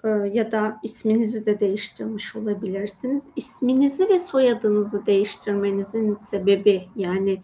e, 0.04 0.08
ya 0.10 0.52
da 0.52 0.80
isminizi 0.84 1.46
de 1.46 1.60
değiştirmiş 1.60 2.36
olabilirsiniz. 2.36 3.30
İsminizi 3.36 4.10
ve 4.10 4.20
soyadınızı 4.20 5.06
değiştirmenizin 5.06 6.16
sebebi 6.16 6.88
yani 6.96 7.42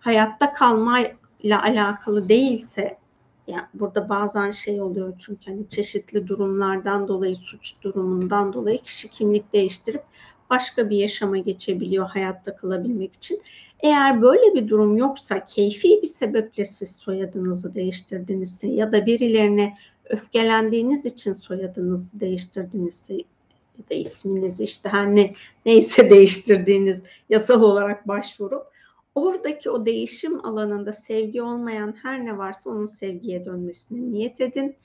hayatta 0.00 0.52
kalmayla 0.52 1.62
alakalı 1.62 2.28
değilse 2.28 2.98
yani 3.46 3.66
burada 3.74 4.08
bazen 4.08 4.50
şey 4.50 4.82
oluyor 4.82 5.14
çünkü 5.18 5.50
hani 5.50 5.68
çeşitli 5.68 6.28
durumlardan 6.28 7.08
dolayı 7.08 7.36
suç 7.36 7.74
durumundan 7.82 8.52
dolayı 8.52 8.82
kişi 8.82 9.08
kimlik 9.08 9.52
değiştirip 9.52 10.02
başka 10.50 10.90
bir 10.90 10.96
yaşama 10.96 11.38
geçebiliyor 11.38 12.08
hayatta 12.08 12.56
kalabilmek 12.56 13.14
için. 13.14 13.40
Eğer 13.80 14.22
böyle 14.22 14.54
bir 14.54 14.68
durum 14.68 14.96
yoksa 14.96 15.44
keyfi 15.44 16.02
bir 16.02 16.06
sebeple 16.06 16.64
siz 16.64 16.96
soyadınızı 16.96 17.74
değiştirdinizse 17.74 18.68
ya 18.68 18.92
da 18.92 19.06
birilerine 19.06 19.76
öfkelendiğiniz 20.10 21.06
için 21.06 21.32
soyadınızı 21.32 22.20
değiştirdinizse 22.20 23.14
ya 23.14 23.90
da 23.90 23.94
isminizi 23.94 24.64
işte 24.64 24.88
her 24.88 25.16
ne 25.16 25.34
neyse 25.66 26.10
değiştirdiğiniz 26.10 27.02
yasal 27.28 27.62
olarak 27.62 28.08
başvurup 28.08 28.66
oradaki 29.14 29.70
o 29.70 29.86
değişim 29.86 30.46
alanında 30.46 30.92
sevgi 30.92 31.42
olmayan 31.42 31.94
her 32.02 32.24
ne 32.24 32.38
varsa 32.38 32.70
onun 32.70 32.86
sevgiye 32.86 33.44
dönmesine 33.44 34.12
niyet 34.12 34.40
edin 34.40 34.76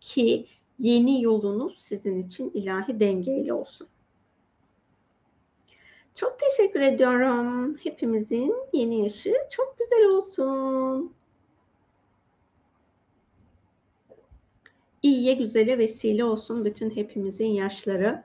ki 0.00 0.46
yeni 0.78 1.22
yolunuz 1.22 1.78
sizin 1.78 2.22
için 2.22 2.50
ilahi 2.54 3.00
dengeyle 3.00 3.52
olsun. 3.52 3.88
Çok 6.18 6.38
teşekkür 6.38 6.80
ediyorum. 6.80 7.76
Hepimizin 7.82 8.54
yeni 8.72 9.02
yaşı 9.02 9.34
çok 9.50 9.78
güzel 9.78 10.04
olsun. 10.04 11.12
İyiye 15.02 15.34
güzele 15.34 15.78
vesile 15.78 16.24
olsun 16.24 16.64
bütün 16.64 16.90
hepimizin 16.90 17.46
yaşları. 17.46 18.24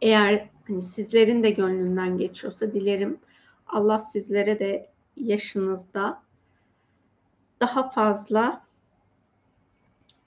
Eğer 0.00 0.48
hani 0.66 0.82
sizlerin 0.82 1.42
de 1.42 1.50
gönlünden 1.50 2.18
geçiyorsa 2.18 2.72
dilerim 2.72 3.18
Allah 3.66 3.98
sizlere 3.98 4.58
de 4.58 4.90
yaşınızda 5.16 6.22
daha 7.60 7.90
fazla 7.90 8.66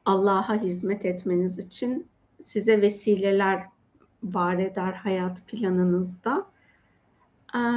Allah'a 0.06 0.62
hizmet 0.62 1.06
etmeniz 1.06 1.60
için 1.60 2.08
size 2.42 2.82
vesileler 2.82 3.66
var 4.24 4.58
eder 4.58 4.94
hayat 4.94 5.48
planınızda. 5.48 6.59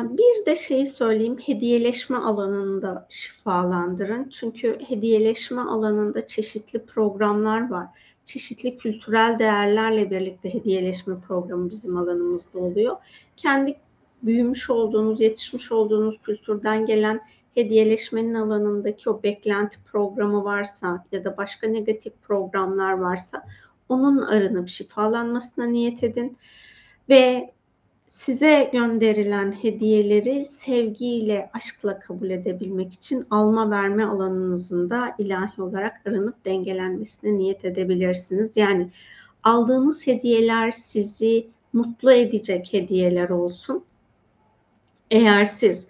Bir 0.04 0.46
de 0.46 0.56
şeyi 0.56 0.86
söyleyeyim, 0.86 1.38
hediyeleşme 1.46 2.16
alanında 2.16 3.06
şifalandırın. 3.08 4.28
Çünkü 4.28 4.78
hediyeleşme 4.88 5.60
alanında 5.62 6.26
çeşitli 6.26 6.86
programlar 6.86 7.70
var. 7.70 7.86
Çeşitli 8.24 8.78
kültürel 8.78 9.38
değerlerle 9.38 10.10
birlikte 10.10 10.54
hediyeleşme 10.54 11.20
programı 11.28 11.70
bizim 11.70 11.96
alanımızda 11.96 12.58
oluyor. 12.58 12.96
Kendi 13.36 13.76
büyümüş 14.22 14.70
olduğunuz, 14.70 15.20
yetişmiş 15.20 15.72
olduğunuz 15.72 16.18
kültürden 16.22 16.86
gelen 16.86 17.20
hediyeleşmenin 17.54 18.34
alanındaki 18.34 19.10
o 19.10 19.22
beklenti 19.22 19.78
programı 19.84 20.44
varsa 20.44 21.04
ya 21.12 21.24
da 21.24 21.36
başka 21.36 21.66
negatif 21.66 22.12
programlar 22.22 22.92
varsa 22.92 23.46
onun 23.88 24.18
arınıp 24.18 24.68
şifalanmasına 24.68 25.66
niyet 25.66 26.04
edin 26.04 26.36
ve 27.08 27.52
size 28.12 28.70
gönderilen 28.72 29.52
hediyeleri 29.52 30.44
sevgiyle, 30.44 31.50
aşkla 31.52 32.00
kabul 32.00 32.30
edebilmek 32.30 32.92
için 32.92 33.26
alma 33.30 33.70
verme 33.70 34.04
alanınızın 34.04 34.90
da 34.90 35.14
ilahi 35.18 35.62
olarak 35.62 36.06
arınıp 36.06 36.44
dengelenmesine 36.44 37.38
niyet 37.38 37.64
edebilirsiniz. 37.64 38.56
Yani 38.56 38.90
aldığınız 39.42 40.06
hediyeler 40.06 40.70
sizi 40.70 41.46
mutlu 41.72 42.12
edecek 42.12 42.72
hediyeler 42.72 43.28
olsun. 43.28 43.84
Eğer 45.10 45.44
siz 45.44 45.88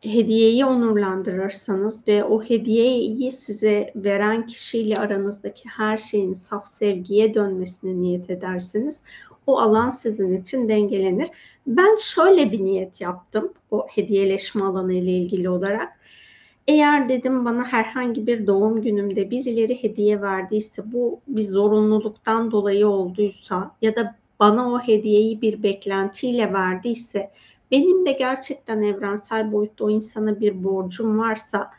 hediyeyi 0.00 0.64
onurlandırırsanız 0.64 2.08
ve 2.08 2.24
o 2.24 2.42
hediyeyi 2.42 3.32
size 3.32 3.92
veren 3.96 4.46
kişiyle 4.46 4.96
aranızdaki 4.96 5.68
her 5.68 5.98
şeyin 5.98 6.32
saf 6.32 6.66
sevgiye 6.66 7.34
dönmesine 7.34 8.00
niyet 8.00 8.30
ederseniz 8.30 9.02
o 9.50 9.58
alan 9.58 9.90
sizin 9.90 10.36
için 10.36 10.68
dengelenir. 10.68 11.28
Ben 11.66 11.96
şöyle 11.96 12.52
bir 12.52 12.64
niyet 12.64 13.00
yaptım 13.00 13.52
o 13.70 13.86
hediyeleşme 13.88 14.64
alanı 14.64 14.92
ile 14.92 15.10
ilgili 15.10 15.48
olarak. 15.48 16.00
Eğer 16.68 17.08
dedim 17.08 17.44
bana 17.44 17.64
herhangi 17.64 18.26
bir 18.26 18.46
doğum 18.46 18.82
günümde 18.82 19.30
birileri 19.30 19.82
hediye 19.82 20.22
verdiyse 20.22 20.82
bu 20.92 21.20
bir 21.28 21.42
zorunluluktan 21.42 22.50
dolayı 22.50 22.88
olduysa 22.88 23.70
ya 23.82 23.96
da 23.96 24.16
bana 24.40 24.72
o 24.72 24.78
hediyeyi 24.78 25.42
bir 25.42 25.62
beklentiyle 25.62 26.52
verdiyse 26.52 27.30
benim 27.70 28.06
de 28.06 28.12
gerçekten 28.12 28.82
evrensel 28.82 29.52
boyutta 29.52 29.84
o 29.84 29.90
insana 29.90 30.40
bir 30.40 30.64
borcum 30.64 31.18
varsa 31.18 31.70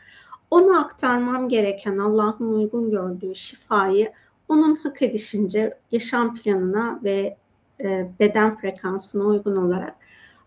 ona 0.50 0.80
aktarmam 0.80 1.48
gereken 1.48 1.98
Allah'ın 1.98 2.54
uygun 2.54 2.90
gördüğü 2.90 3.34
şifayı 3.34 4.12
onun 4.48 4.76
hak 4.76 5.02
edişince 5.02 5.78
yaşam 5.92 6.34
planına 6.34 7.00
ve 7.04 7.36
e, 7.82 8.08
beden 8.20 8.56
frekansına 8.56 9.24
uygun 9.24 9.56
olarak 9.56 9.94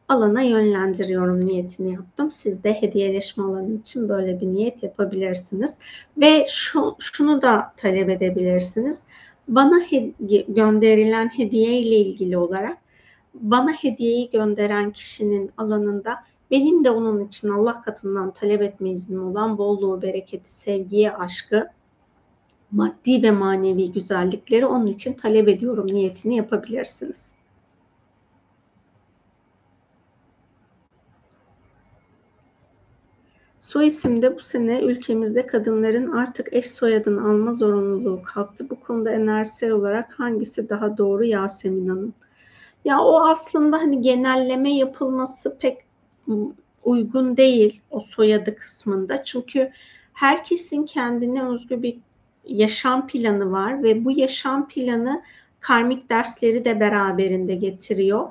alana 0.08 0.42
yönlendiriyorum 0.42 1.46
niyetini 1.46 1.94
yaptım. 1.94 2.32
Siz 2.32 2.64
de 2.64 2.82
hediyeleşme 2.82 3.44
alanı 3.44 3.74
için 3.80 4.10
böyle 4.10 4.42
bir 4.42 4.48
niyet 4.48 4.84
yapabilirsiniz. 4.84 5.78
Ve 6.18 6.46
şu, 6.50 6.96
şunu 7.00 7.42
da 7.42 7.74
talep 7.78 8.10
edebilirsiniz. 8.10 9.04
bana 9.48 9.80
hediye, 9.80 10.46
gönderilen 10.48 11.28
hediye 11.38 11.80
ile 11.80 11.98
ilgili 11.98 12.38
olarak 12.38 12.78
bana 13.34 13.72
hediyeyi 13.74 14.30
gönderen 14.30 14.92
kişinin 14.92 15.52
alanında 15.58 16.16
benim 16.52 16.84
de 16.84 16.92
onun 16.92 17.26
için 17.28 17.50
Allah 17.50 17.82
katından 17.82 18.32
talep 18.32 18.62
etme 18.62 18.90
iznim 18.90 19.28
olan 19.28 19.58
bolluğu, 19.58 20.02
bereketi, 20.02 20.54
sevgiyi, 20.54 21.12
aşkı, 21.12 21.68
maddi 22.72 23.24
ve 23.24 23.32
manevi 23.32 23.91
güzellikleri 23.91 24.66
onun 24.66 24.88
için 24.88 25.13
talep 25.13 25.47
ediyorum 25.47 25.88
niyetini 25.88 26.36
yapabilirsiniz. 26.36 27.36
Soy 33.59 33.88
isimde 33.88 34.36
bu 34.36 34.39
sene 34.39 34.82
ülkemizde 34.82 35.47
kadınların 35.47 36.11
artık 36.11 36.53
eş 36.53 36.72
soyadını 36.72 37.30
alma 37.30 37.53
zorunluluğu 37.53 38.22
kalktı. 38.24 38.70
Bu 38.70 38.80
konuda 38.80 39.11
enerjisel 39.11 39.72
olarak 39.72 40.20
hangisi 40.20 40.70
daha 40.70 40.97
doğru 40.97 41.24
Yasemin 41.24 41.88
Hanım? 41.88 42.13
Ya 42.86 42.99
o 42.99 43.28
aslında 43.28 43.78
hani 43.78 44.01
genelleme 44.01 44.76
yapılması 44.76 45.57
pek 45.57 45.78
uygun 46.84 47.38
değil 47.38 47.82
o 47.89 47.99
soyadı 47.99 48.55
kısmında. 48.55 49.24
Çünkü 49.24 49.72
herkesin 50.13 50.84
kendine 50.84 51.45
özgü 51.47 51.82
bir 51.82 51.97
yaşam 52.48 53.08
planı 53.08 53.52
var 53.52 53.84
ve 53.84 54.06
bu 54.06 54.12
yaşam 54.12 54.68
planı 54.68 55.24
karmik 55.60 56.10
dersleri 56.10 56.66
de 56.66 56.80
beraberinde 56.80 57.56
getiriyor. 57.56 58.28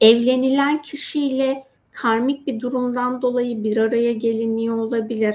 Evlenilen 0.00 0.82
kişiyle 0.82 1.64
karmik 1.92 2.46
bir 2.46 2.60
durumdan 2.60 3.22
dolayı 3.22 3.64
bir 3.64 3.76
araya 3.76 4.12
geliniyor 4.12 4.76
olabilir 4.76 5.34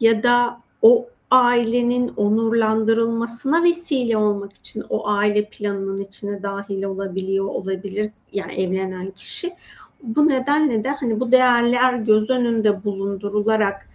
ya 0.00 0.22
da 0.22 0.58
o 0.82 1.08
ailenin 1.30 2.12
onurlandırılmasına 2.16 3.64
vesile 3.64 4.16
olmak 4.16 4.52
için 4.52 4.84
o 4.88 5.08
aile 5.08 5.44
planının 5.44 6.02
içine 6.02 6.42
dahil 6.42 6.82
olabiliyor 6.82 7.44
olabilir 7.44 8.10
yani 8.32 8.52
evlenen 8.52 9.10
kişi. 9.10 9.54
Bu 10.02 10.28
nedenle 10.28 10.84
de 10.84 10.90
hani 10.90 11.20
bu 11.20 11.32
değerler 11.32 11.94
göz 11.94 12.30
önünde 12.30 12.84
bulundurularak 12.84 13.87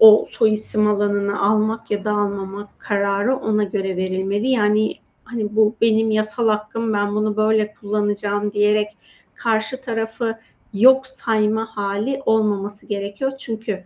o 0.00 0.26
soy 0.30 0.52
isim 0.52 0.86
alanını 0.86 1.42
almak 1.42 1.90
ya 1.90 2.04
da 2.04 2.12
almamak 2.12 2.68
kararı 2.78 3.36
ona 3.36 3.64
göre 3.64 3.96
verilmeli. 3.96 4.48
Yani 4.48 4.94
hani 5.24 5.56
bu 5.56 5.76
benim 5.80 6.10
yasal 6.10 6.48
hakkım 6.48 6.92
ben 6.92 7.14
bunu 7.14 7.36
böyle 7.36 7.74
kullanacağım 7.74 8.52
diyerek 8.52 8.96
karşı 9.34 9.80
tarafı 9.80 10.38
yok 10.74 11.06
sayma 11.06 11.76
hali 11.76 12.22
olmaması 12.26 12.86
gerekiyor. 12.86 13.32
Çünkü 13.38 13.84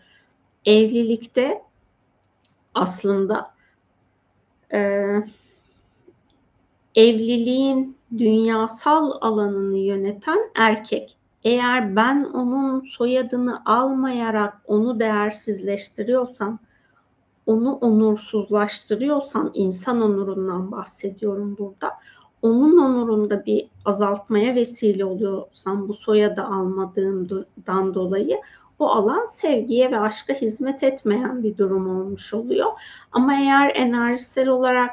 evlilikte 0.64 1.62
aslında 2.74 3.54
e, 4.72 4.78
evliliğin 6.94 7.96
dünyasal 8.18 9.10
alanını 9.20 9.78
yöneten 9.78 10.38
erkek. 10.54 11.16
Eğer 11.44 11.96
ben 11.96 12.24
onun 12.24 12.80
soyadını 12.80 13.62
almayarak 13.64 14.60
onu 14.66 15.00
değersizleştiriyorsam, 15.00 16.58
onu 17.46 17.74
onursuzlaştırıyorsam, 17.74 19.50
insan 19.54 20.00
onurundan 20.00 20.72
bahsediyorum 20.72 21.56
burada. 21.58 21.92
Onun 22.42 22.78
onurunda 22.78 23.46
bir 23.46 23.68
azaltmaya 23.84 24.54
vesile 24.54 25.04
oluyorsam 25.04 25.88
bu 25.88 25.94
soyadı 25.94 26.42
almadığımdan 26.42 27.94
dolayı 27.94 28.40
o 28.78 28.88
alan 28.88 29.24
sevgiye 29.24 29.90
ve 29.90 30.00
aşka 30.00 30.34
hizmet 30.34 30.82
etmeyen 30.82 31.42
bir 31.42 31.58
durum 31.58 32.00
olmuş 32.00 32.34
oluyor. 32.34 32.70
Ama 33.12 33.34
eğer 33.34 33.72
enerjisel 33.74 34.48
olarak 34.48 34.90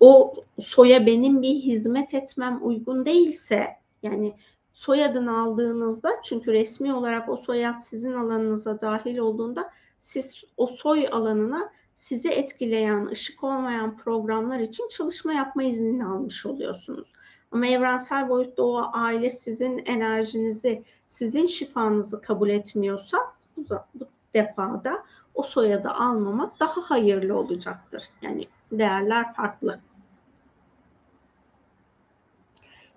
o 0.00 0.34
soya 0.60 1.06
benim 1.06 1.42
bir 1.42 1.54
hizmet 1.54 2.14
etmem 2.14 2.58
uygun 2.62 3.06
değilse 3.06 3.66
yani 4.02 4.34
soyadını 4.76 5.40
aldığınızda 5.40 6.10
çünkü 6.22 6.52
resmi 6.52 6.94
olarak 6.94 7.28
o 7.28 7.36
soyad 7.36 7.80
sizin 7.80 8.12
alanınıza 8.12 8.80
dahil 8.80 9.18
olduğunda 9.18 9.70
siz 9.98 10.44
o 10.56 10.66
soy 10.66 11.08
alanına 11.12 11.72
sizi 11.92 12.28
etkileyen, 12.28 13.06
ışık 13.06 13.44
olmayan 13.44 13.96
programlar 13.96 14.60
için 14.60 14.88
çalışma 14.88 15.32
yapma 15.32 15.62
iznini 15.62 16.04
almış 16.04 16.46
oluyorsunuz. 16.46 17.12
Ama 17.52 17.66
evrensel 17.66 18.28
boyutta 18.28 18.62
o 18.62 18.90
aile 18.92 19.30
sizin 19.30 19.78
enerjinizi, 19.78 20.82
sizin 21.06 21.46
şifanızı 21.46 22.20
kabul 22.20 22.48
etmiyorsa 22.48 23.18
bu, 23.56 23.64
bu 23.94 24.04
defada 24.34 25.04
o 25.34 25.42
soyadı 25.42 25.88
almamak 25.88 26.60
daha 26.60 26.90
hayırlı 26.90 27.38
olacaktır. 27.38 28.02
Yani 28.22 28.46
değerler 28.72 29.34
farklı. 29.34 29.80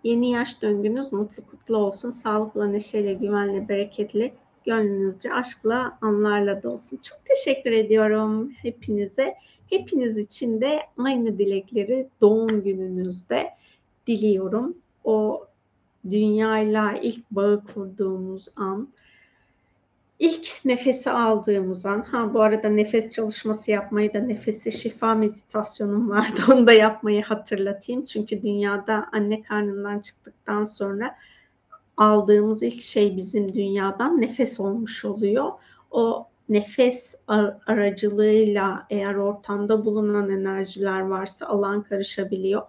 Yeni 0.04 0.32
yaş 0.32 0.62
döngünüz 0.62 1.14
mutlu 1.14 1.46
kutlu 1.46 1.78
olsun. 1.78 2.12
Sağlıkla, 2.12 2.68
neşeyle, 2.68 3.14
güvenle, 3.14 3.70
bereketli, 3.70 4.34
gönlünüzce, 4.66 5.34
aşkla, 5.34 5.98
anlarla 6.02 6.64
dolsun. 6.64 6.98
Çok 6.98 7.20
teşekkür 7.26 7.72
ediyorum 7.72 8.52
hepinize. 8.62 9.36
Hepiniz 9.70 10.18
için 10.18 10.62
de 10.62 10.80
aynı 10.98 11.38
dilekleri 11.38 12.10
doğum 12.22 12.64
gününüzde 12.64 13.50
diliyorum. 14.08 14.78
O 15.04 15.46
dünyayla 16.10 16.94
ilk 17.02 17.32
bağı 17.32 17.64
kurduğumuz 17.66 18.48
an, 18.56 18.90
ilk 20.20 20.66
nefesi 20.66 21.12
aldığımız 21.12 21.86
an, 21.86 22.02
ha 22.02 22.34
bu 22.34 22.42
arada 22.42 22.70
nefes 22.70 23.10
çalışması 23.16 23.72
yapmayı 23.72 24.14
da 24.14 24.20
nefesi 24.20 24.72
şifa 24.72 25.16
meditasyonum 25.16 26.10
vardı, 26.10 26.42
onu 26.52 26.68
da 26.68 26.74
yapmayı 26.74 27.24
hatırlatayım. 27.24 28.06
Çünkü 28.06 28.44
dünyada 28.44 29.08
anne 29.12 29.42
karnından 29.42 30.00
çıktıktan 30.00 30.64
sonra 30.64 31.16
aldığımız 31.98 32.64
ilk 32.64 32.82
şey 32.82 33.18
bizim 33.18 33.54
dünyadan 33.54 34.22
nefes 34.22 34.60
olmuş 34.60 35.06
oluyor. 35.06 35.52
O 35.92 36.28
nefes 36.50 37.16
aracılığıyla 37.68 38.88
eğer 38.90 39.16
ortamda 39.16 39.86
bulunan 39.86 40.30
enerjiler 40.30 41.00
varsa 41.00 41.46
alan 41.46 41.84
karışabiliyor. 41.84 42.62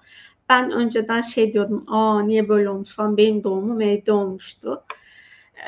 Ben 0.48 0.70
önceden 0.70 1.20
şey 1.20 1.52
diyordum, 1.52 1.84
aa 1.88 2.22
niye 2.22 2.48
böyle 2.48 2.70
olmuş 2.70 2.90
falan 2.90 3.16
benim 3.16 3.44
doğumum 3.44 3.80
evde 3.80 4.12
olmuştu. 4.12 4.84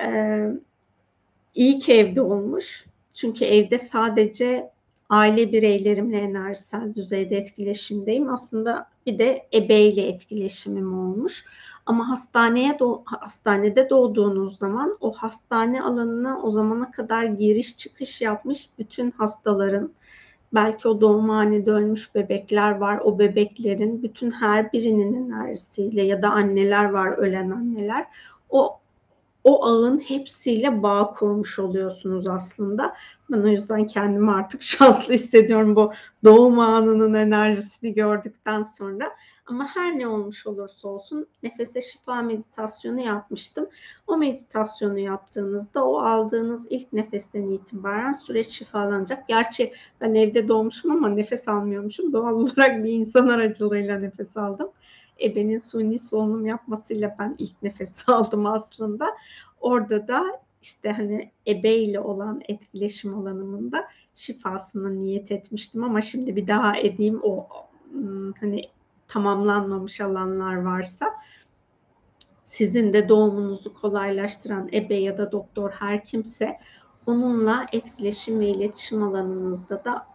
Ee, 0.04 0.48
iyi 1.54 1.78
ki 1.78 1.92
evde 1.92 2.20
olmuş. 2.22 2.86
Çünkü 3.14 3.44
evde 3.44 3.78
sadece 3.78 4.70
aile 5.08 5.52
bireylerimle 5.52 6.18
enerjisel 6.18 6.94
düzeyde 6.94 7.36
etkileşimdeyim. 7.36 8.32
Aslında 8.32 8.88
bir 9.06 9.18
de 9.18 9.46
ebeyle 9.54 10.08
etkileşimim 10.08 10.98
olmuş. 10.98 11.44
Ama 11.86 12.08
hastaneye 12.08 12.78
do 12.78 13.02
hastanede 13.04 13.90
doğduğunuz 13.90 14.58
zaman 14.58 14.96
o 15.00 15.12
hastane 15.12 15.82
alanına 15.82 16.42
o 16.42 16.50
zamana 16.50 16.90
kadar 16.90 17.24
giriş 17.24 17.76
çıkış 17.76 18.20
yapmış 18.20 18.68
bütün 18.78 19.10
hastaların 19.10 19.92
belki 20.54 20.88
o 20.88 21.00
doğumhanede 21.00 21.70
ölmüş 21.70 22.14
bebekler 22.14 22.70
var. 22.70 22.98
O 23.04 23.18
bebeklerin 23.18 24.02
bütün 24.02 24.30
her 24.30 24.72
birinin 24.72 25.30
enerjisiyle 25.30 26.02
ya 26.02 26.22
da 26.22 26.30
anneler 26.30 26.84
var 26.84 27.18
ölen 27.18 27.50
anneler. 27.50 28.06
O 28.50 28.78
o 29.44 29.64
ağın 29.64 29.98
hepsiyle 29.98 30.82
bağ 30.82 31.14
kurmuş 31.14 31.58
oluyorsunuz 31.58 32.26
aslında. 32.26 32.94
Ben 33.30 33.38
o 33.42 33.46
yüzden 33.46 33.86
kendimi 33.86 34.30
artık 34.30 34.62
şanslı 34.72 35.14
hissediyorum 35.14 35.76
bu 35.76 35.92
doğum 36.24 36.58
anının 36.58 37.14
enerjisini 37.14 37.94
gördükten 37.94 38.62
sonra. 38.62 39.12
Ama 39.46 39.68
her 39.68 39.98
ne 39.98 40.08
olmuş 40.08 40.46
olursa 40.46 40.88
olsun 40.88 41.26
nefese 41.42 41.80
şifa 41.80 42.22
meditasyonu 42.22 43.00
yapmıştım. 43.00 43.68
O 44.06 44.16
meditasyonu 44.16 44.98
yaptığınızda 44.98 45.84
o 45.84 45.98
aldığınız 45.98 46.66
ilk 46.70 46.92
nefesten 46.92 47.42
itibaren 47.42 48.12
süreç 48.12 48.48
şifalanacak. 48.48 49.28
Gerçi 49.28 49.72
ben 50.00 50.14
evde 50.14 50.48
doğmuşum 50.48 50.90
ama 50.90 51.08
nefes 51.08 51.48
almıyormuşum. 51.48 52.12
Doğal 52.12 52.34
olarak 52.34 52.84
bir 52.84 52.92
insan 52.92 53.28
aracılığıyla 53.28 53.98
nefes 53.98 54.36
aldım. 54.36 54.70
Ebenin 55.22 55.58
suni 55.58 55.98
solunum 55.98 56.46
yapmasıyla 56.46 57.16
ben 57.18 57.36
ilk 57.38 57.62
nefes 57.62 58.04
aldım 58.08 58.46
aslında. 58.46 59.06
Orada 59.60 60.08
da 60.08 60.42
işte 60.62 60.92
hani 60.92 61.30
ebeyle 61.46 62.00
olan 62.00 62.42
etkileşim 62.48 63.14
alanımında 63.14 63.88
şifasını 64.14 65.00
niyet 65.00 65.32
etmiştim 65.32 65.84
ama 65.84 66.00
şimdi 66.00 66.36
bir 66.36 66.48
daha 66.48 66.78
edeyim 66.78 67.20
o 67.22 67.46
hmm, 67.92 68.32
hani 68.32 68.68
tamamlanmamış 69.08 70.00
alanlar 70.00 70.62
varsa 70.62 71.14
sizin 72.44 72.92
de 72.92 73.08
doğumunuzu 73.08 73.74
kolaylaştıran 73.74 74.68
ebe 74.72 74.94
ya 74.94 75.18
da 75.18 75.32
doktor 75.32 75.70
her 75.70 76.04
kimse 76.04 76.58
onunla 77.06 77.66
etkileşim 77.72 78.40
ve 78.40 78.48
iletişim 78.48 79.02
alanınızda 79.02 79.84
da 79.84 80.06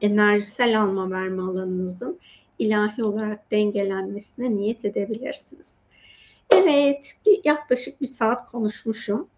enerjisel 0.00 0.82
alma 0.82 1.10
verme 1.10 1.42
alanınızın 1.42 2.18
ilahi 2.60 3.02
olarak 3.02 3.50
dengelenmesine 3.50 4.56
niyet 4.56 4.84
edebilirsiniz. 4.84 5.74
Evet, 6.50 7.12
bir, 7.26 7.40
yaklaşık 7.44 8.00
bir 8.00 8.06
saat 8.06 8.50
konuşmuşum. 8.50 9.28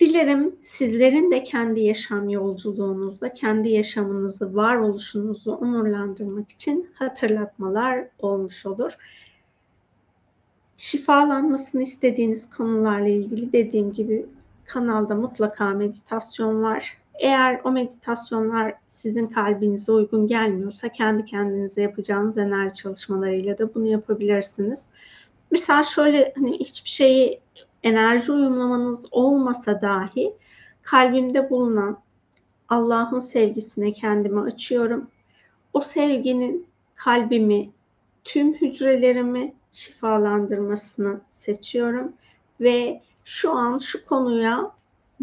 Dilerim 0.00 0.56
sizlerin 0.62 1.30
de 1.30 1.44
kendi 1.44 1.80
yaşam 1.80 2.28
yolculuğunuzda 2.28 3.34
kendi 3.34 3.68
yaşamınızı, 3.68 4.56
varoluşunuzu 4.56 5.52
onurlandırmak 5.52 6.50
için 6.52 6.90
hatırlatmalar 6.94 8.08
olmuş 8.18 8.66
olur. 8.66 8.96
Şifalanmasını 10.76 11.82
istediğiniz 11.82 12.50
konularla 12.50 13.08
ilgili 13.08 13.52
dediğim 13.52 13.92
gibi 13.92 14.26
kanalda 14.64 15.14
mutlaka 15.14 15.70
meditasyon 15.70 16.62
var. 16.62 17.03
Eğer 17.14 17.60
o 17.64 17.70
meditasyonlar 17.70 18.74
sizin 18.86 19.26
kalbinize 19.26 19.92
uygun 19.92 20.26
gelmiyorsa 20.26 20.88
kendi 20.88 21.24
kendinize 21.24 21.82
yapacağınız 21.82 22.38
enerji 22.38 22.74
çalışmalarıyla 22.74 23.58
da 23.58 23.74
bunu 23.74 23.86
yapabilirsiniz. 23.86 24.88
Mesela 25.50 25.82
şöyle 25.82 26.32
hani 26.36 26.58
hiçbir 26.58 26.88
şeyi 26.88 27.40
enerji 27.82 28.32
uyumlamanız 28.32 29.04
olmasa 29.10 29.82
dahi 29.82 30.34
kalbimde 30.82 31.50
bulunan 31.50 31.98
Allah'ın 32.68 33.18
sevgisine 33.18 33.92
kendimi 33.92 34.40
açıyorum. 34.40 35.10
O 35.72 35.80
sevginin 35.80 36.66
kalbimi, 36.94 37.70
tüm 38.24 38.54
hücrelerimi 38.54 39.54
şifalandırmasını 39.72 41.20
seçiyorum 41.30 42.12
ve 42.60 43.02
şu 43.24 43.52
an 43.52 43.78
şu 43.78 44.06
konuya 44.06 44.70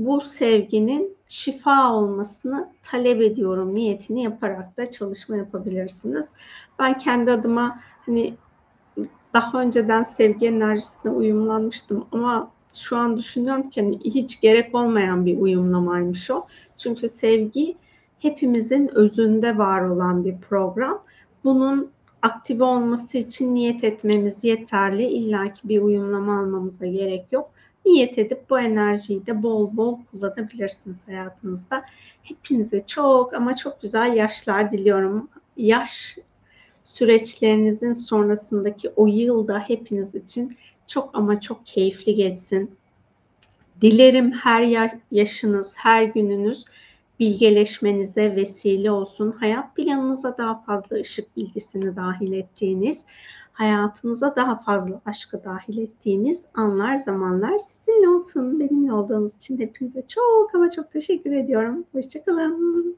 bu 0.06 0.22
sevginin 0.22 1.18
şifa 1.30 1.94
olmasını 1.94 2.70
talep 2.84 3.22
ediyorum 3.22 3.76
niyetini 3.76 4.24
yaparak 4.24 4.78
da 4.78 4.92
çalışma 4.92 5.38
yapabilirsiniz. 5.38 6.30
Ben 6.80 6.98
kendi 6.98 7.32
adıma 7.32 7.80
hani 8.06 8.34
daha 9.34 9.62
önceden 9.62 10.04
sevgi 10.04 10.48
enerjisine 10.48 11.12
uyumlanmıştım 11.12 12.06
ama 12.12 12.52
şu 12.74 12.98
an 12.98 13.18
düşünüyorum 13.18 13.70
ki 13.70 13.82
hani 13.82 14.00
hiç 14.00 14.42
gerek 14.42 14.76
olmayan 14.76 15.26
bir 15.26 15.38
uyumlamaymış 15.38 16.32
o. 16.32 16.46
Çünkü 16.78 17.10
sevgi 17.10 17.76
hepimizin 18.20 18.96
özünde 18.96 19.58
var 19.58 19.82
olan 19.82 20.26
bir 20.26 20.38
program. 20.38 21.04
Bunun 21.44 21.92
aktive 22.22 22.64
olması 22.64 23.18
için 23.18 23.56
niyet 23.56 23.84
etmemiz 23.84 24.44
yeterli. 24.44 25.04
İlla 25.04 25.54
ki 25.54 25.70
bir 25.70 25.82
uyumlama 25.82 26.40
almamıza 26.40 26.86
gerek 26.86 27.32
yok. 27.32 27.52
Niyet 27.86 28.18
edip 28.18 28.50
bu 28.50 28.60
enerjiyi 28.60 29.26
de 29.26 29.44
bol 29.44 29.78
bol 29.78 29.98
kullanabilirsiniz 30.12 30.98
hayatınızda. 31.08 31.84
Hepinize 32.24 32.86
çok 32.86 33.34
ama 33.34 33.56
çok 33.56 33.82
güzel 33.82 34.14
yaşlar 34.16 34.72
diliyorum. 34.72 35.30
Yaş 35.58 36.18
süreçlerinizin 36.84 37.94
sonrasındaki 37.94 38.90
o 38.96 39.08
yılda 39.08 39.60
hepiniz 39.60 40.16
için 40.16 40.58
çok 40.88 41.16
ama 41.16 41.42
çok 41.42 41.66
keyifli 41.66 42.16
geçsin. 42.16 42.76
Dilerim 43.82 44.32
her 44.32 44.90
yaşınız, 45.12 45.76
her 45.78 46.04
gününüz 46.04 46.66
bilgeleşmenize 47.20 48.36
vesile 48.36 48.92
olsun. 48.92 49.32
Hayat 49.32 49.76
planınıza 49.76 50.38
daha 50.38 50.62
fazla 50.62 50.96
ışık 50.96 51.38
bilgisini 51.38 51.96
dahil 51.96 52.32
ettiğiniz, 52.32 53.06
hayatınıza 53.62 54.36
daha 54.36 54.56
fazla 54.56 55.02
aşkı 55.06 55.44
dahil 55.44 55.78
ettiğiniz 55.78 56.46
anlar, 56.54 56.96
zamanlar 56.96 57.58
sizinle 57.58 58.10
olsun. 58.10 58.60
Benimle 58.60 58.94
olduğunuz 58.94 59.36
için 59.36 59.60
hepinize 59.60 60.08
çok 60.08 60.56
ama 60.56 60.70
çok 60.70 60.92
teşekkür 60.92 61.32
ediyorum. 61.32 61.86
Hoşçakalın. 61.92 62.98